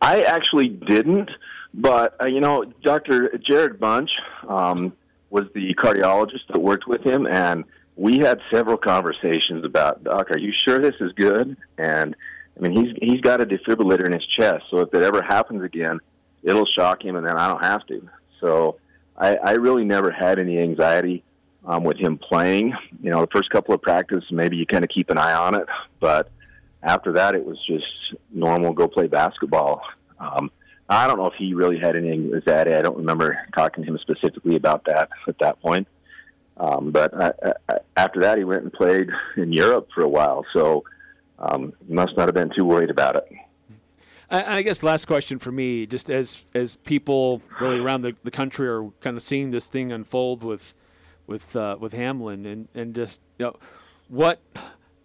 I 0.00 0.22
actually 0.22 0.68
didn't, 0.68 1.30
but 1.74 2.16
uh, 2.20 2.26
you 2.26 2.40
know, 2.40 2.64
Dr. 2.82 3.38
Jared 3.38 3.78
Bunch 3.78 4.10
um, 4.48 4.92
was 5.30 5.44
the 5.54 5.74
cardiologist 5.74 6.46
that 6.48 6.60
worked 6.60 6.88
with 6.88 7.04
him, 7.04 7.26
and 7.26 7.64
we 7.96 8.18
had 8.18 8.40
several 8.52 8.76
conversations 8.76 9.64
about, 9.64 10.04
Doc, 10.04 10.30
are 10.30 10.38
you 10.38 10.52
sure 10.66 10.78
this 10.78 10.94
is 11.00 11.12
good? 11.12 11.56
And 11.78 12.16
I 12.56 12.60
mean, 12.60 12.72
he's 12.72 12.96
he's 13.00 13.20
got 13.20 13.40
a 13.40 13.46
defibrillator 13.46 14.06
in 14.06 14.12
his 14.12 14.26
chest, 14.26 14.64
so 14.72 14.80
if 14.80 14.92
it 14.92 15.02
ever 15.02 15.22
happens 15.22 15.62
again 15.62 16.00
it'll 16.48 16.66
shock 16.66 17.04
him, 17.04 17.16
and 17.16 17.26
then 17.26 17.36
I 17.36 17.46
don't 17.48 17.62
have 17.62 17.86
to. 17.86 18.08
So 18.40 18.76
I, 19.16 19.36
I 19.36 19.52
really 19.52 19.84
never 19.84 20.10
had 20.10 20.38
any 20.38 20.58
anxiety 20.58 21.22
um, 21.66 21.84
with 21.84 21.98
him 21.98 22.18
playing. 22.18 22.74
You 23.02 23.10
know, 23.10 23.20
the 23.20 23.30
first 23.32 23.50
couple 23.50 23.74
of 23.74 23.82
practice, 23.82 24.24
maybe 24.30 24.56
you 24.56 24.66
kind 24.66 24.84
of 24.84 24.90
keep 24.90 25.10
an 25.10 25.18
eye 25.18 25.34
on 25.34 25.54
it, 25.54 25.66
but 26.00 26.30
after 26.82 27.12
that, 27.12 27.34
it 27.34 27.44
was 27.44 27.58
just 27.66 27.86
normal. 28.32 28.72
Go 28.72 28.88
play 28.88 29.08
basketball. 29.08 29.82
Um, 30.18 30.50
I 30.88 31.06
don't 31.06 31.18
know 31.18 31.26
if 31.26 31.34
he 31.34 31.52
really 31.52 31.78
had 31.78 31.96
any 31.96 32.10
anxiety. 32.12 32.72
I 32.72 32.80
don't 32.80 32.96
remember 32.96 33.38
talking 33.54 33.84
to 33.84 33.90
him 33.90 33.98
specifically 33.98 34.56
about 34.56 34.84
that 34.86 35.10
at 35.26 35.38
that 35.40 35.60
point. 35.60 35.86
Um, 36.56 36.90
but 36.90 37.14
I, 37.14 37.32
I, 37.68 37.78
after 37.96 38.20
that, 38.20 38.38
he 38.38 38.44
went 38.44 38.62
and 38.62 38.72
played 38.72 39.10
in 39.36 39.52
Europe 39.52 39.88
for 39.94 40.02
a 40.02 40.08
while, 40.08 40.44
so 40.52 40.84
um, 41.38 41.72
must 41.88 42.16
not 42.16 42.26
have 42.26 42.34
been 42.34 42.50
too 42.56 42.64
worried 42.64 42.90
about 42.90 43.16
it. 43.16 43.28
I, 44.30 44.62
guess 44.62 44.82
last 44.82 45.06
question 45.06 45.38
for 45.38 45.50
me, 45.50 45.86
just 45.86 46.10
as 46.10 46.44
as 46.54 46.76
people 46.76 47.40
really 47.60 47.78
around 47.78 48.02
the, 48.02 48.14
the 48.24 48.30
country 48.30 48.68
are 48.68 48.90
kind 49.00 49.16
of 49.16 49.22
seeing 49.22 49.50
this 49.50 49.68
thing 49.68 49.90
unfold 49.90 50.42
with 50.42 50.74
with 51.26 51.56
uh, 51.56 51.76
with 51.80 51.94
Hamlin, 51.94 52.44
and 52.44 52.68
and 52.74 52.94
just 52.94 53.20
you 53.38 53.46
know 53.46 53.56
what. 54.08 54.40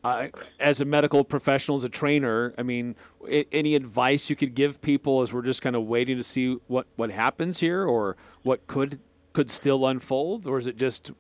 Uh, 0.06 0.28
as 0.60 0.82
a 0.82 0.86
medical 0.86 1.24
professional, 1.24 1.78
as 1.78 1.86
a 1.86 1.90
trainer, 1.90 2.54
I 2.58 2.62
mean, 2.62 2.98
any 3.54 3.74
advice 3.74 4.30
you 4.30 4.36
could 4.36 4.54
give 4.54 4.82
people 4.82 5.22
as 5.22 5.34
we're 5.34 5.44
just 5.44 5.62
kind 5.62 5.78
of 5.78 5.86
waiting 5.86 6.18
to 6.18 6.24
see 6.24 6.58
what, 6.68 6.88
what 6.98 7.10
happens 7.10 7.62
here, 7.62 7.86
or 7.86 8.18
what 8.42 8.68
could 8.68 9.00
could 9.32 9.50
still 9.50 9.88
unfold, 9.88 10.46
or 10.46 10.58
is 10.58 10.68
it 10.68 10.76
just 10.76 11.12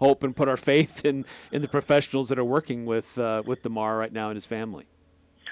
hope 0.00 0.24
and 0.24 0.34
put 0.34 0.48
our 0.48 0.56
faith 0.72 1.04
in, 1.04 1.24
in 1.52 1.62
the 1.62 1.68
professionals 1.68 2.28
that 2.28 2.36
are 2.36 2.44
working 2.44 2.86
with 2.86 3.16
uh, 3.18 3.44
with 3.46 3.62
Damar 3.62 3.96
right 3.96 4.12
now 4.12 4.30
and 4.30 4.36
his 4.36 4.46
family? 4.46 4.86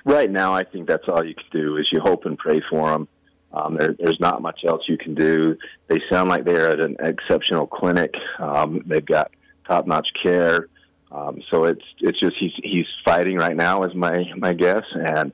Right 0.04 0.30
now, 0.30 0.52
I 0.52 0.64
think 0.64 0.88
that's 0.88 1.08
all 1.08 1.24
you 1.24 1.34
can 1.34 1.44
do 1.52 1.76
is 1.76 1.88
you 1.92 2.00
hope 2.00 2.24
and 2.24 2.38
pray 2.38 2.62
for 2.70 2.90
them. 2.90 3.08
Um, 3.52 3.76
there, 3.76 3.94
there's 3.98 4.20
not 4.20 4.40
much 4.40 4.60
else 4.66 4.82
you 4.88 4.96
can 4.96 5.14
do. 5.14 5.56
They 5.88 6.00
sound 6.10 6.30
like 6.30 6.44
they're 6.44 6.70
at 6.70 6.80
an 6.80 6.96
exceptional 7.00 7.66
clinic. 7.66 8.14
Um, 8.38 8.82
they've 8.86 9.04
got 9.04 9.30
top-notch 9.66 10.08
care. 10.22 10.68
Um, 11.10 11.42
so 11.50 11.64
it's 11.64 11.84
it's 11.98 12.18
just 12.18 12.36
he's 12.38 12.52
he's 12.62 12.86
fighting 13.04 13.36
right 13.36 13.54
now 13.54 13.82
is 13.82 13.94
my 13.94 14.24
my 14.38 14.54
guess, 14.54 14.84
and 14.94 15.30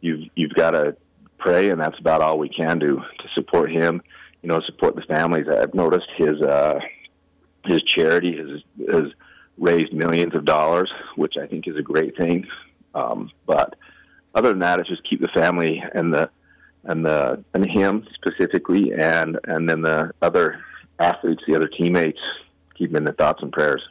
you've 0.00 0.28
you've 0.34 0.54
got 0.54 0.72
to 0.72 0.96
pray, 1.38 1.70
and 1.70 1.80
that's 1.80 1.98
about 2.00 2.20
all 2.20 2.36
we 2.36 2.48
can 2.48 2.80
do 2.80 2.96
to 2.96 3.28
support 3.34 3.70
him. 3.70 4.02
You 4.42 4.48
know, 4.48 4.60
support 4.66 4.96
the 4.96 5.02
families. 5.02 5.46
I've 5.48 5.72
noticed 5.72 6.08
his 6.16 6.40
uh, 6.42 6.80
his 7.64 7.80
charity 7.84 8.36
has 8.38 8.88
has 8.92 9.12
raised 9.56 9.92
millions 9.92 10.34
of 10.34 10.44
dollars, 10.44 10.90
which 11.14 11.34
I 11.40 11.46
think 11.46 11.68
is 11.68 11.76
a 11.76 11.82
great 11.82 12.16
thing. 12.16 12.48
Um, 12.94 13.30
but 13.46 13.76
other 14.34 14.50
than 14.50 14.60
that, 14.60 14.80
it's 14.80 14.88
just 14.88 15.08
keep 15.08 15.20
the 15.20 15.28
family 15.28 15.82
and 15.94 16.12
the 16.12 16.30
and 16.84 17.04
the 17.04 17.44
and 17.54 17.68
him 17.68 18.06
specifically, 18.14 18.92
and 18.92 19.38
and 19.44 19.68
then 19.68 19.82
the 19.82 20.12
other 20.22 20.62
athletes, 20.98 21.42
the 21.46 21.54
other 21.54 21.68
teammates, 21.68 22.20
keep 22.76 22.92
them 22.92 22.98
in 22.98 23.04
the 23.04 23.12
thoughts 23.12 23.42
and 23.42 23.52
prayers. 23.52 23.82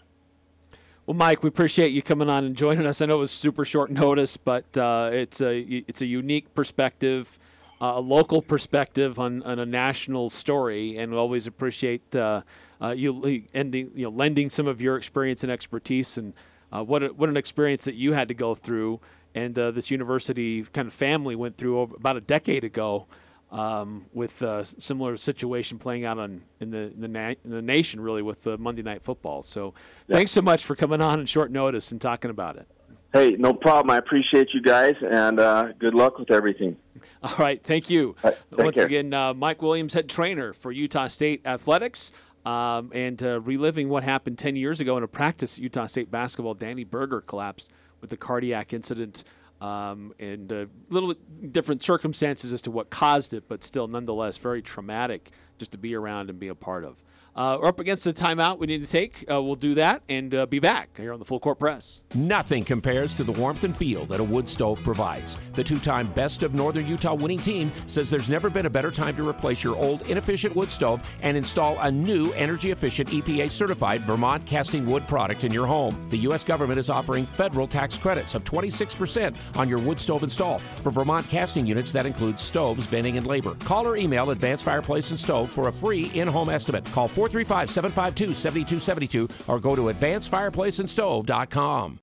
Well, 1.05 1.15
Mike, 1.15 1.41
we 1.41 1.49
appreciate 1.49 1.91
you 1.91 2.03
coming 2.03 2.29
on 2.29 2.45
and 2.45 2.55
joining 2.55 2.85
us. 2.85 3.01
I 3.01 3.07
know 3.07 3.15
it 3.15 3.19
was 3.19 3.31
super 3.31 3.65
short 3.65 3.89
notice, 3.89 4.37
but 4.37 4.77
uh, 4.77 5.09
it's 5.11 5.41
a 5.41 5.59
it's 5.59 6.01
a 6.01 6.05
unique 6.05 6.53
perspective, 6.53 7.39
uh, 7.81 7.93
a 7.95 7.99
local 7.99 8.41
perspective 8.41 9.17
on, 9.17 9.41
on 9.43 9.59
a 9.59 9.65
national 9.65 10.29
story, 10.29 10.97
and 10.97 11.11
we 11.11 11.17
always 11.17 11.47
appreciate 11.47 12.15
uh, 12.15 12.41
uh 12.81 12.89
you 12.89 13.43
ending 13.53 13.91
you 13.95 14.03
know 14.03 14.11
lending 14.11 14.49
some 14.49 14.67
of 14.67 14.81
your 14.81 14.97
experience 14.97 15.43
and 15.43 15.51
expertise 15.51 16.17
and 16.17 16.33
uh, 16.71 16.83
what 16.83 17.03
a, 17.03 17.07
what 17.07 17.27
an 17.27 17.37
experience 17.37 17.85
that 17.85 17.95
you 17.95 18.13
had 18.13 18.27
to 18.27 18.33
go 18.33 18.53
through 18.53 18.99
and 19.35 19.57
uh, 19.57 19.71
this 19.71 19.91
university 19.91 20.63
kind 20.63 20.87
of 20.87 20.93
family 20.93 21.35
went 21.35 21.55
through 21.55 21.79
over, 21.79 21.95
about 21.95 22.17
a 22.17 22.21
decade 22.21 22.63
ago 22.63 23.07
um, 23.51 24.05
with 24.13 24.41
a 24.41 24.63
similar 24.65 25.17
situation 25.17 25.79
playing 25.79 26.05
out 26.05 26.19
on 26.19 26.43
in 26.59 26.69
the 26.69 26.91
in 26.91 27.01
the, 27.01 27.07
na- 27.07 27.35
in 27.43 27.51
the 27.51 27.61
nation 27.61 27.99
really 27.99 28.21
with 28.21 28.43
the 28.43 28.57
Monday 28.57 28.83
Night 28.83 29.03
Football. 29.03 29.41
So 29.43 29.73
yeah. 30.07 30.17
thanks 30.17 30.31
so 30.31 30.41
much 30.41 30.63
for 30.63 30.75
coming 30.75 31.01
on 31.01 31.19
in 31.19 31.25
short 31.25 31.51
notice 31.51 31.91
and 31.91 31.99
talking 31.99 32.31
about 32.31 32.57
it. 32.57 32.67
Hey, 33.11 33.31
no 33.39 33.53
problem. 33.53 33.89
I 33.89 33.97
appreciate 33.97 34.49
you 34.53 34.61
guys, 34.61 34.93
and 35.01 35.39
uh, 35.39 35.71
good 35.79 35.95
luck 35.95 36.19
with 36.19 36.29
everything. 36.29 36.77
All 37.23 37.35
right, 37.39 37.61
thank 37.63 37.89
you. 37.89 38.15
Right, 38.23 38.37
Once 38.51 38.75
care. 38.75 38.85
again, 38.85 39.13
uh, 39.13 39.33
Mike 39.33 39.63
Williams, 39.63 39.95
head 39.95 40.07
trainer 40.07 40.53
for 40.53 40.71
Utah 40.71 41.07
State 41.07 41.41
Athletics. 41.45 42.11
Um, 42.45 42.91
and 42.95 43.21
uh, 43.21 43.41
reliving 43.41 43.89
what 43.89 44.03
happened 44.03 44.39
10 44.39 44.55
years 44.55 44.79
ago 44.79 44.95
in 44.95 45.03
a 45.03 45.09
practice 45.09 45.57
at 45.57 45.63
Utah 45.63 45.87
State 45.87 46.09
basketball, 46.09 46.53
Danny 46.53 46.85
Berger 46.85 47.19
collapsed 47.19 47.69
with 48.01 48.09
the 48.09 48.17
cardiac 48.17 48.73
incident 48.73 49.23
um, 49.61 50.13
and 50.19 50.51
a 50.51 50.67
little 50.89 51.13
different 51.51 51.83
circumstances 51.83 52.53
as 52.53 52.61
to 52.61 52.71
what 52.71 52.89
caused 52.89 53.33
it, 53.33 53.45
but 53.47 53.63
still, 53.63 53.87
nonetheless, 53.87 54.37
very 54.37 54.61
traumatic 54.61 55.31
just 55.57 55.71
to 55.73 55.77
be 55.77 55.95
around 55.95 56.29
and 56.29 56.39
be 56.39 56.47
a 56.47 56.55
part 56.55 56.85
of. 56.85 57.03
Uh, 57.35 57.57
we're 57.61 57.67
up 57.67 57.79
against 57.79 58.03
the 58.03 58.13
timeout 58.13 58.59
we 58.59 58.67
need 58.67 58.83
to 58.83 58.91
take. 58.91 59.23
Uh, 59.31 59.41
we'll 59.41 59.55
do 59.55 59.75
that 59.75 60.01
and 60.09 60.33
uh, 60.33 60.45
be 60.45 60.59
back 60.59 60.97
here 60.97 61.13
on 61.13 61.19
the 61.19 61.25
Full 61.25 61.39
Court 61.39 61.59
Press. 61.59 62.01
Nothing 62.15 62.63
compares 62.65 63.13
to 63.15 63.23
the 63.23 63.31
warmth 63.31 63.63
and 63.63 63.75
feel 63.75 64.05
that 64.07 64.19
a 64.19 64.23
wood 64.23 64.49
stove 64.49 64.81
provides. 64.83 65.37
The 65.53 65.63
two 65.63 65.79
time 65.79 66.11
Best 66.13 66.43
of 66.43 66.53
Northern 66.53 66.85
Utah 66.85 67.13
winning 67.13 67.39
team 67.39 67.71
says 67.87 68.09
there's 68.09 68.29
never 68.29 68.49
been 68.49 68.65
a 68.65 68.69
better 68.69 68.91
time 68.91 69.15
to 69.15 69.27
replace 69.27 69.63
your 69.63 69.75
old 69.77 70.01
inefficient 70.03 70.55
wood 70.55 70.69
stove 70.69 71.01
and 71.21 71.37
install 71.37 71.77
a 71.79 71.91
new 71.91 72.31
energy 72.33 72.71
efficient 72.71 73.09
EPA 73.09 73.49
certified 73.51 74.01
Vermont 74.01 74.45
casting 74.45 74.85
wood 74.85 75.07
product 75.07 75.43
in 75.43 75.53
your 75.53 75.67
home. 75.67 76.07
The 76.09 76.17
U.S. 76.19 76.43
government 76.43 76.79
is 76.79 76.89
offering 76.89 77.25
federal 77.25 77.67
tax 77.67 77.97
credits 77.97 78.35
of 78.35 78.43
26% 78.43 79.35
on 79.55 79.69
your 79.69 79.79
wood 79.79 79.99
stove 79.99 80.23
install. 80.23 80.59
For 80.81 80.91
Vermont 80.91 81.27
casting 81.29 81.65
units, 81.65 81.91
that 81.91 82.05
includes 82.05 82.41
stoves, 82.41 82.87
venting, 82.87 83.17
and 83.17 83.25
labor. 83.25 83.55
Call 83.61 83.87
or 83.87 83.95
email 83.95 84.31
Advanced 84.31 84.65
Fireplace 84.65 85.09
and 85.11 85.19
Stove 85.19 85.51
for 85.51 85.67
a 85.67 85.73
free 85.73 86.11
in 86.13 86.27
home 86.27 86.49
estimate. 86.49 86.83
Call 86.85 87.07
4 87.07 87.28
435 87.29 87.69
752 87.69 88.33
7272 88.33 89.29
or 89.47 89.59
go 89.59 89.75
to 89.75 89.83
advancedfireplaceandstove.com. 89.83 91.99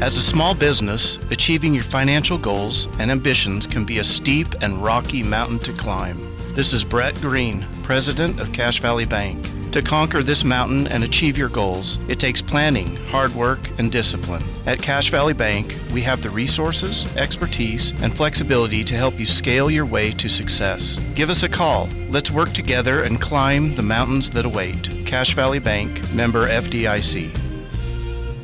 As 0.00 0.16
a 0.16 0.22
small 0.22 0.54
business, 0.54 1.18
achieving 1.30 1.72
your 1.72 1.84
financial 1.84 2.36
goals 2.36 2.88
and 2.98 3.10
ambitions 3.10 3.66
can 3.66 3.84
be 3.84 4.00
a 4.00 4.04
steep 4.04 4.48
and 4.60 4.84
rocky 4.84 5.22
mountain 5.22 5.58
to 5.60 5.72
climb. 5.72 6.33
This 6.54 6.72
is 6.72 6.84
Brett 6.84 7.16
Green, 7.16 7.66
president 7.82 8.38
of 8.38 8.52
Cache 8.52 8.78
Valley 8.78 9.04
Bank. 9.04 9.44
To 9.72 9.82
conquer 9.82 10.22
this 10.22 10.44
mountain 10.44 10.86
and 10.86 11.02
achieve 11.02 11.36
your 11.36 11.48
goals, 11.48 11.98
it 12.06 12.20
takes 12.20 12.40
planning, 12.40 12.94
hard 13.06 13.34
work, 13.34 13.58
and 13.78 13.90
discipline. 13.90 14.44
At 14.64 14.80
Cache 14.80 15.10
Valley 15.10 15.32
Bank, 15.32 15.76
we 15.92 16.00
have 16.02 16.22
the 16.22 16.30
resources, 16.30 17.12
expertise, 17.16 17.90
and 18.02 18.16
flexibility 18.16 18.84
to 18.84 18.94
help 18.94 19.18
you 19.18 19.26
scale 19.26 19.68
your 19.68 19.84
way 19.84 20.12
to 20.12 20.28
success. 20.28 21.00
Give 21.16 21.28
us 21.28 21.42
a 21.42 21.48
call. 21.48 21.88
Let's 22.08 22.30
work 22.30 22.52
together 22.52 23.02
and 23.02 23.20
climb 23.20 23.74
the 23.74 23.82
mountains 23.82 24.30
that 24.30 24.46
await. 24.46 25.04
Cache 25.06 25.34
Valley 25.34 25.58
Bank, 25.58 26.08
member 26.14 26.46
FDIC. 26.46 27.36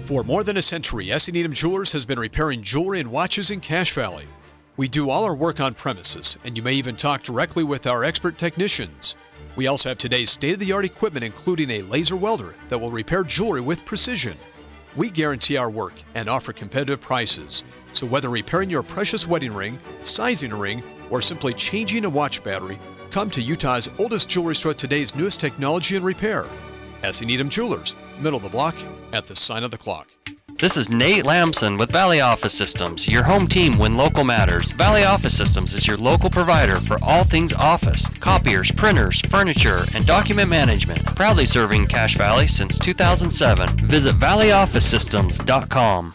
For 0.02 0.24
more 0.24 0.42
than 0.42 0.56
a 0.56 0.62
century, 0.62 1.12
S. 1.12 1.30
Needham 1.30 1.52
Jewelers 1.52 1.92
has 1.92 2.04
been 2.04 2.18
repairing 2.18 2.62
jewelry 2.62 2.98
and 2.98 3.12
watches 3.12 3.52
in 3.52 3.60
Cache 3.60 3.94
Valley. 3.94 4.26
We 4.80 4.88
do 4.88 5.10
all 5.10 5.24
our 5.24 5.34
work 5.34 5.60
on 5.60 5.74
premises, 5.74 6.38
and 6.42 6.56
you 6.56 6.62
may 6.62 6.72
even 6.72 6.96
talk 6.96 7.22
directly 7.22 7.62
with 7.62 7.86
our 7.86 8.02
expert 8.02 8.38
technicians. 8.38 9.14
We 9.54 9.66
also 9.66 9.90
have 9.90 9.98
today's 9.98 10.30
state 10.30 10.54
of 10.54 10.58
the 10.58 10.72
art 10.72 10.86
equipment, 10.86 11.22
including 11.22 11.68
a 11.68 11.82
laser 11.82 12.16
welder 12.16 12.56
that 12.70 12.78
will 12.78 12.90
repair 12.90 13.22
jewelry 13.22 13.60
with 13.60 13.84
precision. 13.84 14.38
We 14.96 15.10
guarantee 15.10 15.58
our 15.58 15.68
work 15.68 15.92
and 16.14 16.30
offer 16.30 16.54
competitive 16.54 16.98
prices. 17.02 17.62
So, 17.92 18.06
whether 18.06 18.30
repairing 18.30 18.70
your 18.70 18.82
precious 18.82 19.26
wedding 19.26 19.52
ring, 19.52 19.78
sizing 20.00 20.50
a 20.50 20.56
ring, 20.56 20.82
or 21.10 21.20
simply 21.20 21.52
changing 21.52 22.06
a 22.06 22.08
watch 22.08 22.42
battery, 22.42 22.78
come 23.10 23.28
to 23.32 23.42
Utah's 23.42 23.90
oldest 23.98 24.30
jewelry 24.30 24.54
store 24.54 24.72
today's 24.72 25.14
newest 25.14 25.40
technology 25.40 25.96
and 25.96 26.04
repair. 26.06 26.46
S.E. 27.02 27.26
Needham 27.26 27.50
Jewelers, 27.50 27.96
middle 28.18 28.38
of 28.38 28.44
the 28.44 28.48
block, 28.48 28.76
at 29.12 29.26
the 29.26 29.34
sign 29.34 29.62
of 29.62 29.72
the 29.72 29.76
clock. 29.76 30.08
This 30.60 30.76
is 30.76 30.90
Nate 30.90 31.24
Lamson 31.24 31.78
with 31.78 31.90
Valley 31.90 32.20
Office 32.20 32.52
Systems, 32.52 33.08
your 33.08 33.22
home 33.22 33.46
team 33.46 33.78
when 33.78 33.94
local 33.94 34.24
matters. 34.24 34.72
Valley 34.72 35.04
Office 35.04 35.34
Systems 35.34 35.72
is 35.72 35.86
your 35.86 35.96
local 35.96 36.28
provider 36.28 36.80
for 36.80 36.98
all 37.00 37.24
things 37.24 37.54
office, 37.54 38.06
copiers, 38.18 38.70
printers, 38.70 39.22
furniture, 39.22 39.84
and 39.94 40.04
document 40.04 40.50
management. 40.50 41.02
Proudly 41.16 41.46
serving 41.46 41.86
Cache 41.86 42.18
Valley 42.18 42.46
since 42.46 42.78
2007. 42.78 43.74
Visit 43.86 44.16
valleyofficesystems.com. 44.16 46.14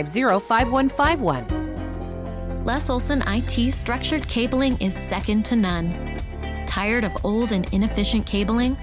750 0.07 0.47
5151. 0.47 2.65
Les 2.65 2.89
Olson 2.89 3.23
IT 3.27 3.71
structured 3.71 4.27
cabling 4.27 4.77
is 4.79 4.95
second 4.95 5.45
to 5.45 5.55
none. 5.55 6.19
Tired 6.65 7.03
of 7.03 7.15
old 7.23 7.51
and 7.51 7.71
inefficient 7.73 8.25
cabling? 8.25 8.75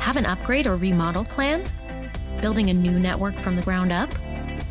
Have 0.00 0.16
an 0.16 0.26
upgrade 0.26 0.66
or 0.66 0.76
remodel 0.76 1.24
planned? 1.24 1.72
Building 2.40 2.70
a 2.70 2.74
new 2.74 2.98
network 2.98 3.38
from 3.38 3.54
the 3.54 3.62
ground 3.62 3.92
up? 3.92 4.10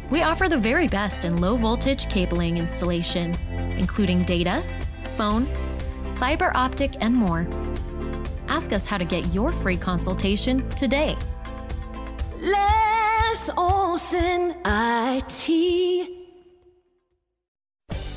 We 0.10 0.22
offer 0.22 0.48
the 0.48 0.58
very 0.58 0.88
best 0.88 1.26
in 1.26 1.42
low 1.42 1.56
voltage 1.56 2.10
cabling 2.10 2.58
installation, 2.58 3.36
including 3.78 4.24
data, 4.24 4.64
phone, 5.18 5.48
fiber 6.16 6.52
optic, 6.56 6.94
and 7.02 7.14
more. 7.14 7.48
Ask 8.48 8.72
us 8.72 8.86
how 8.86 8.98
to 8.98 9.06
get 9.06 9.34
your 9.34 9.52
free 9.52 9.78
consultation 9.78 10.70
today. 10.72 11.18
Les 12.42 13.52
Olson 13.58 14.54
IT. 14.66 16.25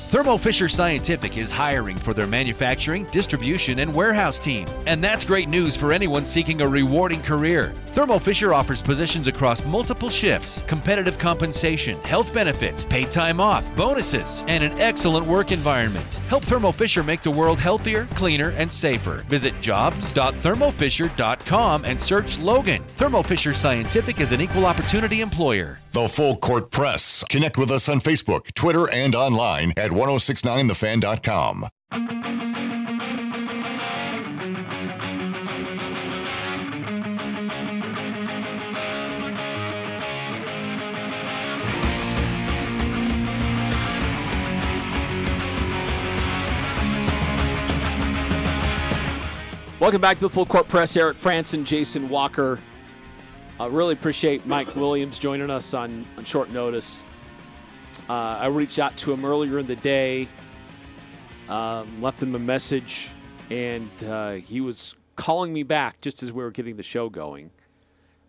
Thermo 0.09 0.37
Fisher 0.37 0.67
Scientific 0.67 1.37
is 1.37 1.51
hiring 1.51 1.95
for 1.95 2.15
their 2.15 2.25
manufacturing, 2.25 3.05
distribution, 3.11 3.77
and 3.77 3.93
warehouse 3.93 4.39
team. 4.39 4.65
And 4.87 5.03
that's 5.03 5.23
great 5.23 5.47
news 5.47 5.75
for 5.75 5.93
anyone 5.93 6.25
seeking 6.25 6.61
a 6.61 6.67
rewarding 6.67 7.21
career. 7.21 7.75
Thermo 7.91 8.17
Fisher 8.17 8.51
offers 8.51 8.81
positions 8.81 9.27
across 9.27 9.63
multiple 9.65 10.09
shifts, 10.09 10.63
competitive 10.65 11.19
compensation, 11.19 12.01
health 12.05 12.33
benefits, 12.33 12.85
paid 12.85 13.11
time 13.11 13.39
off, 13.39 13.63
bonuses, 13.75 14.43
and 14.47 14.63
an 14.63 14.71
excellent 14.79 15.27
work 15.27 15.51
environment. 15.51 16.07
Help 16.27 16.43
Thermo 16.43 16.71
Fisher 16.71 17.03
make 17.03 17.21
the 17.21 17.29
world 17.29 17.59
healthier, 17.59 18.05
cleaner, 18.15 18.49
and 18.57 18.71
safer. 18.71 19.17
Visit 19.29 19.61
jobs.thermofisher.com 19.61 21.85
and 21.85 22.01
search 22.01 22.39
Logan. 22.39 22.81
Thermo 22.97 23.21
Fisher 23.21 23.53
Scientific 23.53 24.21
is 24.21 24.31
an 24.31 24.41
equal 24.41 24.65
opportunity 24.65 25.21
employer. 25.21 25.77
The 25.91 26.07
Full 26.07 26.37
Court 26.37 26.69
Press. 26.69 27.23
Connect 27.29 27.57
with 27.57 27.71
us 27.71 27.89
on 27.89 27.99
Facebook, 27.99 28.53
Twitter, 28.53 28.85
and 28.93 29.15
online 29.15 29.71
at 29.75 29.89
1069thefan.com. 29.89 31.67
Welcome 49.79 50.01
back 50.01 50.17
to 50.17 50.21
the 50.21 50.29
Full 50.29 50.45
Court 50.45 50.67
Press. 50.67 50.95
Eric 50.95 51.17
Frandsen 51.17 51.53
and 51.55 51.65
Jason 51.65 52.09
Walker. 52.09 52.59
I 53.59 53.65
really 53.65 53.91
appreciate 53.91 54.45
Mike 54.45 54.73
Williams 54.77 55.19
joining 55.19 55.49
us 55.49 55.73
on, 55.73 56.05
on 56.17 56.23
short 56.23 56.49
notice. 56.49 57.03
Uh, 58.09 58.13
I 58.13 58.47
reached 58.47 58.79
out 58.79 58.95
to 58.97 59.11
him 59.11 59.25
earlier 59.25 59.59
in 59.59 59.67
the 59.67 59.75
day, 59.75 60.29
um, 61.49 62.01
left 62.01 62.23
him 62.23 62.33
a 62.35 62.39
message, 62.39 63.09
and 63.49 63.89
uh, 64.05 64.31
he 64.35 64.61
was 64.61 64.95
calling 65.17 65.51
me 65.51 65.63
back 65.63 65.99
just 65.99 66.23
as 66.23 66.31
we 66.31 66.41
were 66.41 66.51
getting 66.51 66.77
the 66.77 66.83
show 66.83 67.09
going, 67.09 67.51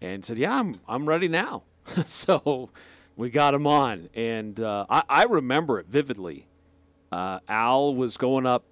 and 0.00 0.24
said, 0.24 0.36
"Yeah, 0.36 0.58
I'm 0.58 0.80
I'm 0.88 1.08
ready 1.08 1.28
now." 1.28 1.62
so 2.06 2.70
we 3.14 3.30
got 3.30 3.54
him 3.54 3.68
on, 3.68 4.08
and 4.14 4.58
uh, 4.58 4.86
I, 4.90 5.04
I 5.08 5.24
remember 5.24 5.78
it 5.78 5.86
vividly. 5.86 6.48
Uh, 7.12 7.38
Al 7.48 7.94
was 7.94 8.16
going 8.16 8.46
up. 8.46 8.64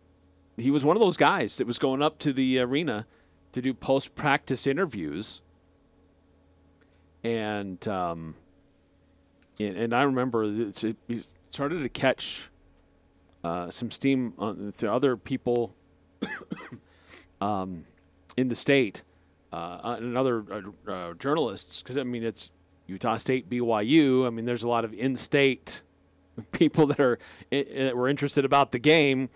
He 0.57 0.73
was 0.73 0.85
one 0.85 0.97
of 0.97 1.01
those 1.01 1.17
guys 1.17 1.57
that 1.59 1.69
was 1.69 1.79
going 1.79 2.03
up 2.03 2.19
to 2.19 2.33
the 2.33 2.59
arena 2.59 3.07
to 3.53 3.63
do 3.63 3.73
post 3.73 4.17
practice 4.17 4.67
interviews 4.67 5.41
and 7.25 7.87
um, 7.89 8.35
and, 9.59 9.77
and 9.77 9.95
I 9.95 10.03
remember 10.03 10.45
it, 10.45 11.29
started 11.51 11.83
to 11.83 11.89
catch 11.89 12.49
uh, 13.45 13.71
some 13.71 13.91
steam 13.91 14.35
on, 14.39 14.73
to 14.79 14.93
other 14.93 15.17
people 15.17 15.75
um, 17.41 17.85
in 18.37 18.49
the 18.49 18.55
state 18.55 19.05
uh, 19.53 19.97
and 20.01 20.17
other 20.17 20.45
uh, 20.53 20.91
uh 20.91 21.15
journalists 21.15 21.83
because 21.83 21.97
I 21.97 22.05
mean 22.05 22.23
it's 22.23 22.51
Utah 22.87 23.17
State, 23.17 23.49
BYU. 23.51 24.27
I 24.27 24.31
mean 24.31 24.45
there's 24.45 24.63
a 24.63 24.69
lot 24.69 24.85
of 24.85 24.93
in-state 24.95 25.83
people 26.53 26.87
that 26.87 27.01
are 27.01 27.19
that 27.51 27.97
were 27.97 28.09
interested 28.09 28.45
about 28.45 28.73
the 28.73 28.79
game 28.79 29.29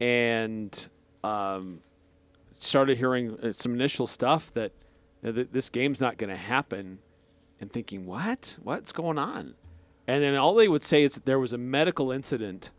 and 0.00 0.88
um, 1.24 1.80
started 2.52 2.98
hearing 2.98 3.38
uh, 3.40 3.52
some 3.52 3.74
initial 3.74 4.06
stuff 4.06 4.52
that 4.52 4.72
that 5.22 5.52
this 5.52 5.68
game's 5.68 6.00
not 6.00 6.16
going 6.16 6.30
to 6.30 6.36
happen, 6.36 6.98
and 7.60 7.70
thinking, 7.70 8.06
what? 8.06 8.56
What's 8.62 8.92
going 8.92 9.18
on? 9.18 9.54
And 10.06 10.22
then 10.22 10.36
all 10.36 10.54
they 10.54 10.68
would 10.68 10.82
say 10.82 11.02
is 11.02 11.14
that 11.14 11.26
there 11.26 11.38
was 11.38 11.52
a 11.52 11.58
medical 11.58 12.10
incident 12.10 12.70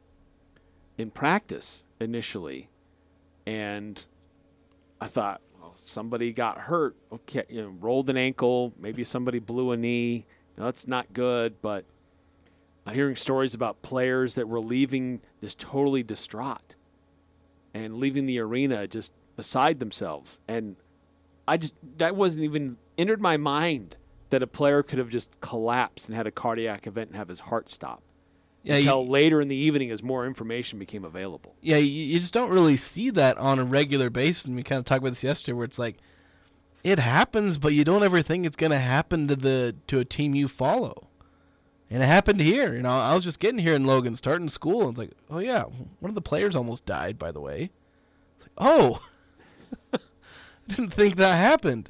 in 0.97 1.11
practice 1.11 1.85
initially, 1.99 2.69
and 3.45 4.03
I 5.01 5.07
thought, 5.07 5.41
well, 5.59 5.75
somebody 5.77 6.31
got 6.33 6.57
hurt. 6.57 6.95
Okay, 7.11 7.43
you 7.49 7.61
know, 7.61 7.69
rolled 7.79 8.09
an 8.09 8.17
ankle. 8.17 8.73
Maybe 8.79 9.03
somebody 9.03 9.39
blew 9.39 9.71
a 9.71 9.77
knee. 9.77 10.25
that's 10.55 10.87
not 10.87 11.13
good. 11.13 11.61
But 11.61 11.85
I'm 12.85 12.93
hearing 12.93 13.15
stories 13.15 13.53
about 13.53 13.81
players 13.81 14.35
that 14.35 14.47
were 14.47 14.59
leaving 14.59 15.21
just 15.41 15.59
totally 15.59 16.03
distraught 16.03 16.75
and 17.73 17.97
leaving 17.97 18.25
the 18.25 18.39
arena 18.39 18.87
just 18.87 19.13
beside 19.35 19.79
themselves. 19.79 20.41
And 20.47 20.75
I 21.49 21.57
just 21.57 21.75
that 21.97 22.15
wasn't 22.15 22.43
even 22.43 22.77
entered 22.97 23.21
my 23.21 23.37
mind 23.37 23.97
that 24.29 24.43
a 24.43 24.47
player 24.47 24.83
could 24.83 24.99
have 24.99 25.09
just 25.09 25.31
collapsed 25.41 26.07
and 26.07 26.15
had 26.15 26.27
a 26.27 26.31
cardiac 26.31 26.85
event 26.85 27.09
and 27.09 27.17
have 27.17 27.27
his 27.27 27.41
heart 27.41 27.69
stop. 27.71 28.03
Yeah, 28.61 28.75
until 28.75 29.03
you, 29.03 29.09
later 29.09 29.41
in 29.41 29.47
the 29.47 29.55
evening 29.55 29.89
as 29.89 30.03
more 30.03 30.25
information 30.27 30.79
became 30.79 31.05
available. 31.05 31.55
Yeah, 31.61 31.77
you, 31.77 31.89
you 31.89 32.19
just 32.19 32.33
don't 32.33 32.51
really 32.51 32.75
see 32.75 33.09
that 33.11 33.37
on 33.37 33.57
a 33.57 33.63
regular 33.63 34.09
basis. 34.09 34.45
And 34.45 34.55
we 34.55 34.63
kind 34.63 34.79
of 34.79 34.85
talked 34.85 34.99
about 34.99 35.11
this 35.11 35.23
yesterday, 35.23 35.53
where 35.53 35.65
it's 35.65 35.79
like 35.79 35.97
it 36.83 36.99
happens, 36.99 37.57
but 37.57 37.73
you 37.73 37.83
don't 37.83 38.03
ever 38.03 38.21
think 38.21 38.45
it's 38.45 38.57
going 38.57 38.71
to 38.71 38.79
happen 38.79 39.27
to 39.27 39.35
the 39.35 39.75
to 39.87 39.99
a 39.99 40.05
team 40.05 40.35
you 40.35 40.47
follow. 40.47 41.07
And 41.89 42.03
it 42.03 42.05
happened 42.05 42.41
here. 42.41 42.75
You 42.75 42.83
know, 42.83 42.91
I 42.91 43.15
was 43.15 43.23
just 43.23 43.39
getting 43.39 43.59
here 43.59 43.73
in 43.73 43.85
Logan, 43.85 44.15
starting 44.15 44.49
school, 44.49 44.81
and 44.81 44.89
it's 44.91 44.99
like, 44.99 45.11
oh 45.29 45.39
yeah, 45.39 45.63
one 45.63 46.09
of 46.09 46.15
the 46.15 46.21
players 46.21 46.55
almost 46.55 46.85
died. 46.85 47.17
By 47.17 47.31
the 47.31 47.41
way, 47.41 47.71
it's 48.35 48.45
like, 48.45 48.51
oh, 48.57 48.99
didn't 50.75 50.91
think 50.91 51.15
that 51.15 51.35
happened. 51.35 51.89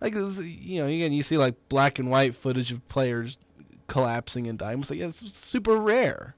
Like 0.00 0.14
you 0.14 0.80
know, 0.80 0.86
again, 0.86 1.12
you 1.12 1.22
see 1.22 1.36
like 1.36 1.54
black 1.68 1.98
and 1.98 2.10
white 2.10 2.34
footage 2.34 2.72
of 2.72 2.86
players 2.88 3.38
collapsing 3.86 4.46
and 4.46 4.58
dying. 4.58 4.80
It's 4.80 4.90
like 4.90 4.98
yeah, 4.98 5.08
it's 5.08 5.36
super 5.36 5.76
rare. 5.76 6.34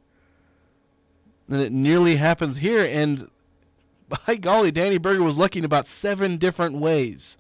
And 1.49 1.61
it 1.61 1.73
nearly 1.73 2.17
happens 2.17 2.59
here, 2.59 2.85
and 2.85 3.29
by 4.27 4.37
golly, 4.37 4.71
Danny 4.71 4.99
Berger 4.99 5.23
was 5.23 5.39
lucky 5.39 5.59
in 5.59 5.65
about 5.65 5.87
seven 5.87 6.39
different 6.39 6.77
ways. 6.77 7.39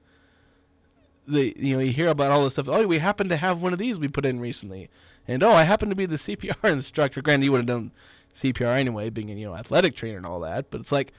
The 1.26 1.54
you 1.56 1.76
know 1.76 1.82
you 1.82 1.92
hear 1.92 2.08
about 2.08 2.30
all 2.30 2.44
this 2.44 2.54
stuff. 2.54 2.68
Oh, 2.68 2.86
we 2.86 2.98
happen 2.98 3.28
to 3.28 3.36
have 3.36 3.62
one 3.62 3.72
of 3.72 3.78
these 3.78 3.98
we 3.98 4.08
put 4.08 4.26
in 4.26 4.38
recently, 4.38 4.88
and 5.26 5.42
oh, 5.42 5.52
I 5.52 5.64
happen 5.64 5.88
to 5.88 5.96
be 5.96 6.06
the 6.06 6.16
CPR 6.16 6.70
instructor. 6.70 7.22
Granted, 7.22 7.46
you 7.46 7.52
would 7.52 7.58
have 7.58 7.66
done 7.66 7.92
CPR 8.34 8.76
anyway, 8.76 9.10
being 9.10 9.30
a 9.30 9.34
you 9.34 9.46
know 9.46 9.56
athletic 9.56 9.96
trainer 9.96 10.18
and 10.18 10.26
all 10.26 10.40
that. 10.40 10.70
But 10.70 10.80
it's 10.80 10.92
like 10.92 11.12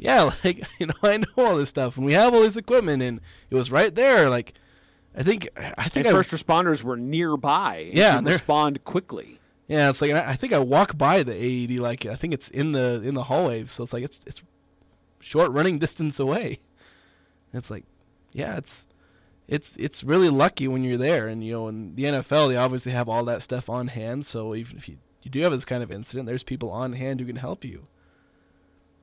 yeah, 0.00 0.22
like 0.44 0.66
you 0.80 0.86
know, 0.86 0.94
I 1.02 1.18
know 1.18 1.26
all 1.36 1.56
this 1.56 1.68
stuff, 1.68 1.96
and 1.96 2.04
we 2.06 2.14
have 2.14 2.34
all 2.34 2.40
this 2.40 2.56
equipment, 2.56 3.02
and 3.02 3.20
it 3.50 3.54
was 3.54 3.70
right 3.70 3.94
there. 3.94 4.28
Like, 4.28 4.54
I 5.16 5.22
think, 5.22 5.48
I 5.56 5.88
think 5.88 6.06
and 6.06 6.08
I, 6.08 6.18
first 6.18 6.30
responders 6.32 6.82
were 6.82 6.96
nearby. 6.96 7.84
and 7.88 7.94
Yeah, 7.94 8.20
they're- 8.20 8.32
respond 8.32 8.82
quickly. 8.84 9.38
yeah, 9.68 9.88
it's 9.90 10.00
like 10.02 10.10
I 10.12 10.30
I 10.30 10.34
think 10.34 10.52
I 10.52 10.58
walk 10.58 10.96
by 10.98 11.22
the 11.22 11.34
AED, 11.34 11.78
like 11.78 12.06
I 12.06 12.14
think 12.16 12.34
it's 12.34 12.48
in 12.50 12.72
the 12.72 13.00
in 13.04 13.14
the 13.14 13.24
hallway, 13.24 13.66
so 13.66 13.82
it's 13.84 13.92
like 13.92 14.02
it's 14.04 14.20
it's 14.26 14.42
short 15.20 15.50
running 15.52 15.78
distance 15.78 16.18
away. 16.18 16.58
It's 17.52 17.70
like, 17.70 17.84
yeah, 18.32 18.56
it's 18.56 18.86
it's 19.48 19.76
it's 19.76 20.04
really 20.04 20.28
lucky 20.30 20.68
when 20.68 20.82
you're 20.84 20.96
there, 20.96 21.26
and 21.28 21.44
you 21.44 21.52
know, 21.52 21.68
in 21.68 21.94
the 21.96 22.04
NFL, 22.04 22.48
they 22.48 22.56
obviously 22.56 22.92
have 22.92 23.08
all 23.08 23.24
that 23.24 23.42
stuff 23.42 23.68
on 23.68 23.88
hand. 23.88 24.24
So 24.24 24.54
even 24.54 24.76
if 24.76 24.88
you 24.88 24.98
you 25.22 25.30
do 25.30 25.40
have 25.40 25.52
this 25.52 25.64
kind 25.64 25.82
of 25.82 25.90
incident, 25.90 26.26
there's 26.26 26.44
people 26.44 26.70
on 26.70 26.92
hand 26.94 27.20
who 27.20 27.26
can 27.26 27.36
help 27.36 27.64
you. 27.64 27.88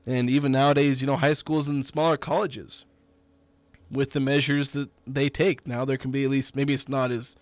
And 0.08 0.30
even 0.30 0.52
nowadays, 0.52 1.02
you 1.02 1.06
know, 1.06 1.16
high 1.16 1.34
schools 1.34 1.68
and 1.68 1.84
smaller 1.84 2.16
colleges, 2.16 2.86
with 3.90 4.12
the 4.12 4.20
measures 4.20 4.70
that 4.70 4.88
they 5.06 5.28
take, 5.28 5.66
now 5.66 5.84
there 5.84 5.98
can 5.98 6.10
be 6.10 6.24
at 6.24 6.30
least 6.30 6.56
maybe 6.56 6.72
it's 6.72 6.88
not 6.88 7.10
as 7.10 7.36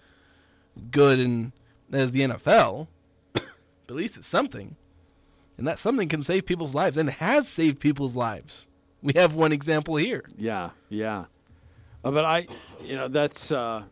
good 0.90 1.20
and 1.20 1.52
as 1.92 2.10
the 2.10 2.22
NFL, 2.22 2.88
but 3.32 3.44
at 3.88 3.94
least 3.94 4.16
it's 4.16 4.26
something. 4.26 4.74
And 5.56 5.64
that 5.64 5.78
something 5.78 6.08
can 6.08 6.24
save 6.24 6.44
people's 6.44 6.74
lives 6.74 6.96
and 6.96 7.08
has 7.08 7.46
saved 7.48 7.78
people's 7.78 8.16
lives. 8.16 8.66
We 9.00 9.12
have 9.14 9.36
one 9.36 9.52
example 9.52 9.94
here. 9.94 10.24
Yeah, 10.36 10.70
yeah. 10.88 11.26
Uh, 12.02 12.10
but 12.10 12.24
I, 12.24 12.48
you 12.82 12.96
know, 12.96 13.06
that's 13.06 13.52
uh, 13.52 13.84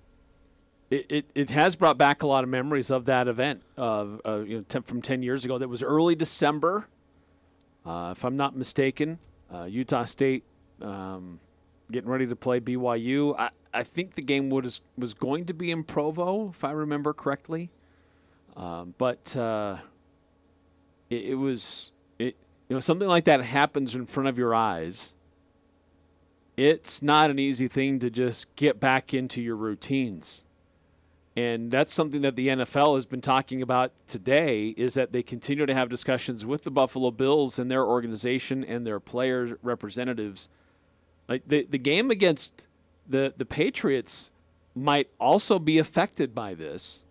it, 0.91 1.07
it. 1.09 1.27
It 1.37 1.51
has 1.51 1.77
brought 1.77 1.97
back 1.97 2.25
a 2.25 2.27
lot 2.27 2.43
of 2.43 2.51
memories 2.51 2.91
of 2.91 3.05
that 3.05 3.29
event 3.29 3.63
of 3.77 4.21
uh, 4.27 4.41
you 4.41 4.57
know 4.57 4.65
ten, 4.69 4.83
from 4.83 5.01
ten 5.01 5.23
years 5.23 5.45
ago. 5.45 5.59
That 5.59 5.69
was 5.69 5.83
early 5.83 6.17
December, 6.17 6.89
uh, 7.85 8.15
if 8.17 8.25
I'm 8.25 8.37
not 8.37 8.57
mistaken. 8.57 9.19
Uh, 9.53 9.65
Utah 9.65 10.05
State 10.05 10.45
um, 10.81 11.41
getting 11.91 12.11
ready 12.11 12.27
to 12.27 12.37
play 12.37 12.61
BYU. 12.61 13.39
I, 13.39 13.51
I 13.73 13.83
think 13.83 14.15
the 14.15 14.23
game 14.23 14.51
was 14.51 14.81
was 14.97 15.15
going 15.15 15.47
to 15.47 15.55
be 15.55 15.71
in 15.71 15.85
Provo, 15.85 16.51
if 16.51 16.65
I 16.65 16.71
remember 16.71 17.13
correctly. 17.13 17.71
Um, 18.57 18.95
but 18.99 19.37
uh, 19.37 19.79
it, 21.11 21.25
it 21.25 21.35
was 21.35 21.93
it 22.19 22.37
you 22.69 22.77
know 22.77 22.81
something 22.81 23.09
like 23.09 23.25
that 23.25 23.43
happens 23.43 23.95
in 23.95 24.07
front 24.07 24.29
of 24.29 24.39
your 24.39 24.55
eyes 24.55 25.15
it's 26.57 27.03
not 27.03 27.31
an 27.31 27.39
easy 27.39 27.69
thing 27.69 27.99
to 27.99 28.11
just 28.11 28.55
get 28.57 28.79
back 28.79 29.13
into 29.13 29.43
your 29.43 29.57
routines. 29.57 30.44
And 31.37 31.71
that's 31.71 31.93
something 31.93 32.23
that 32.23 32.37
the 32.37 32.49
NFL 32.49 32.95
has 32.95 33.07
been 33.07 33.21
talking 33.21 33.61
about 33.61 33.93
today 34.07 34.69
is 34.77 34.95
that 34.95 35.11
they 35.13 35.23
continue 35.23 35.67
to 35.67 35.75
have 35.75 35.89
discussions 35.89 36.47
with 36.47 36.63
the 36.63 36.71
Buffalo 36.71 37.11
Bills 37.11 37.59
and 37.59 37.69
their 37.71 37.85
organization 37.85 38.63
and 38.65 38.87
their 38.87 39.01
player 39.01 39.59
representatives. 39.63 40.49
Like 41.29 41.43
the, 41.47 41.67
the 41.69 41.79
game 41.79 42.11
against 42.11 42.69
the, 43.09 43.35
the 43.37 43.45
Patriots 43.45 44.31
might 44.77 45.09
also 45.19 45.59
be 45.59 45.79
affected 45.79 46.35
by 46.35 46.55
this. 46.55 47.03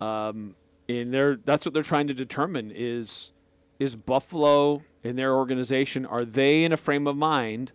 Um, 0.00 0.56
and 0.88 1.14
they're, 1.14 1.36
that's 1.36 1.64
what 1.64 1.74
they're 1.74 1.84
trying 1.84 2.08
to 2.08 2.14
determine 2.14 2.72
is 2.74 3.30
is 3.78 3.96
Buffalo 3.96 4.82
and 5.02 5.18
their 5.18 5.34
organization 5.34 6.06
are 6.06 6.24
they 6.24 6.62
in 6.62 6.72
a 6.72 6.76
frame 6.76 7.08
of 7.08 7.16
mind 7.16 7.72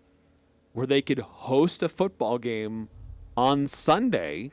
where 0.71 0.87
they 0.87 1.01
could 1.01 1.19
host 1.19 1.83
a 1.83 1.89
football 1.89 2.37
game 2.37 2.87
on 3.35 3.67
Sunday, 3.67 4.51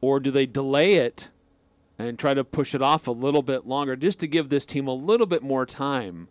or 0.00 0.20
do 0.20 0.30
they 0.30 0.46
delay 0.46 0.94
it 0.94 1.30
and 1.98 2.18
try 2.18 2.34
to 2.34 2.44
push 2.44 2.74
it 2.74 2.82
off 2.82 3.06
a 3.06 3.12
little 3.12 3.42
bit 3.42 3.66
longer 3.66 3.96
just 3.96 4.20
to 4.20 4.26
give 4.26 4.48
this 4.48 4.64
team 4.64 4.86
a 4.86 4.94
little 4.94 5.26
bit 5.26 5.42
more 5.42 5.66
time 5.66 6.28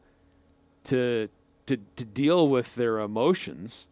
to 0.86 1.30
to, 1.65 1.78
to 1.95 2.05
deal 2.05 2.47
with 2.47 2.76
their 2.76 2.99
emotions? 2.99 3.88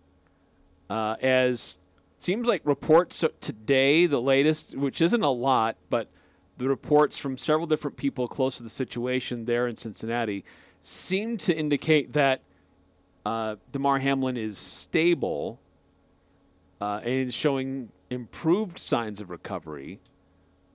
Uh, 0.89 1.15
as 1.21 1.80
seems 2.19 2.47
like 2.47 2.61
reports 2.63 3.23
today, 3.41 4.05
the 4.05 4.21
latest, 4.21 4.76
which 4.76 5.01
isn't 5.01 5.23
a 5.23 5.32
lot, 5.32 5.76
but 5.89 6.07
the 6.57 6.69
reports 6.69 7.17
from 7.17 7.38
several 7.38 7.67
different 7.67 7.97
people 7.97 8.28
close 8.28 8.57
to 8.57 8.63
the 8.63 8.69
situation 8.69 9.45
there 9.45 9.67
in 9.67 9.76
Cincinnati 9.76 10.45
seem 10.82 11.38
to 11.38 11.55
indicate 11.55 12.13
that 12.13 12.41
uh, 13.26 13.55
Damar 13.71 13.99
Hamlin 13.99 14.38
is 14.38 14.57
stable 14.57 15.59
uh, 16.86 16.99
and 16.99 17.33
showing 17.33 17.89
improved 18.11 18.77
signs 18.77 19.19
of 19.19 19.31
recovery, 19.31 19.99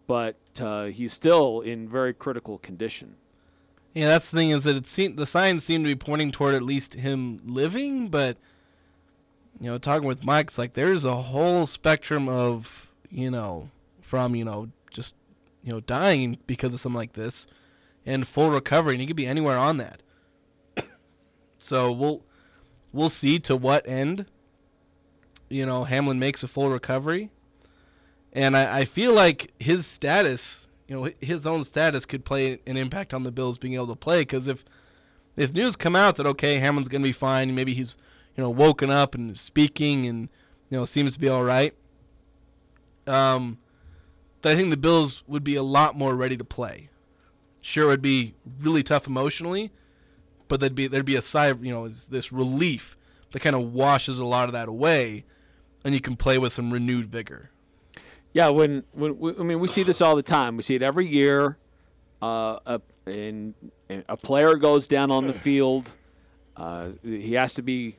but 0.08 0.34
uh, 0.60 0.86
he's 0.86 1.12
still 1.12 1.60
in 1.60 1.88
very 1.88 2.12
critical 2.12 2.58
condition. 2.58 3.14
Yeah, 3.94 4.08
that's 4.08 4.28
the 4.28 4.38
thing 4.38 4.50
is 4.50 4.64
that 4.64 4.74
it 4.74 4.88
seem, 4.88 5.14
the 5.14 5.24
signs 5.24 5.62
seem 5.62 5.84
to 5.84 5.88
be 5.88 5.94
pointing 5.94 6.32
toward 6.32 6.56
at 6.56 6.62
least 6.62 6.94
him 6.94 7.40
living, 7.44 8.08
but 8.08 8.36
you 9.60 9.70
know, 9.70 9.78
talking 9.78 10.08
with 10.08 10.24
Mike's 10.24 10.58
like 10.58 10.72
there's 10.74 11.04
a 11.04 11.14
whole 11.14 11.64
spectrum 11.66 12.28
of 12.28 12.90
you 13.08 13.30
know 13.30 13.70
from 14.00 14.34
you 14.34 14.44
know 14.44 14.70
just 14.90 15.14
you 15.62 15.72
know 15.72 15.80
dying 15.80 16.38
because 16.48 16.74
of 16.74 16.80
something 16.80 16.98
like 16.98 17.12
this, 17.12 17.46
and 18.04 18.26
full 18.26 18.50
recovery, 18.50 18.94
and 18.94 19.00
he 19.00 19.06
could 19.06 19.14
be 19.14 19.28
anywhere 19.28 19.58
on 19.58 19.76
that. 19.76 20.02
so 21.58 21.92
we'll 21.92 22.24
we'll 22.92 23.10
see 23.10 23.38
to 23.38 23.54
what 23.54 23.86
end 23.86 24.26
you 25.50 25.66
know 25.66 25.84
Hamlin 25.84 26.18
makes 26.18 26.42
a 26.42 26.48
full 26.48 26.70
recovery, 26.70 27.30
and 28.32 28.56
I, 28.56 28.80
I 28.80 28.84
feel 28.86 29.12
like 29.12 29.52
his 29.58 29.86
status, 29.86 30.68
you 30.88 30.94
know, 30.94 31.10
his 31.20 31.46
own 31.46 31.64
status 31.64 32.06
could 32.06 32.24
play 32.24 32.60
an 32.66 32.76
impact 32.76 33.12
on 33.12 33.24
the 33.24 33.32
Bills 33.32 33.58
being 33.58 33.74
able 33.74 33.88
to 33.88 33.96
play 33.96 34.22
because 34.22 34.46
if 34.46 34.64
if 35.36 35.52
news 35.52 35.76
come 35.76 35.94
out 35.94 36.16
that 36.16 36.26
okay 36.26 36.56
Hamlin's 36.56 36.88
gonna 36.88 37.04
be 37.04 37.12
fine, 37.12 37.54
maybe 37.54 37.74
he's 37.74 37.96
you 38.36 38.42
know 38.42 38.50
woken 38.50 38.90
up 38.90 39.14
and 39.14 39.36
speaking 39.36 40.06
and 40.06 40.28
you 40.70 40.78
know 40.78 40.84
seems 40.84 41.12
to 41.12 41.20
be 41.20 41.28
all 41.28 41.44
right. 41.44 41.74
Um, 43.06 43.58
I 44.44 44.54
think 44.54 44.70
the 44.70 44.76
Bills 44.76 45.22
would 45.26 45.44
be 45.44 45.56
a 45.56 45.62
lot 45.62 45.96
more 45.96 46.14
ready 46.14 46.36
to 46.36 46.44
play. 46.44 46.88
Sure, 47.60 47.84
it 47.84 47.88
would 47.88 48.02
be 48.02 48.34
really 48.60 48.82
tough 48.82 49.06
emotionally, 49.06 49.70
but 50.48 50.60
there'd 50.60 50.74
be 50.74 50.86
there'd 50.86 51.04
be 51.04 51.16
a 51.16 51.22
sigh 51.22 51.46
of 51.46 51.64
you 51.64 51.72
know 51.72 51.88
this 51.88 52.32
relief 52.32 52.96
that 53.32 53.40
kind 53.40 53.54
of 53.54 53.72
washes 53.72 54.18
a 54.18 54.24
lot 54.24 54.48
of 54.48 54.52
that 54.52 54.68
away, 54.68 55.24
and 55.84 55.94
you 55.94 56.00
can 56.00 56.16
play 56.16 56.38
with 56.38 56.52
some 56.52 56.72
renewed 56.72 57.06
vigor. 57.06 57.50
Yeah, 58.32 58.48
when 58.48 58.84
when 58.92 59.18
we, 59.18 59.36
I 59.36 59.42
mean 59.42 59.60
we 59.60 59.68
see 59.68 59.82
this 59.82 60.00
all 60.00 60.16
the 60.16 60.22
time. 60.22 60.56
We 60.56 60.62
see 60.62 60.76
it 60.76 60.82
every 60.82 61.06
year. 61.06 61.58
Uh, 62.22 62.58
a, 62.66 62.80
and, 63.06 63.54
and 63.88 64.04
a 64.08 64.16
player 64.16 64.56
goes 64.56 64.86
down 64.86 65.10
on 65.10 65.26
the 65.26 65.32
field. 65.32 65.96
Uh, 66.56 66.90
he 67.02 67.32
has 67.32 67.54
to 67.54 67.62
be 67.62 67.96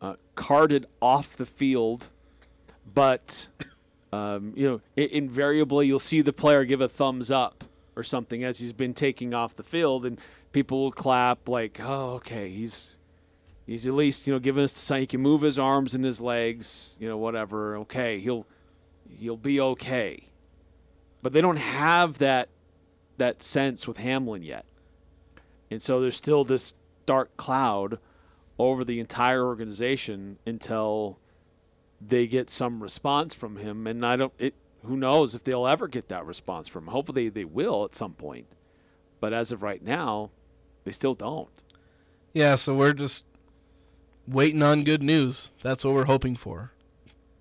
uh, 0.00 0.14
carted 0.34 0.86
off 1.02 1.36
the 1.36 1.44
field, 1.44 2.08
but 2.92 3.48
um, 4.12 4.54
you 4.56 4.66
know 4.68 4.80
i 4.96 5.02
invariably 5.12 5.86
you'll 5.86 5.98
see 5.98 6.22
the 6.22 6.32
player 6.32 6.64
give 6.64 6.80
a 6.80 6.88
thumbs 6.88 7.30
up 7.30 7.64
or 7.94 8.02
something 8.02 8.42
as 8.42 8.58
he's 8.58 8.72
been 8.72 8.94
taking 8.94 9.34
off 9.34 9.54
the 9.54 9.62
field, 9.62 10.06
and 10.06 10.18
people 10.52 10.82
will 10.82 10.92
clap 10.92 11.48
like, 11.48 11.78
"Oh, 11.80 12.14
okay, 12.14 12.48
he's 12.48 12.98
he's 13.70 13.86
at 13.86 13.94
least 13.94 14.26
you 14.26 14.32
know 14.32 14.40
giving 14.40 14.64
us 14.64 14.72
the 14.72 14.80
sign. 14.80 15.00
He 15.00 15.06
can 15.06 15.20
move 15.20 15.42
his 15.42 15.58
arms 15.58 15.94
and 15.94 16.04
his 16.04 16.20
legs, 16.20 16.96
you 16.98 17.08
know, 17.08 17.16
whatever. 17.16 17.76
Okay, 17.78 18.18
he'll 18.18 18.46
he'll 19.08 19.36
be 19.36 19.60
okay." 19.60 20.28
But 21.22 21.32
they 21.32 21.40
don't 21.40 21.58
have 21.58 22.18
that 22.18 22.48
that 23.16 23.42
sense 23.42 23.86
with 23.86 23.98
Hamlin 23.98 24.42
yet, 24.42 24.66
and 25.70 25.80
so 25.80 26.00
there's 26.00 26.16
still 26.16 26.44
this 26.44 26.74
dark 27.06 27.36
cloud 27.36 27.98
over 28.58 28.84
the 28.84 29.00
entire 29.00 29.44
organization 29.44 30.38
until 30.44 31.18
they 32.00 32.26
get 32.26 32.50
some 32.50 32.82
response 32.82 33.34
from 33.34 33.56
him. 33.56 33.86
And 33.86 34.04
I 34.04 34.16
don't. 34.16 34.32
It 34.38 34.54
who 34.84 34.96
knows 34.96 35.34
if 35.34 35.44
they'll 35.44 35.66
ever 35.66 35.86
get 35.88 36.08
that 36.08 36.26
response 36.26 36.66
from 36.66 36.84
him. 36.84 36.92
Hopefully 36.92 37.28
they 37.28 37.44
will 37.44 37.84
at 37.84 37.94
some 37.94 38.14
point. 38.14 38.46
But 39.20 39.34
as 39.34 39.52
of 39.52 39.62
right 39.62 39.82
now, 39.82 40.30
they 40.84 40.92
still 40.92 41.14
don't. 41.14 41.50
Yeah, 42.32 42.54
so 42.54 42.74
we're 42.74 42.94
just 42.94 43.26
waiting 44.26 44.62
on 44.62 44.84
good 44.84 45.02
news. 45.02 45.50
That's 45.62 45.84
what 45.84 45.94
we're 45.94 46.04
hoping 46.04 46.36
for. 46.36 46.72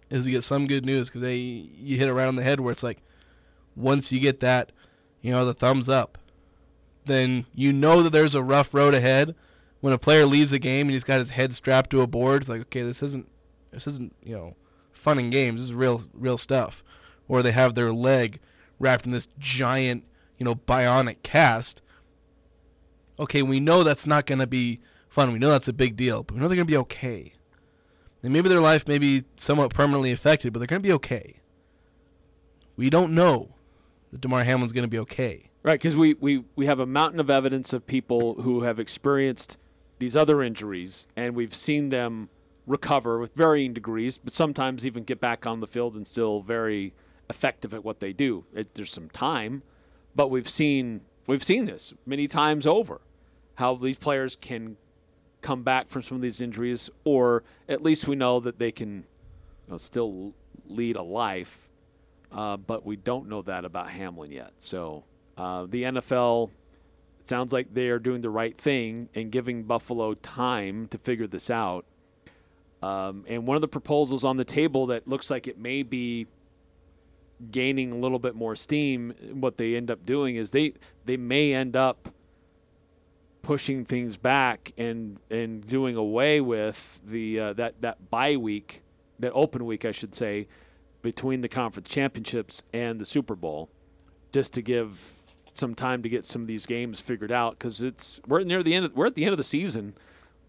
Is 0.10 0.26
to 0.26 0.32
get 0.32 0.44
some 0.44 0.66
good 0.66 0.86
news 0.86 1.08
because 1.10 1.22
they 1.22 1.36
you 1.36 1.98
hit 1.98 2.10
around 2.10 2.36
the 2.36 2.44
head 2.44 2.60
where 2.60 2.72
it's 2.72 2.84
like 2.84 3.02
once 3.76 4.12
you 4.12 4.20
get 4.20 4.40
that, 4.40 4.72
you 5.22 5.32
know, 5.32 5.46
the 5.46 5.54
thumbs 5.54 5.88
up, 5.88 6.18
then 7.06 7.46
you 7.54 7.72
know 7.72 8.02
that 8.02 8.12
there's 8.12 8.36
a 8.36 8.44
rough 8.44 8.74
road 8.74 8.94
ahead. 8.94 9.36
When 9.82 9.94
a 9.94 9.98
player 9.98 10.26
leaves 10.26 10.52
a 10.52 10.60
game 10.60 10.88
and 10.88 10.92
he's 10.92 11.04
got 11.04 11.20
his 11.20 11.30
head 11.30 11.54
strapped 11.54 11.92
to 11.92 12.02
a 12.02 12.08
board, 12.08 12.42
it's 12.42 12.50
like, 12.50 12.62
okay, 12.62 12.82
this 12.82 13.04
isn't 13.04 13.30
this 13.72 13.86
isn't, 13.88 14.16
you 14.24 14.36
know, 14.36 14.56
fun 14.92 15.20
and 15.20 15.32
games. 15.32 15.62
This 15.62 15.70
is 15.70 15.74
real 15.76 16.02
real 16.14 16.38
stuff. 16.38 16.84
Or 17.28 17.44
they 17.44 17.52
have 17.52 17.76
their 17.76 17.94
leg 17.94 18.40
wrapped 18.80 19.06
in 19.06 19.12
this 19.12 19.28
giant, 19.38 20.06
you 20.38 20.46
know, 20.46 20.56
bionic 20.56 21.22
cast. 21.22 21.82
Okay, 23.20 23.44
we 23.44 23.60
know 23.60 23.84
that's 23.84 24.08
not 24.08 24.26
going 24.26 24.40
to 24.40 24.48
be 24.48 24.80
fun. 25.10 25.32
We 25.32 25.40
know 25.40 25.50
that's 25.50 25.68
a 25.68 25.74
big 25.74 25.96
deal, 25.96 26.24
but 26.24 26.36
we 26.36 26.42
know 26.42 26.48
they're 26.48 26.56
going 26.56 26.68
to 26.68 26.72
be 26.72 26.78
okay. 26.78 27.34
And 28.24 28.34
maybe 28.34 28.50
their 28.50 28.62
life 28.62 28.88
may 28.88 28.98
be 28.98 29.24
somewhat 29.36 29.74
permanently 29.74 30.12
affected, 30.12 30.54
but 30.54 30.60
they're 30.60 30.68
going 30.68 30.82
to 30.82 30.88
be 30.88 30.94
okay. 30.94 31.36
We 32.76 32.90
don't 32.90 33.14
know 33.14 33.56
that 34.12 34.22
Damar 34.22 34.44
Hamlin's 34.44 34.72
going 34.72 34.84
to 34.84 34.90
be 34.90 35.00
okay. 35.00 35.50
Right, 35.64 35.80
because 35.80 35.98
we, 35.98 36.14
we, 36.16 36.46
we 36.56 36.66
have 36.66 36.80
a 36.80 36.86
mountain 36.86 37.20
of 37.20 37.30
evidence 37.30 37.74
of 37.74 37.86
people 37.86 38.42
who 38.42 38.62
have 38.62 38.80
experienced 38.80 39.58
these 40.00 40.16
other 40.16 40.42
injuries, 40.42 41.08
and 41.16 41.36
we've 41.36 41.54
seen 41.54 41.90
them 41.90 42.30
recover 42.66 43.20
with 43.20 43.34
varying 43.34 43.74
degrees, 43.74 44.18
but 44.18 44.32
sometimes 44.32 44.86
even 44.86 45.04
get 45.04 45.20
back 45.20 45.46
on 45.46 45.60
the 45.60 45.68
field 45.68 45.96
and 45.96 46.08
still 46.08 46.42
very 46.42 46.94
effective 47.30 47.74
at 47.74 47.84
what 47.84 48.00
they 48.00 48.14
do. 48.14 48.46
It, 48.54 48.76
there's 48.76 48.92
some 48.92 49.10
time, 49.10 49.64
but 50.16 50.30
we've 50.30 50.48
seen 50.50 51.02
we've 51.28 51.44
seen 51.44 51.66
this 51.66 51.94
many 52.06 52.28
times 52.28 52.66
over, 52.66 53.02
how 53.56 53.76
these 53.76 53.98
players 53.98 54.36
can 54.36 54.78
come 55.42 55.64
back 55.64 55.88
from 55.88 56.02
some 56.02 56.16
of 56.16 56.22
these 56.22 56.42
injuries, 56.42 56.90
or 57.04 57.44
at 57.68 57.84
least 57.84 58.08
we 58.08 58.16
know 58.16 58.40
that 58.40 58.60
they 58.60 58.72
can 58.72 59.06
you 59.68 59.72
know, 59.72 59.78
still 59.78 60.34
lead 60.66 60.96
a 60.96 61.04
life. 61.04 61.70
Uh, 62.32 62.58
but 62.58 62.86
we 62.86 62.96
don't 62.96 63.28
know 63.28 63.42
that 63.42 63.66
about 63.66 63.90
Hamlin 63.90 64.32
yet. 64.32 64.54
So 64.58 65.04
uh, 65.38 65.66
the 65.68 65.84
NFL 65.84 66.52
sounds 67.26 67.52
like 67.54 67.74
they 67.74 67.88
are 67.90 68.00
doing 68.00 68.22
the 68.22 68.30
right 68.30 68.56
thing 68.58 69.10
and 69.16 69.32
giving 69.32 69.64
Buffalo 69.64 70.14
time 70.16 70.88
to 70.88 70.98
figure 70.98 71.28
this 71.28 71.50
out. 71.50 71.86
Um, 72.82 73.26
and 73.28 73.48
one 73.48 73.56
of 73.56 73.62
the 73.62 73.68
proposals 73.68 74.24
on 74.24 74.38
the 74.38 74.46
table 74.46 74.88
that 74.88 75.08
looks 75.08 75.30
like 75.30 75.48
it 75.48 75.58
may 75.58 75.84
be 75.84 76.28
gaining 77.52 77.92
a 77.92 77.96
little 77.96 78.20
bit 78.20 78.36
more 78.36 78.56
steam, 78.56 79.14
what 79.34 79.58
they 79.58 79.76
end 79.76 79.90
up 79.90 80.06
doing 80.06 80.36
is 80.36 80.52
they 80.52 80.74
they 81.06 81.18
may 81.18 81.54
end 81.54 81.76
up 81.76 82.10
pushing 83.50 83.84
things 83.84 84.16
back 84.16 84.72
and 84.78 85.18
and 85.32 85.66
doing 85.66 85.96
away 85.96 86.40
with 86.40 87.00
the 87.04 87.40
uh, 87.40 87.52
that 87.52 87.82
that 87.82 88.12
bye 88.12 88.38
week, 88.38 88.84
that 89.18 89.32
open 89.32 89.66
week, 89.66 89.86
I 89.86 89.92
should 89.92 90.14
say, 90.14 90.48
between 91.02 91.42
the 91.42 91.50
conference 91.50 91.90
championships 91.90 92.62
and 92.72 93.02
the 93.02 93.06
Super 93.06 93.36
Bowl, 93.36 93.72
just 94.32 94.54
to 94.54 94.62
give 94.62 95.24
some 95.56 95.74
time 95.74 96.04
to 96.04 96.10
get 96.10 96.26
some 96.26 96.44
of 96.44 96.48
these 96.48 96.68
games 96.68 97.00
figured 97.00 97.32
out 97.32 97.58
because 97.58 97.82
it's 97.82 98.20
we're 98.28 98.44
near 98.44 98.62
the 98.62 98.76
end. 98.76 98.86
Of, 98.86 98.94
we're 98.94 99.08
at 99.08 99.16
the 99.16 99.24
end 99.24 99.32
of 99.32 99.40
the 99.40 99.44
season 99.44 99.96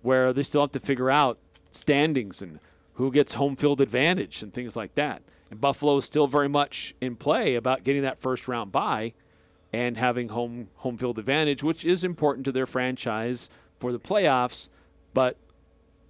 where 0.03 0.35
they 0.35 0.43
still 0.43 0.61
have 0.61 0.73
to 0.73 0.81
figure 0.81 1.11
out 1.11 1.39
standings 1.71 2.43
and 2.43 2.61
who 2.97 3.11
gets 3.11 3.33
home 3.33 3.57
field 3.57 3.81
advantage 3.81 4.43
and 4.43 4.53
things 4.53 4.77
like 4.77 4.95
that. 4.97 5.23
And 5.51 5.59
Buffalo 5.59 5.97
is 5.97 6.05
still 6.05 6.27
very 6.27 6.51
much 6.51 6.95
in 7.01 7.17
play 7.17 7.55
about 7.55 7.83
getting 7.83 8.03
that 8.03 8.19
first 8.19 8.47
round 8.47 8.73
bye 8.73 9.15
and 9.73 9.97
having 9.97 10.29
home 10.29 10.69
home 10.77 10.97
field 10.97 11.19
advantage, 11.19 11.63
which 11.63 11.85
is 11.85 12.05
important 12.05 12.45
to 12.45 12.53
their 12.53 12.67
franchise 12.67 13.51
for 13.79 13.93
the 13.93 14.01
playoffs. 14.01 14.69
But 15.15 15.37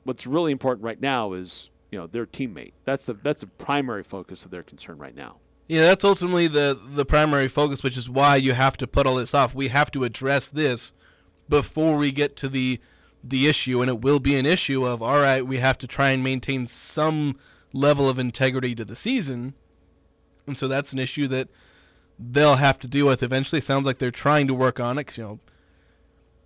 what's 0.04 0.26
really 0.26 0.52
important 0.52 0.84
right 0.84 1.00
now 1.00 1.32
is 1.32 1.70
you 1.90 1.98
know 1.98 2.06
their 2.06 2.26
teammate. 2.26 2.72
That's 2.84 3.06
the 3.06 3.14
that's 3.14 3.42
the 3.42 3.46
primary 3.46 4.02
focus 4.02 4.44
of 4.44 4.50
their 4.50 4.62
concern 4.62 4.98
right 4.98 5.14
now. 5.14 5.36
Yeah, 5.66 5.82
that's 5.82 6.04
ultimately 6.04 6.48
the 6.48 6.78
the 6.94 7.04
primary 7.04 7.48
focus, 7.48 7.82
which 7.82 7.96
is 7.96 8.08
why 8.08 8.36
you 8.36 8.54
have 8.54 8.76
to 8.78 8.86
put 8.86 9.06
all 9.06 9.16
this 9.16 9.34
off. 9.34 9.54
We 9.54 9.68
have 9.68 9.90
to 9.92 10.04
address 10.04 10.48
this 10.48 10.92
before 11.48 11.96
we 11.96 12.12
get 12.12 12.36
to 12.36 12.48
the 12.48 12.80
the 13.22 13.46
issue, 13.46 13.80
and 13.80 13.90
it 13.90 14.00
will 14.00 14.20
be 14.20 14.36
an 14.36 14.46
issue 14.46 14.84
of 14.84 15.02
all 15.02 15.20
right. 15.20 15.46
We 15.46 15.58
have 15.58 15.78
to 15.78 15.86
try 15.86 16.10
and 16.10 16.22
maintain 16.22 16.66
some 16.66 17.36
level 17.72 18.08
of 18.08 18.18
integrity 18.18 18.74
to 18.74 18.84
the 18.84 18.96
season, 18.96 19.54
and 20.46 20.56
so 20.56 20.66
that's 20.66 20.92
an 20.92 20.98
issue 20.98 21.28
that 21.28 21.48
they'll 22.20 22.56
have 22.56 22.78
to 22.80 22.88
deal 22.88 23.06
with 23.06 23.22
eventually. 23.22 23.60
Sounds 23.60 23.86
like 23.86 23.98
they're 23.98 24.10
trying 24.10 24.46
to 24.48 24.54
work 24.54 24.78
on 24.78 24.98
it. 24.98 25.04
'cause, 25.04 25.18
you 25.18 25.24
know, 25.24 25.40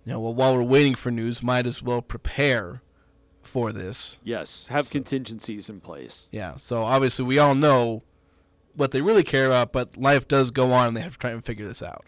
you 0.05 0.13
know, 0.13 0.19
well, 0.19 0.33
while 0.33 0.55
we're 0.55 0.63
waiting 0.63 0.95
for 0.95 1.11
news, 1.11 1.41
might 1.43 1.65
as 1.65 1.81
well 1.83 2.01
prepare 2.01 2.81
for 3.41 3.71
this. 3.71 4.17
Yes, 4.23 4.67
have 4.69 4.89
contingencies 4.89 5.69
in 5.69 5.81
place. 5.81 6.27
Yeah. 6.31 6.57
So 6.57 6.83
obviously, 6.83 7.25
we 7.25 7.39
all 7.39 7.55
know 7.55 8.03
what 8.75 8.91
they 8.91 9.01
really 9.01 9.23
care 9.23 9.47
about, 9.47 9.71
but 9.71 9.97
life 9.97 10.27
does 10.27 10.51
go 10.51 10.71
on, 10.73 10.87
and 10.89 10.97
they 10.97 11.01
have 11.01 11.13
to 11.13 11.17
try 11.19 11.31
and 11.31 11.43
figure 11.43 11.67
this 11.67 11.81
out. 11.81 12.05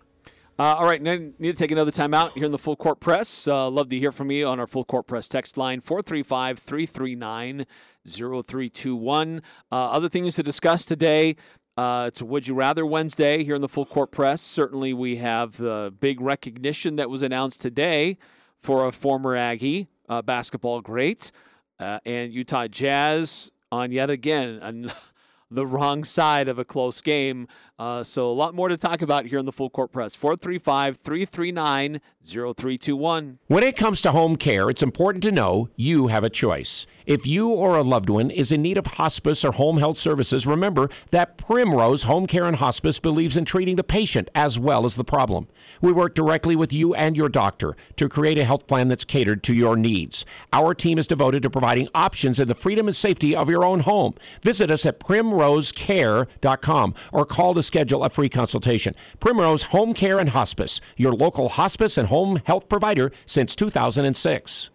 Uh, 0.59 0.75
all 0.75 0.85
right, 0.85 1.01
need 1.03 1.35
to 1.39 1.53
take 1.53 1.69
another 1.71 1.91
time 1.91 2.15
out 2.15 2.33
here 2.33 2.45
in 2.45 2.51
the 2.51 2.57
Full 2.57 2.75
Court 2.75 2.99
Press. 2.99 3.47
Uh, 3.47 3.69
love 3.69 3.89
to 3.89 3.99
hear 3.99 4.11
from 4.11 4.31
you 4.31 4.47
on 4.47 4.59
our 4.59 4.65
Full 4.65 4.83
Court 4.85 5.05
Press 5.05 5.27
text 5.27 5.55
line 5.55 5.81
435 5.81 6.57
339 6.57 7.65
0321. 8.05 9.41
Uh, 9.71 9.75
Other 9.75 10.09
things 10.09 10.35
to 10.35 10.43
discuss 10.43 10.83
today. 10.83 11.35
Uh, 11.77 12.05
it's 12.07 12.21
a 12.21 12.25
Would 12.25 12.47
You 12.47 12.55
Rather 12.55 12.87
Wednesday 12.87 13.43
here 13.43 13.53
in 13.53 13.61
the 13.61 13.69
Full 13.69 13.85
Court 13.85 14.09
Press. 14.09 14.41
Certainly, 14.41 14.93
we 14.93 15.17
have 15.17 15.57
the 15.57 15.93
big 15.99 16.19
recognition 16.19 16.95
that 16.95 17.07
was 17.07 17.21
announced 17.21 17.61
today 17.61 18.17
for 18.59 18.87
a 18.87 18.91
former 18.91 19.35
Aggie 19.35 19.87
uh, 20.09 20.23
basketball 20.23 20.81
great 20.81 21.31
uh, 21.79 21.99
and 22.03 22.33
Utah 22.33 22.67
Jazz 22.67 23.51
on 23.71 23.91
yet 23.91 24.09
again 24.09 24.57
an, 24.63 24.89
the 25.51 25.67
wrong 25.67 26.03
side 26.03 26.47
of 26.47 26.57
a 26.57 26.65
close 26.65 26.99
game. 26.99 27.47
Uh, 27.79 28.03
so, 28.03 28.27
a 28.27 28.33
lot 28.33 28.55
more 28.55 28.69
to 28.69 28.77
talk 28.77 29.03
about 29.03 29.27
here 29.27 29.37
in 29.37 29.45
the 29.45 29.51
Full 29.51 29.69
Court 29.69 29.91
Press. 29.91 30.15
435 30.15 30.97
339 30.97 32.01
0321. 32.23 33.39
When 33.47 33.63
it 33.63 33.77
comes 33.77 34.01
to 34.01 34.11
home 34.11 34.35
care, 34.35 34.67
it's 34.69 34.81
important 34.81 35.23
to 35.23 35.31
know 35.31 35.69
you 35.75 36.07
have 36.07 36.23
a 36.23 36.29
choice. 36.29 36.87
If 37.05 37.27
you 37.27 37.49
or 37.49 37.77
a 37.77 37.83
loved 37.83 38.09
one 38.09 38.31
is 38.31 38.51
in 38.51 38.61
need 38.63 38.77
of 38.77 38.85
hospice 38.85 39.45
or 39.45 39.53
home 39.53 39.77
health 39.77 39.97
services, 39.97 40.47
remember 40.47 40.89
that 41.11 41.37
Primrose 41.37 42.03
Home 42.03 42.25
Care 42.25 42.45
and 42.45 42.57
Hospice 42.57 42.99
believes 42.99 43.37
in 43.37 43.45
treating 43.45 43.77
the 43.77 43.83
patient 43.83 44.29
as 44.35 44.59
well 44.59 44.85
as 44.85 44.95
the 44.95 45.05
problem. 45.05 45.47
We 45.79 45.93
work 45.93 46.15
directly 46.15 46.55
with 46.55 46.73
you 46.73 46.93
and 46.95 47.15
your 47.15 47.29
doctor 47.29 47.77
to 47.95 48.09
create 48.09 48.37
a 48.37 48.43
health 48.43 48.67
plan 48.67 48.87
that's 48.87 49.05
catered 49.05 49.43
to 49.43 49.53
your 49.53 49.77
needs. 49.77 50.25
Our 50.51 50.73
team 50.73 50.97
is 50.97 51.07
devoted 51.07 51.43
to 51.43 51.49
providing 51.49 51.87
options 51.95 52.39
in 52.39 52.47
the 52.47 52.55
freedom 52.55 52.87
and 52.87 52.95
safety 52.95 53.35
of 53.35 53.49
your 53.49 53.63
own 53.63 53.81
home. 53.81 54.15
Visit 54.41 54.69
us 54.69 54.85
at 54.85 54.99
primrosecare.com 54.99 56.95
or 57.13 57.25
call 57.25 57.53
to 57.53 57.63
schedule 57.67 58.03
a 58.03 58.09
free 58.09 58.29
consultation. 58.29 58.95
Primrose 59.19 59.63
Home 59.63 59.93
Care 59.93 60.17
and 60.17 60.29
Hospice, 60.29 60.81
your 60.95 61.13
local 61.13 61.49
hospice 61.49 61.97
and 61.97 62.07
home 62.07 62.41
health 62.45 62.67
provider 62.67 63.11
since 63.25 63.55
2006. 63.55 64.71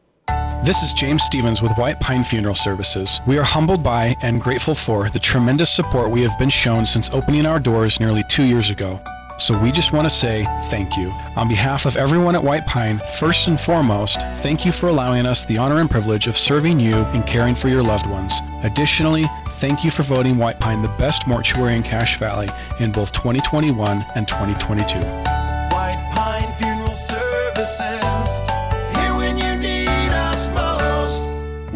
This 0.64 0.82
is 0.82 0.92
James 0.92 1.24
Stevens 1.24 1.60
with 1.60 1.72
White 1.72 1.98
Pine 1.98 2.22
Funeral 2.22 2.54
Services. 2.54 3.20
We 3.26 3.36
are 3.36 3.42
humbled 3.42 3.82
by 3.82 4.16
and 4.22 4.40
grateful 4.40 4.76
for 4.76 5.10
the 5.10 5.18
tremendous 5.18 5.74
support 5.74 6.10
we 6.10 6.22
have 6.22 6.38
been 6.38 6.50
shown 6.50 6.86
since 6.86 7.10
opening 7.10 7.46
our 7.46 7.58
doors 7.58 7.98
nearly 7.98 8.22
two 8.28 8.44
years 8.44 8.70
ago. 8.70 9.00
So 9.38 9.58
we 9.58 9.72
just 9.72 9.92
want 9.92 10.04
to 10.04 10.14
say 10.14 10.44
thank 10.66 10.96
you. 10.96 11.10
On 11.34 11.48
behalf 11.48 11.84
of 11.84 11.96
everyone 11.96 12.36
at 12.36 12.44
White 12.44 12.64
Pine, 12.66 13.00
first 13.18 13.48
and 13.48 13.60
foremost, 13.60 14.20
thank 14.36 14.64
you 14.64 14.70
for 14.70 14.88
allowing 14.88 15.26
us 15.26 15.44
the 15.44 15.58
honor 15.58 15.80
and 15.80 15.90
privilege 15.90 16.28
of 16.28 16.38
serving 16.38 16.78
you 16.78 16.94
and 16.94 17.26
caring 17.26 17.56
for 17.56 17.68
your 17.68 17.82
loved 17.82 18.06
ones. 18.06 18.32
Additionally, 18.62 19.24
thank 19.62 19.84
you 19.84 19.92
for 19.92 20.02
voting 20.02 20.38
White 20.38 20.58
Pine 20.58 20.82
the 20.82 20.88
best 20.98 21.24
mortuary 21.28 21.76
in 21.76 21.84
Cache 21.84 22.18
Valley 22.18 22.48
in 22.80 22.90
both 22.90 23.12
2021 23.12 24.04
and 24.16 24.26
2022. 24.26 24.98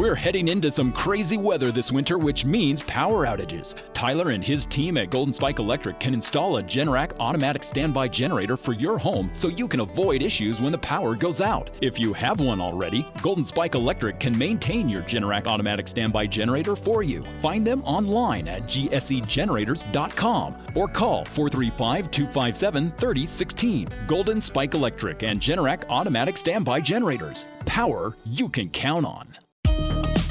We're 0.06 0.14
heading 0.14 0.46
into 0.46 0.70
some 0.70 0.92
crazy 0.92 1.36
weather 1.36 1.72
this 1.72 1.90
winter, 1.90 2.16
which 2.16 2.44
means 2.44 2.80
power 2.82 3.26
outages. 3.26 3.74
Tyler 3.92 4.30
and 4.30 4.44
his 4.44 4.64
team 4.64 4.96
at 4.98 5.10
Golden 5.10 5.34
Spike 5.34 5.58
Electric 5.58 5.98
can 5.98 6.14
install 6.14 6.58
a 6.58 6.62
Generac 6.62 7.18
automatic 7.18 7.64
standby 7.64 8.06
generator 8.06 8.56
for 8.56 8.72
your 8.72 8.98
home 8.98 9.28
so 9.32 9.48
you 9.48 9.66
can 9.66 9.80
avoid 9.80 10.22
issues 10.22 10.60
when 10.60 10.70
the 10.70 10.78
power 10.78 11.16
goes 11.16 11.40
out. 11.40 11.70
If 11.80 11.98
you 11.98 12.12
have 12.12 12.38
one 12.38 12.60
already, 12.60 13.04
Golden 13.20 13.44
Spike 13.44 13.74
Electric 13.74 14.20
can 14.20 14.38
maintain 14.38 14.88
your 14.88 15.02
Generac 15.02 15.48
automatic 15.48 15.88
standby 15.88 16.28
generator 16.28 16.76
for 16.76 17.02
you. 17.02 17.24
Find 17.42 17.66
them 17.66 17.82
online 17.82 18.46
at 18.46 18.62
gsegenerators.com 18.62 20.54
or 20.76 20.86
call 20.86 21.24
435 21.24 22.12
257 22.12 22.92
3016. 22.92 23.88
Golden 24.06 24.40
Spike 24.40 24.74
Electric 24.74 25.24
and 25.24 25.40
Generac 25.40 25.82
automatic 25.88 26.36
standby 26.36 26.80
generators. 26.80 27.44
Power 27.64 28.14
you 28.24 28.48
can 28.48 28.68
count 28.68 29.04
on. 29.04 29.26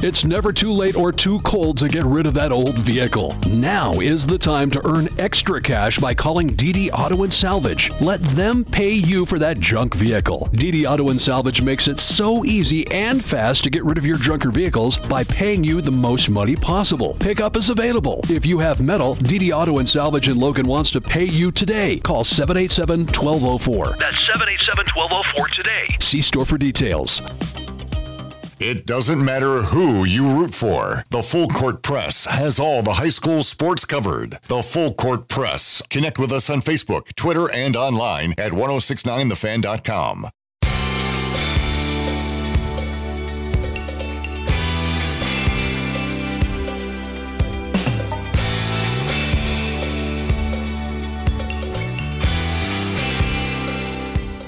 It's 0.03 0.25
never 0.25 0.51
too 0.51 0.71
late 0.71 0.95
or 0.95 1.11
too 1.11 1.39
cold 1.41 1.77
to 1.77 1.87
get 1.87 2.05
rid 2.05 2.25
of 2.25 2.33
that 2.33 2.51
old 2.51 2.79
vehicle. 2.79 3.35
Now 3.47 3.93
is 3.93 4.25
the 4.25 4.37
time 4.37 4.71
to 4.71 4.87
earn 4.87 5.07
extra 5.19 5.61
cash 5.61 5.99
by 5.99 6.13
calling 6.13 6.49
DD 6.55 6.89
Auto 6.91 7.23
and 7.23 7.31
Salvage. 7.31 7.91
Let 8.01 8.21
them 8.21 8.65
pay 8.65 8.91
you 8.91 9.25
for 9.25 9.39
that 9.39 9.59
junk 9.59 9.95
vehicle. 9.95 10.49
DD 10.53 10.89
Auto 10.89 11.09
and 11.09 11.21
Salvage 11.21 11.61
makes 11.61 11.87
it 11.87 11.99
so 11.99 12.43
easy 12.45 12.89
and 12.91 13.23
fast 13.23 13.63
to 13.63 13.69
get 13.69 13.83
rid 13.83 13.97
of 13.97 14.05
your 14.05 14.17
junker 14.17 14.51
vehicles 14.51 14.97
by 14.97 15.23
paying 15.23 15.63
you 15.63 15.81
the 15.81 15.91
most 15.91 16.29
money 16.29 16.55
possible. 16.55 17.15
Pickup 17.19 17.55
is 17.55 17.69
available. 17.69 18.21
If 18.29 18.45
you 18.45 18.59
have 18.59 18.81
metal, 18.81 19.15
DD 19.15 19.51
Auto 19.51 19.77
and 19.77 19.87
Salvage 19.87 20.27
in 20.27 20.37
Logan 20.37 20.67
wants 20.67 20.91
to 20.91 21.01
pay 21.01 21.25
you 21.25 21.51
today. 21.51 21.99
Call 21.99 22.23
787 22.23 23.05
1204. 23.05 23.85
That's 23.97 24.25
787 24.27 24.85
1204 24.95 25.47
today. 25.49 25.97
See 25.99 26.21
store 26.21 26.45
for 26.45 26.57
details. 26.57 27.21
It 28.59 28.85
doesn't 28.85 29.23
matter 29.23 29.63
who 29.63 30.05
you 30.05 30.31
root 30.31 30.53
for. 30.53 31.03
The 31.09 31.21
Full 31.21 31.49
Court 31.49 31.83
Press 31.83 32.25
has 32.25 32.57
all 32.57 32.81
the 32.81 32.93
high 32.93 33.09
school 33.09 33.43
sports 33.43 33.83
covered. 33.83 34.37
The 34.47 34.63
Full 34.63 34.93
Court 34.93 35.27
Press. 35.27 35.81
Connect 35.89 36.17
with 36.17 36.31
us 36.31 36.49
on 36.49 36.61
Facebook, 36.61 37.13
Twitter, 37.15 37.51
and 37.53 37.75
online 37.75 38.33
at 38.37 38.53
1069thefan.com. 38.53 40.29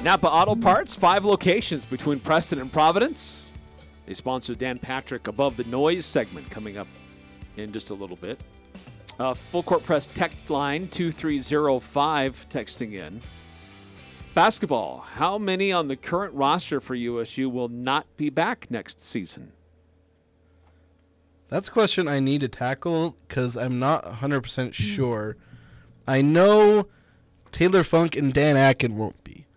Napa 0.01 0.29
Auto 0.29 0.55
Parts, 0.55 0.95
five 0.95 1.25
locations 1.25 1.83
between 1.83 2.21
Preston 2.21 2.59
and 2.61 2.71
Providence. 2.71 3.46
A 4.07 4.15
sponsor 4.15 4.55
Dan 4.55 4.79
Patrick 4.79 5.27
above 5.27 5.57
the 5.57 5.63
noise 5.65 6.05
segment 6.05 6.49
coming 6.49 6.77
up 6.77 6.87
in 7.57 7.71
just 7.71 7.89
a 7.89 7.93
little 7.93 8.15
bit. 8.15 8.39
Uh, 9.19 9.33
full 9.33 9.63
court 9.63 9.83
press 9.83 10.07
text 10.07 10.49
line 10.49 10.87
2305 10.87 12.47
texting 12.49 12.93
in. 12.93 13.21
Basketball. 14.33 14.99
How 14.99 15.37
many 15.39 15.71
on 15.71 15.87
the 15.87 15.95
current 15.95 16.33
roster 16.35 16.79
for 16.79 16.93
USU 16.93 17.49
will 17.49 17.69
not 17.69 18.05
be 18.17 18.29
back 18.29 18.69
next 18.69 18.99
season? 18.99 19.51
That's 21.49 21.69
a 21.69 21.71
question 21.71 22.07
I 22.07 22.19
need 22.19 22.41
to 22.41 22.47
tackle 22.47 23.17
because 23.27 23.57
I'm 23.57 23.79
not 23.79 24.03
100% 24.03 24.73
sure. 24.73 25.37
I 26.07 26.21
know 26.21 26.87
Taylor 27.51 27.83
Funk 27.83 28.15
and 28.15 28.33
Dan 28.33 28.57
Akin 28.57 28.95
won't 28.95 29.23
be. 29.23 29.47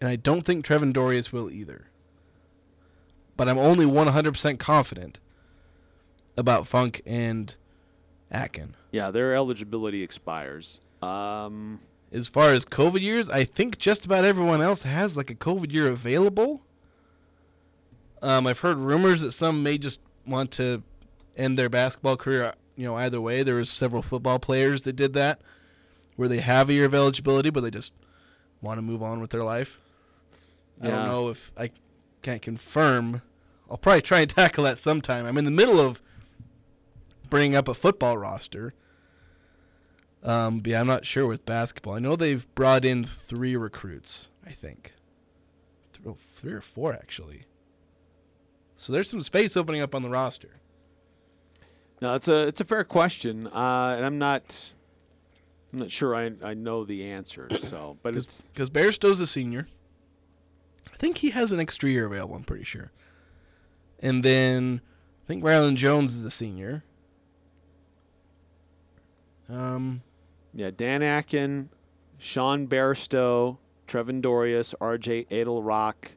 And 0.00 0.10
I 0.10 0.16
don't 0.16 0.44
think 0.44 0.66
Trevin 0.66 0.92
Dorius 0.92 1.32
will 1.32 1.50
either. 1.50 1.86
But 3.36 3.48
I'm 3.48 3.58
only 3.58 3.86
100% 3.86 4.58
confident 4.58 5.18
about 6.36 6.66
Funk 6.66 7.00
and 7.06 7.54
Akin. 8.30 8.74
Yeah, 8.90 9.10
their 9.10 9.34
eligibility 9.34 10.02
expires. 10.02 10.80
Um, 11.00 11.80
As 12.12 12.28
far 12.28 12.52
as 12.52 12.64
COVID 12.64 13.00
years, 13.00 13.28
I 13.30 13.44
think 13.44 13.78
just 13.78 14.04
about 14.04 14.24
everyone 14.24 14.60
else 14.60 14.82
has 14.82 15.16
like 15.16 15.30
a 15.30 15.34
COVID 15.34 15.72
year 15.72 15.88
available. 15.88 16.62
Um, 18.20 18.46
I've 18.46 18.60
heard 18.60 18.76
rumors 18.78 19.20
that 19.22 19.32
some 19.32 19.62
may 19.62 19.78
just 19.78 19.98
want 20.26 20.50
to 20.52 20.82
end 21.36 21.58
their 21.58 21.68
basketball 21.68 22.16
career, 22.16 22.52
you 22.76 22.84
know, 22.84 22.96
either 22.96 23.20
way. 23.20 23.42
There 23.42 23.56
was 23.56 23.70
several 23.70 24.02
football 24.02 24.38
players 24.38 24.82
that 24.84 24.94
did 24.94 25.14
that, 25.14 25.40
where 26.16 26.28
they 26.28 26.38
have 26.38 26.68
a 26.68 26.72
year 26.74 26.84
of 26.84 26.94
eligibility, 26.94 27.50
but 27.50 27.62
they 27.62 27.70
just 27.70 27.92
want 28.60 28.78
to 28.78 28.82
move 28.82 29.02
on 29.02 29.20
with 29.20 29.30
their 29.30 29.42
life. 29.42 29.80
I 30.80 30.88
don't 30.88 31.06
know 31.06 31.28
if 31.30 31.50
I 31.56 31.70
can't 32.22 32.42
confirm. 32.42 33.22
I'll 33.70 33.76
probably 33.76 34.02
try 34.02 34.20
and 34.20 34.30
tackle 34.34 34.64
that 34.64 34.78
sometime. 34.78 35.26
I'm 35.26 35.38
in 35.38 35.44
the 35.44 35.50
middle 35.50 35.80
of 35.80 36.00
bringing 37.28 37.54
up 37.54 37.68
a 37.68 37.74
football 37.74 38.16
roster. 38.18 38.74
Um, 40.22 40.60
but 40.60 40.70
yeah, 40.70 40.80
I'm 40.80 40.86
not 40.86 41.04
sure 41.04 41.26
with 41.26 41.44
basketball. 41.44 41.94
I 41.94 41.98
know 41.98 42.14
they've 42.14 42.46
brought 42.54 42.84
in 42.84 43.02
three 43.04 43.56
recruits. 43.56 44.28
I 44.46 44.50
think 44.50 44.92
Three 45.92 46.04
oh, 46.08 46.16
three 46.34 46.52
or 46.52 46.60
four 46.60 46.92
actually. 46.92 47.44
So 48.76 48.92
there's 48.92 49.08
some 49.10 49.22
space 49.22 49.56
opening 49.56 49.80
up 49.80 49.94
on 49.94 50.02
the 50.02 50.08
roster. 50.10 50.60
no, 52.00 52.14
it's 52.14 52.28
a 52.28 52.46
it's 52.46 52.60
a 52.60 52.64
fair 52.64 52.84
question, 52.84 53.46
uh, 53.48 53.94
and 53.96 54.04
I'm 54.04 54.18
not 54.18 54.72
I'm 55.72 55.80
not 55.80 55.90
sure 55.90 56.14
I 56.14 56.32
I 56.42 56.54
know 56.54 56.84
the 56.84 57.04
answer. 57.04 57.48
So, 57.50 57.98
but 58.02 58.14
it's 58.16 58.42
because 58.42 58.70
Bairstow's 58.70 59.20
a 59.20 59.26
senior. 59.26 59.66
I 61.02 61.04
think 61.04 61.18
he 61.18 61.30
has 61.30 61.50
an 61.50 61.58
extra 61.58 61.90
year 61.90 62.06
available. 62.06 62.36
I'm 62.36 62.44
pretty 62.44 62.62
sure. 62.62 62.92
And 63.98 64.22
then 64.22 64.80
I 65.24 65.26
think 65.26 65.42
Rylan 65.42 65.74
Jones 65.74 66.14
is 66.14 66.24
a 66.24 66.30
senior. 66.30 66.84
Um, 69.48 70.02
yeah, 70.54 70.70
Dan 70.70 71.02
Akin, 71.02 71.70
Sean 72.18 72.68
Bairstow, 72.68 73.58
Trevin 73.88 74.22
Dorius, 74.22 74.76
R.J. 74.80 75.24
Eytle-Rock, 75.24 76.12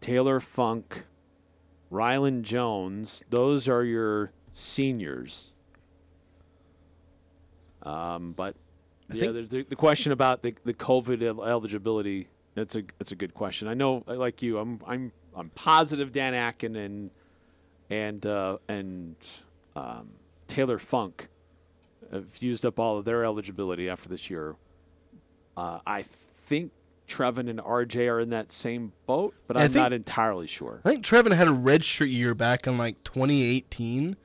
Taylor 0.00 0.40
Funk, 0.40 1.04
Rylan 1.92 2.40
Jones. 2.40 3.24
Those 3.28 3.68
are 3.68 3.84
your 3.84 4.32
seniors. 4.52 5.52
Um, 7.82 8.32
but 8.32 8.56
yeah, 9.12 9.32
the, 9.32 9.42
the, 9.42 9.62
the 9.64 9.76
question 9.76 10.12
about 10.12 10.40
the, 10.40 10.54
the 10.64 10.72
COVID 10.72 11.22
el- 11.22 11.44
eligibility 11.44 12.28
that's 12.54 12.76
a 12.76 12.82
that's 12.98 13.12
a 13.12 13.16
good 13.16 13.34
question. 13.34 13.68
I 13.68 13.74
know, 13.74 14.02
like 14.06 14.42
you, 14.42 14.58
I'm 14.58 14.80
I'm 14.86 15.12
I'm 15.34 15.50
positive 15.50 16.12
Dan 16.12 16.34
Akin 16.34 16.76
and 16.76 17.10
and 17.90 18.24
uh, 18.24 18.58
and 18.68 19.16
um, 19.76 20.10
Taylor 20.46 20.78
Funk 20.78 21.28
have 22.12 22.38
used 22.40 22.64
up 22.64 22.78
all 22.78 22.98
of 22.98 23.04
their 23.04 23.24
eligibility 23.24 23.88
after 23.88 24.08
this 24.08 24.30
year. 24.30 24.56
Uh, 25.56 25.80
I 25.86 26.02
think 26.02 26.72
Trevin 27.08 27.48
and 27.48 27.58
RJ 27.58 28.10
are 28.10 28.20
in 28.20 28.30
that 28.30 28.52
same 28.52 28.92
boat, 29.06 29.34
but 29.46 29.56
I'm 29.56 29.64
think- 29.64 29.74
not 29.74 29.92
entirely 29.92 30.46
sure. 30.46 30.80
I 30.84 30.90
think 30.90 31.04
Trevin 31.04 31.32
had 31.32 31.48
a 31.48 31.52
redshirt 31.52 32.12
year 32.12 32.34
back 32.34 32.66
in 32.66 32.78
like 32.78 33.02
2018. 33.04 34.16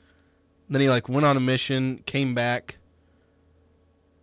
Then 0.71 0.82
he 0.82 0.89
like 0.89 1.09
went 1.09 1.25
on 1.25 1.36
a 1.36 1.39
mission, 1.39 2.03
came 2.05 2.36
back, 2.36 2.77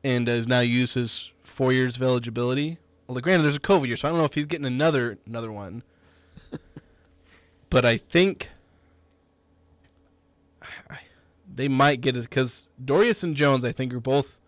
and 0.05 0.29
has 0.29 0.47
now 0.47 0.61
used 0.61 0.95
his 0.95 1.33
four 1.43 1.73
years 1.73 1.97
of 1.97 2.03
eligibility. 2.03 2.79
Well, 3.07 3.21
granted, 3.21 3.45
there's 3.45 3.57
a 3.57 3.61
COVID 3.61 3.87
year, 3.87 3.97
so 3.97 4.09
I 4.09 4.11
don't 4.11 4.19
know 4.19 4.25
if 4.25 4.35
he's 4.35 4.47
getting 4.47 4.67
another 4.67 5.19
another 5.27 5.53
one. 5.53 5.83
but 7.71 7.85
I 7.85 7.97
think 7.97 8.51
they 11.57 11.69
might 11.69 12.01
get 12.01 12.17
it 12.17 12.25
because 12.25 12.67
Dorius 12.83 13.25
and 13.25 13.35
Jones, 13.35 13.65
I 13.65 13.73
think, 13.73 13.93
are 13.95 14.01
both. 14.01 14.39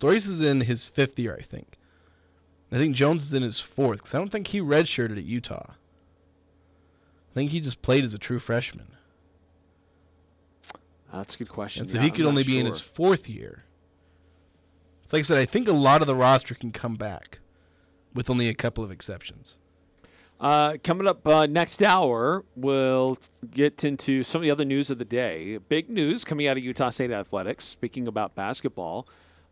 Dorius 0.00 0.26
is 0.26 0.40
in 0.40 0.62
his 0.62 0.86
fifth 0.86 1.18
year, 1.18 1.36
I 1.38 1.42
think. 1.42 1.78
I 2.72 2.76
think 2.76 2.96
Jones 2.96 3.22
is 3.22 3.32
in 3.32 3.42
his 3.42 3.60
fourth 3.60 3.98
because 4.00 4.14
I 4.14 4.18
don't 4.18 4.30
think 4.30 4.48
he 4.48 4.60
redshirted 4.60 5.16
at 5.16 5.24
Utah. 5.24 5.66
I 5.70 7.34
think 7.34 7.50
he 7.50 7.60
just 7.60 7.82
played 7.82 8.02
as 8.02 8.14
a 8.14 8.18
true 8.18 8.40
freshman. 8.40 8.88
That's 11.12 11.36
a 11.36 11.38
good 11.38 11.48
question. 11.48 11.82
And 11.82 11.90
so 11.90 11.96
Yeah, 11.96 12.02
he 12.02 12.08
I'm 12.08 12.14
could 12.14 12.26
only 12.26 12.42
be 12.42 12.58
in 12.58 12.66
his 12.66 12.80
fourth 12.80 13.28
year. 13.28 13.64
So 15.04 15.16
like 15.16 15.22
I 15.22 15.26
said, 15.26 15.38
I 15.38 15.44
think 15.44 15.68
a 15.68 15.72
lot 15.72 16.00
of 16.00 16.08
the 16.08 16.16
roster 16.16 16.54
can 16.56 16.72
come 16.72 16.96
back, 16.96 17.38
with 18.14 18.30
only 18.30 18.48
a 18.48 18.54
couple 18.54 18.84
of 18.84 18.90
exceptions. 18.90 19.56
Uh, 20.40 20.76
coming 20.82 21.06
up 21.06 21.26
uh, 21.26 21.46
next 21.46 21.82
hour, 21.82 22.44
we'll 22.56 23.16
get 23.50 23.84
into 23.84 24.22
some 24.22 24.40
of 24.40 24.42
the 24.42 24.50
other 24.50 24.64
news 24.64 24.90
of 24.90 24.98
the 24.98 25.04
day. 25.04 25.58
Big 25.68 25.88
news 25.88 26.24
coming 26.24 26.46
out 26.46 26.56
of 26.56 26.64
Utah 26.64 26.90
State 26.90 27.10
Athletics. 27.10 27.64
Speaking 27.64 28.06
about 28.06 28.34
basketball, 28.34 29.06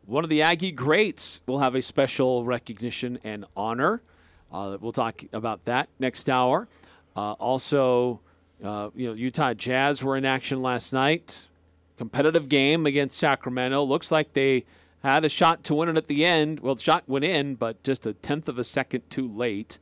one 0.04 0.24
of 0.24 0.30
the 0.30 0.42
Aggie 0.42 0.72
greats 0.72 1.40
will 1.46 1.60
have 1.60 1.74
a 1.74 1.82
special 1.82 2.44
recognition 2.44 3.18
and 3.22 3.44
honor. 3.56 4.02
Uh, 4.50 4.76
we'll 4.80 4.92
talk 4.92 5.22
about 5.32 5.64
that 5.64 5.88
next 5.98 6.28
hour. 6.28 6.68
Uh, 7.16 7.32
also, 7.32 8.20
uh, 8.62 8.90
you 8.94 9.08
know, 9.08 9.14
Utah 9.14 9.54
Jazz 9.54 10.02
were 10.02 10.16
in 10.16 10.24
action 10.24 10.60
last 10.60 10.92
night. 10.92 11.48
Competitive 11.96 12.48
game 12.48 12.86
against 12.86 13.16
Sacramento. 13.16 13.82
Looks 13.84 14.10
like 14.10 14.32
they 14.32 14.64
had 15.02 15.24
a 15.24 15.28
shot 15.28 15.64
to 15.64 15.74
win 15.74 15.88
it 15.88 15.96
at 15.96 16.06
the 16.06 16.24
end. 16.24 16.60
Well, 16.60 16.74
the 16.76 16.82
shot 16.82 17.08
went 17.08 17.24
in, 17.24 17.56
but 17.56 17.82
just 17.82 18.06
a 18.06 18.12
tenth 18.12 18.48
of 18.48 18.58
a 18.58 18.64
second 18.64 19.08
too 19.10 19.26
late. 19.26 19.78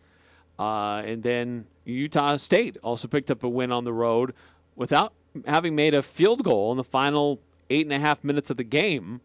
Uh, 0.58 1.02
and 1.04 1.22
then 1.22 1.66
Utah 1.84 2.36
State 2.36 2.76
also 2.82 3.08
picked 3.08 3.30
up 3.30 3.42
a 3.42 3.48
win 3.48 3.72
on 3.72 3.84
the 3.84 3.92
road 3.92 4.34
without 4.76 5.12
having 5.46 5.74
made 5.74 5.94
a 5.94 6.02
field 6.02 6.42
goal 6.42 6.70
in 6.70 6.76
the 6.76 6.84
final 6.84 7.40
eight 7.68 7.86
and 7.86 7.92
a 7.92 7.98
half 7.98 8.24
minutes 8.24 8.50
of 8.50 8.56
the 8.56 8.64
game. 8.64 9.20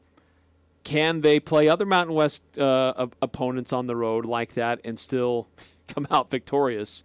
Can 0.84 1.22
they 1.22 1.40
play 1.40 1.68
other 1.68 1.86
Mountain 1.86 2.16
West 2.16 2.42
uh, 2.58 2.94
op- 2.96 3.16
opponents 3.22 3.74
on 3.74 3.88
the 3.88 3.96
road 3.96 4.26
like 4.26 4.54
that 4.54 4.80
and 4.84 5.00
still 5.00 5.48
come 5.88 6.08
out 6.12 6.30
victorious? 6.30 7.04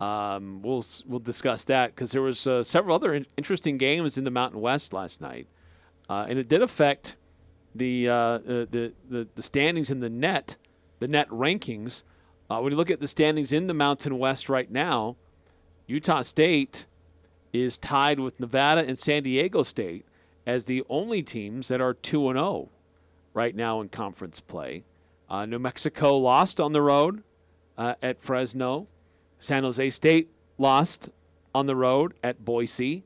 Um, 0.00 0.60
we'll 0.60 0.84
we'll 1.06 1.20
discuss 1.20 1.64
that 1.64 1.94
because 1.94 2.10
there 2.10 2.20
was 2.20 2.46
uh, 2.46 2.62
several 2.64 2.94
other 2.94 3.14
in- 3.14 3.26
interesting 3.36 3.78
games 3.78 4.18
in 4.18 4.24
the 4.24 4.30
Mountain 4.30 4.60
West 4.60 4.92
last 4.92 5.20
night, 5.20 5.46
uh, 6.10 6.26
and 6.28 6.38
it 6.38 6.48
did 6.48 6.60
affect 6.60 7.16
the, 7.74 8.08
uh, 8.08 8.14
uh, 8.14 8.38
the 8.70 8.92
the 9.08 9.28
the 9.34 9.42
standings 9.42 9.90
in 9.90 10.00
the 10.00 10.10
net, 10.10 10.56
the 11.00 11.08
net 11.08 11.28
rankings. 11.28 12.02
Uh, 12.48 12.60
when 12.60 12.72
you 12.72 12.76
look 12.76 12.90
at 12.90 13.00
the 13.00 13.08
standings 13.08 13.52
in 13.52 13.66
the 13.66 13.74
Mountain 13.74 14.18
West 14.18 14.48
right 14.48 14.70
now, 14.70 15.16
Utah 15.86 16.22
State 16.22 16.86
is 17.52 17.78
tied 17.78 18.20
with 18.20 18.38
Nevada 18.38 18.84
and 18.86 18.98
San 18.98 19.22
Diego 19.22 19.62
State 19.62 20.04
as 20.46 20.66
the 20.66 20.82
only 20.88 21.22
teams 21.22 21.68
that 21.68 21.80
are 21.80 21.94
2 21.94 22.28
and 22.28 22.36
0 22.36 22.68
right 23.32 23.54
now 23.54 23.80
in 23.80 23.88
conference 23.88 24.40
play. 24.40 24.84
Uh, 25.28 25.46
New 25.46 25.58
Mexico 25.58 26.16
lost 26.16 26.60
on 26.60 26.72
the 26.72 26.82
road 26.82 27.22
uh, 27.78 27.94
at 28.02 28.20
Fresno. 28.20 28.86
San 29.38 29.64
Jose 29.64 29.90
State 29.90 30.30
lost 30.58 31.08
on 31.54 31.66
the 31.66 31.76
road 31.76 32.14
at 32.22 32.44
Boise. 32.44 33.04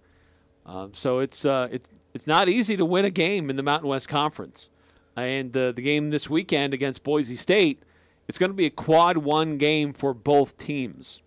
Um, 0.67 0.93
so 0.95 1.21
it's 1.21 1.45
uh, 1.45 1.69
it's 1.71 1.89
it's 2.15 2.27
not 2.27 2.49
easy 2.49 2.77
to 2.77 2.85
win 2.85 3.05
a 3.05 3.11
game 3.11 3.51
in 3.51 3.57
the 3.57 3.63
Mountain 3.63 3.89
West 3.89 4.09
Conference. 4.09 4.71
And 5.17 5.57
uh, 5.57 5.73
the 5.73 5.83
game 5.83 6.11
this 6.11 6.31
weekend 6.31 6.73
against 6.73 7.03
Boise 7.03 7.37
State, 7.37 7.83
it's 8.29 8.39
going 8.39 8.51
to 8.51 8.57
be 8.57 8.67
a 8.67 8.71
quad 8.71 9.19
one 9.19 9.59
game 9.59 9.93
for 9.93 10.15
both 10.15 10.57
teams. 10.57 11.23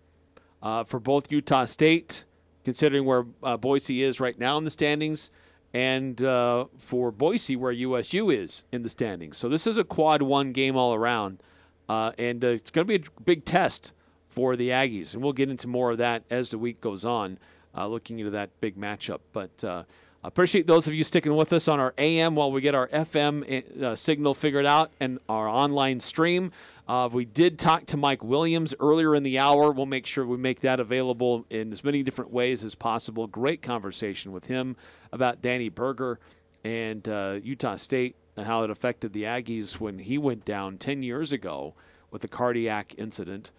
Uh, 0.62 0.84
for 0.84 1.00
both 1.00 1.32
Utah 1.32 1.64
State, 1.64 2.24
considering 2.64 3.04
where 3.04 3.26
uh, 3.42 3.56
Boise 3.56 4.00
is 4.00 4.20
right 4.20 4.38
now 4.38 4.56
in 4.58 4.62
the 4.62 4.70
standings, 4.70 5.28
and 5.74 6.22
uh, 6.22 6.66
for 6.78 7.10
Boise, 7.10 7.56
where 7.56 7.72
USU 7.72 8.30
is 8.30 8.62
in 8.70 8.84
the 8.84 8.88
standings. 8.88 9.36
So 9.36 9.48
this 9.48 9.66
is 9.66 9.76
a 9.76 9.82
quad 9.82 10.22
one 10.22 10.52
game 10.52 10.76
all 10.76 10.94
around, 10.94 11.42
uh, 11.88 12.12
and 12.16 12.44
uh, 12.44 12.48
it's 12.48 12.70
going 12.70 12.86
to 12.86 12.98
be 12.98 13.04
a 13.04 13.20
big 13.22 13.44
test 13.44 13.92
for 14.28 14.54
the 14.54 14.68
Aggies. 14.68 15.14
And 15.14 15.22
we'll 15.24 15.32
get 15.32 15.50
into 15.50 15.66
more 15.66 15.90
of 15.90 15.98
that 15.98 16.22
as 16.30 16.52
the 16.52 16.58
week 16.58 16.80
goes 16.80 17.04
on, 17.04 17.38
looking 17.76 18.20
into 18.20 18.30
that 18.30 18.50
big 18.60 18.76
matchup. 18.76 19.18
But 19.32 19.84
Appreciate 20.24 20.68
those 20.68 20.86
of 20.86 20.94
you 20.94 21.02
sticking 21.02 21.34
with 21.34 21.52
us 21.52 21.66
on 21.66 21.80
our 21.80 21.92
AM 21.98 22.36
while 22.36 22.52
we 22.52 22.60
get 22.60 22.76
our 22.76 22.86
FM 22.88 23.82
uh, 23.82 23.96
signal 23.96 24.34
figured 24.34 24.64
out 24.64 24.92
and 25.00 25.18
our 25.28 25.48
online 25.48 25.98
stream. 25.98 26.52
Uh, 26.86 27.08
we 27.12 27.24
did 27.24 27.58
talk 27.58 27.86
to 27.86 27.96
Mike 27.96 28.22
Williams 28.22 28.72
earlier 28.78 29.16
in 29.16 29.24
the 29.24 29.40
hour. 29.40 29.72
We'll 29.72 29.86
make 29.86 30.06
sure 30.06 30.24
we 30.24 30.36
make 30.36 30.60
that 30.60 30.78
available 30.78 31.44
in 31.50 31.72
as 31.72 31.82
many 31.82 32.04
different 32.04 32.32
ways 32.32 32.62
as 32.62 32.76
possible. 32.76 33.26
Great 33.26 33.62
conversation 33.62 34.30
with 34.30 34.46
him 34.46 34.76
about 35.10 35.42
Danny 35.42 35.68
Berger 35.68 36.20
and 36.62 37.08
uh, 37.08 37.40
Utah 37.42 37.74
State 37.74 38.14
and 38.36 38.46
how 38.46 38.62
it 38.62 38.70
affected 38.70 39.12
the 39.12 39.24
Aggies 39.24 39.80
when 39.80 39.98
he 39.98 40.18
went 40.18 40.44
down 40.44 40.78
10 40.78 41.02
years 41.02 41.32
ago 41.32 41.74
with 42.12 42.22
a 42.22 42.28
cardiac 42.28 42.94
incident, 42.96 43.50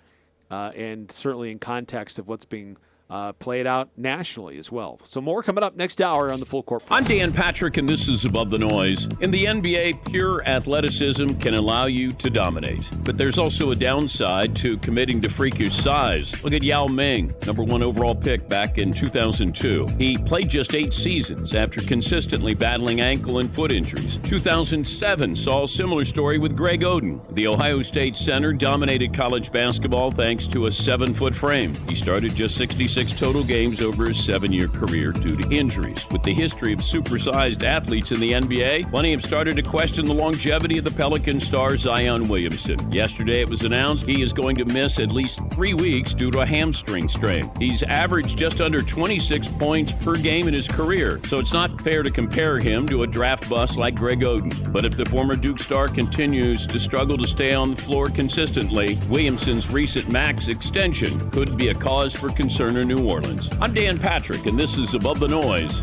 uh, 0.50 0.72
and 0.78 1.12
certainly 1.12 1.52
in 1.52 1.60
context 1.60 2.18
of 2.18 2.30
what's 2.30 2.46
being 2.46 2.78
uh, 3.14 3.32
play 3.34 3.60
it 3.60 3.68
out 3.68 3.92
nationally 3.96 4.58
as 4.58 4.72
well. 4.72 5.00
So 5.04 5.22
more 5.22 5.44
coming 5.44 5.64
up 5.64 5.76
next 5.76 6.02
hour 6.02 6.34
on 6.34 6.40
the 6.40 6.48
Full 6.48 6.64
Court. 6.64 6.82
I'm 6.90 7.04
Dan 7.04 7.32
Patrick, 7.32 7.78
and 7.78 7.88
this 7.88 8.08
is 8.08 8.26
Above 8.26 8.50
the 8.50 8.58
Noise. 8.58 9.08
In 9.22 9.30
the 9.30 9.46
NBA, 9.46 10.10
pure 10.10 10.44
athleticism 10.48 11.36
can 11.36 11.54
allow 11.54 11.86
you 11.86 12.12
to 12.14 12.32
dominate, 12.32 12.90
but 13.04 13.16
there's 13.16 13.38
also 13.38 13.70
a 13.70 13.76
downside 13.76 14.56
to 14.56 14.78
committing 14.80 15.22
to 15.22 15.30
freakish 15.30 15.76
size. 15.76 16.34
Look 16.44 16.54
at 16.54 16.64
Yao 16.64 16.88
Ming, 16.88 17.36
number 17.46 17.62
one 17.62 17.84
overall 17.84 18.16
pick 18.16 18.50
back 18.50 18.80
in 18.80 18.92
2002. 18.92 19.86
He 20.00 20.18
played 20.18 20.50
just 20.50 20.74
eight 20.74 20.96
seasons 20.96 21.54
after 21.54 21.82
consistently 21.82 22.56
battling 22.56 23.00
ankle 23.00 23.38
and 23.38 23.54
foot 23.54 23.72
injuries. 23.72 24.18
2007 24.24 25.36
saw 25.36 25.64
a 25.66 25.68
similar 25.68 26.04
story 26.04 26.40
with 26.40 26.58
Greg 26.58 26.82
Oden. 26.82 27.24
The 27.36 27.46
Ohio 27.46 27.84
State 27.84 28.18
center 28.18 28.54
dominated 28.54 29.14
college 29.14 29.52
basketball 29.52 30.10
thanks 30.10 30.48
to 30.48 30.66
a 30.66 30.72
seven-foot 30.72 31.36
frame. 31.36 31.76
He 31.88 31.94
started 31.94 32.34
just 32.34 32.56
66 32.56 33.03
total 33.12 33.44
games 33.44 33.82
over 33.82 34.08
his 34.08 34.24
seven 34.24 34.54
year 34.54 34.68
career 34.68 35.12
due 35.12 35.36
to 35.36 35.50
injuries. 35.50 36.06
With 36.12 36.24
the 36.24 36.34
history 36.34 36.74
of 36.74 36.80
supersized 36.80 37.64
athletes 37.64 38.12
in 38.12 38.20
the 38.20 38.34
NBA, 38.34 38.90
plenty 38.90 39.12
have 39.12 39.24
started 39.24 39.56
to 39.58 39.64
question 39.64 40.06
the 40.06 40.14
longevity 40.14 40.78
of 40.78 40.84
the 40.84 40.92
Pelican 40.92 41.40
star 41.40 41.76
Zion 41.78 42.28
Williamson. 42.28 42.92
Yesterday, 42.92 43.42
it 43.42 43.50
was 43.50 43.64
announced 43.64 44.06
he 44.06 44.22
is 44.22 44.34
going 44.34 44.56
to 44.58 44.66
miss 44.66 45.00
at 45.00 45.12
least 45.12 45.40
three 45.52 45.74
weeks 45.74 46.14
due 46.14 46.32
to 46.32 46.40
a 46.40 46.46
hamstring 46.46 47.10
strain. 47.10 47.52
He's 47.58 47.84
averaged 47.84 48.38
just 48.38 48.62
under 48.62 48.82
26 48.82 49.48
points 49.60 49.92
per 49.92 50.16
game 50.16 50.48
in 50.48 50.54
his 50.54 50.68
career, 50.68 51.20
so 51.30 51.40
it's 51.40 51.54
not 51.54 51.82
fair 51.82 52.04
to 52.04 52.12
compare 52.12 52.60
him 52.60 52.88
to 52.88 53.04
a 53.04 53.08
draft 53.08 53.50
bust 53.50 53.78
like 53.78 53.96
Greg 53.96 54.22
Oden. 54.22 54.72
But 54.72 54.86
if 54.86 54.96
the 54.98 55.06
former 55.06 55.36
Duke 55.36 55.60
star 55.60 55.88
continues 55.88 56.68
to 56.68 56.80
struggle 56.80 57.18
to 57.18 57.28
stay 57.28 57.54
on 57.54 57.76
the 57.76 57.82
floor 57.82 58.08
consistently, 58.08 59.00
Williamson's 59.10 59.70
recent 59.70 60.10
max 60.10 60.48
extension 60.48 61.30
could 61.32 61.58
be 61.58 61.70
a 61.70 61.74
cause 61.74 62.14
for 62.14 62.30
concern 62.30 62.78
New 62.86 63.08
Orleans. 63.08 63.50
I'm 63.62 63.74
Dan 63.74 63.98
Patrick, 63.98 64.46
and 64.46 64.60
this 64.60 64.78
is 64.78 64.94
Above 64.94 65.20
the 65.20 65.28
Noise. 65.28 65.80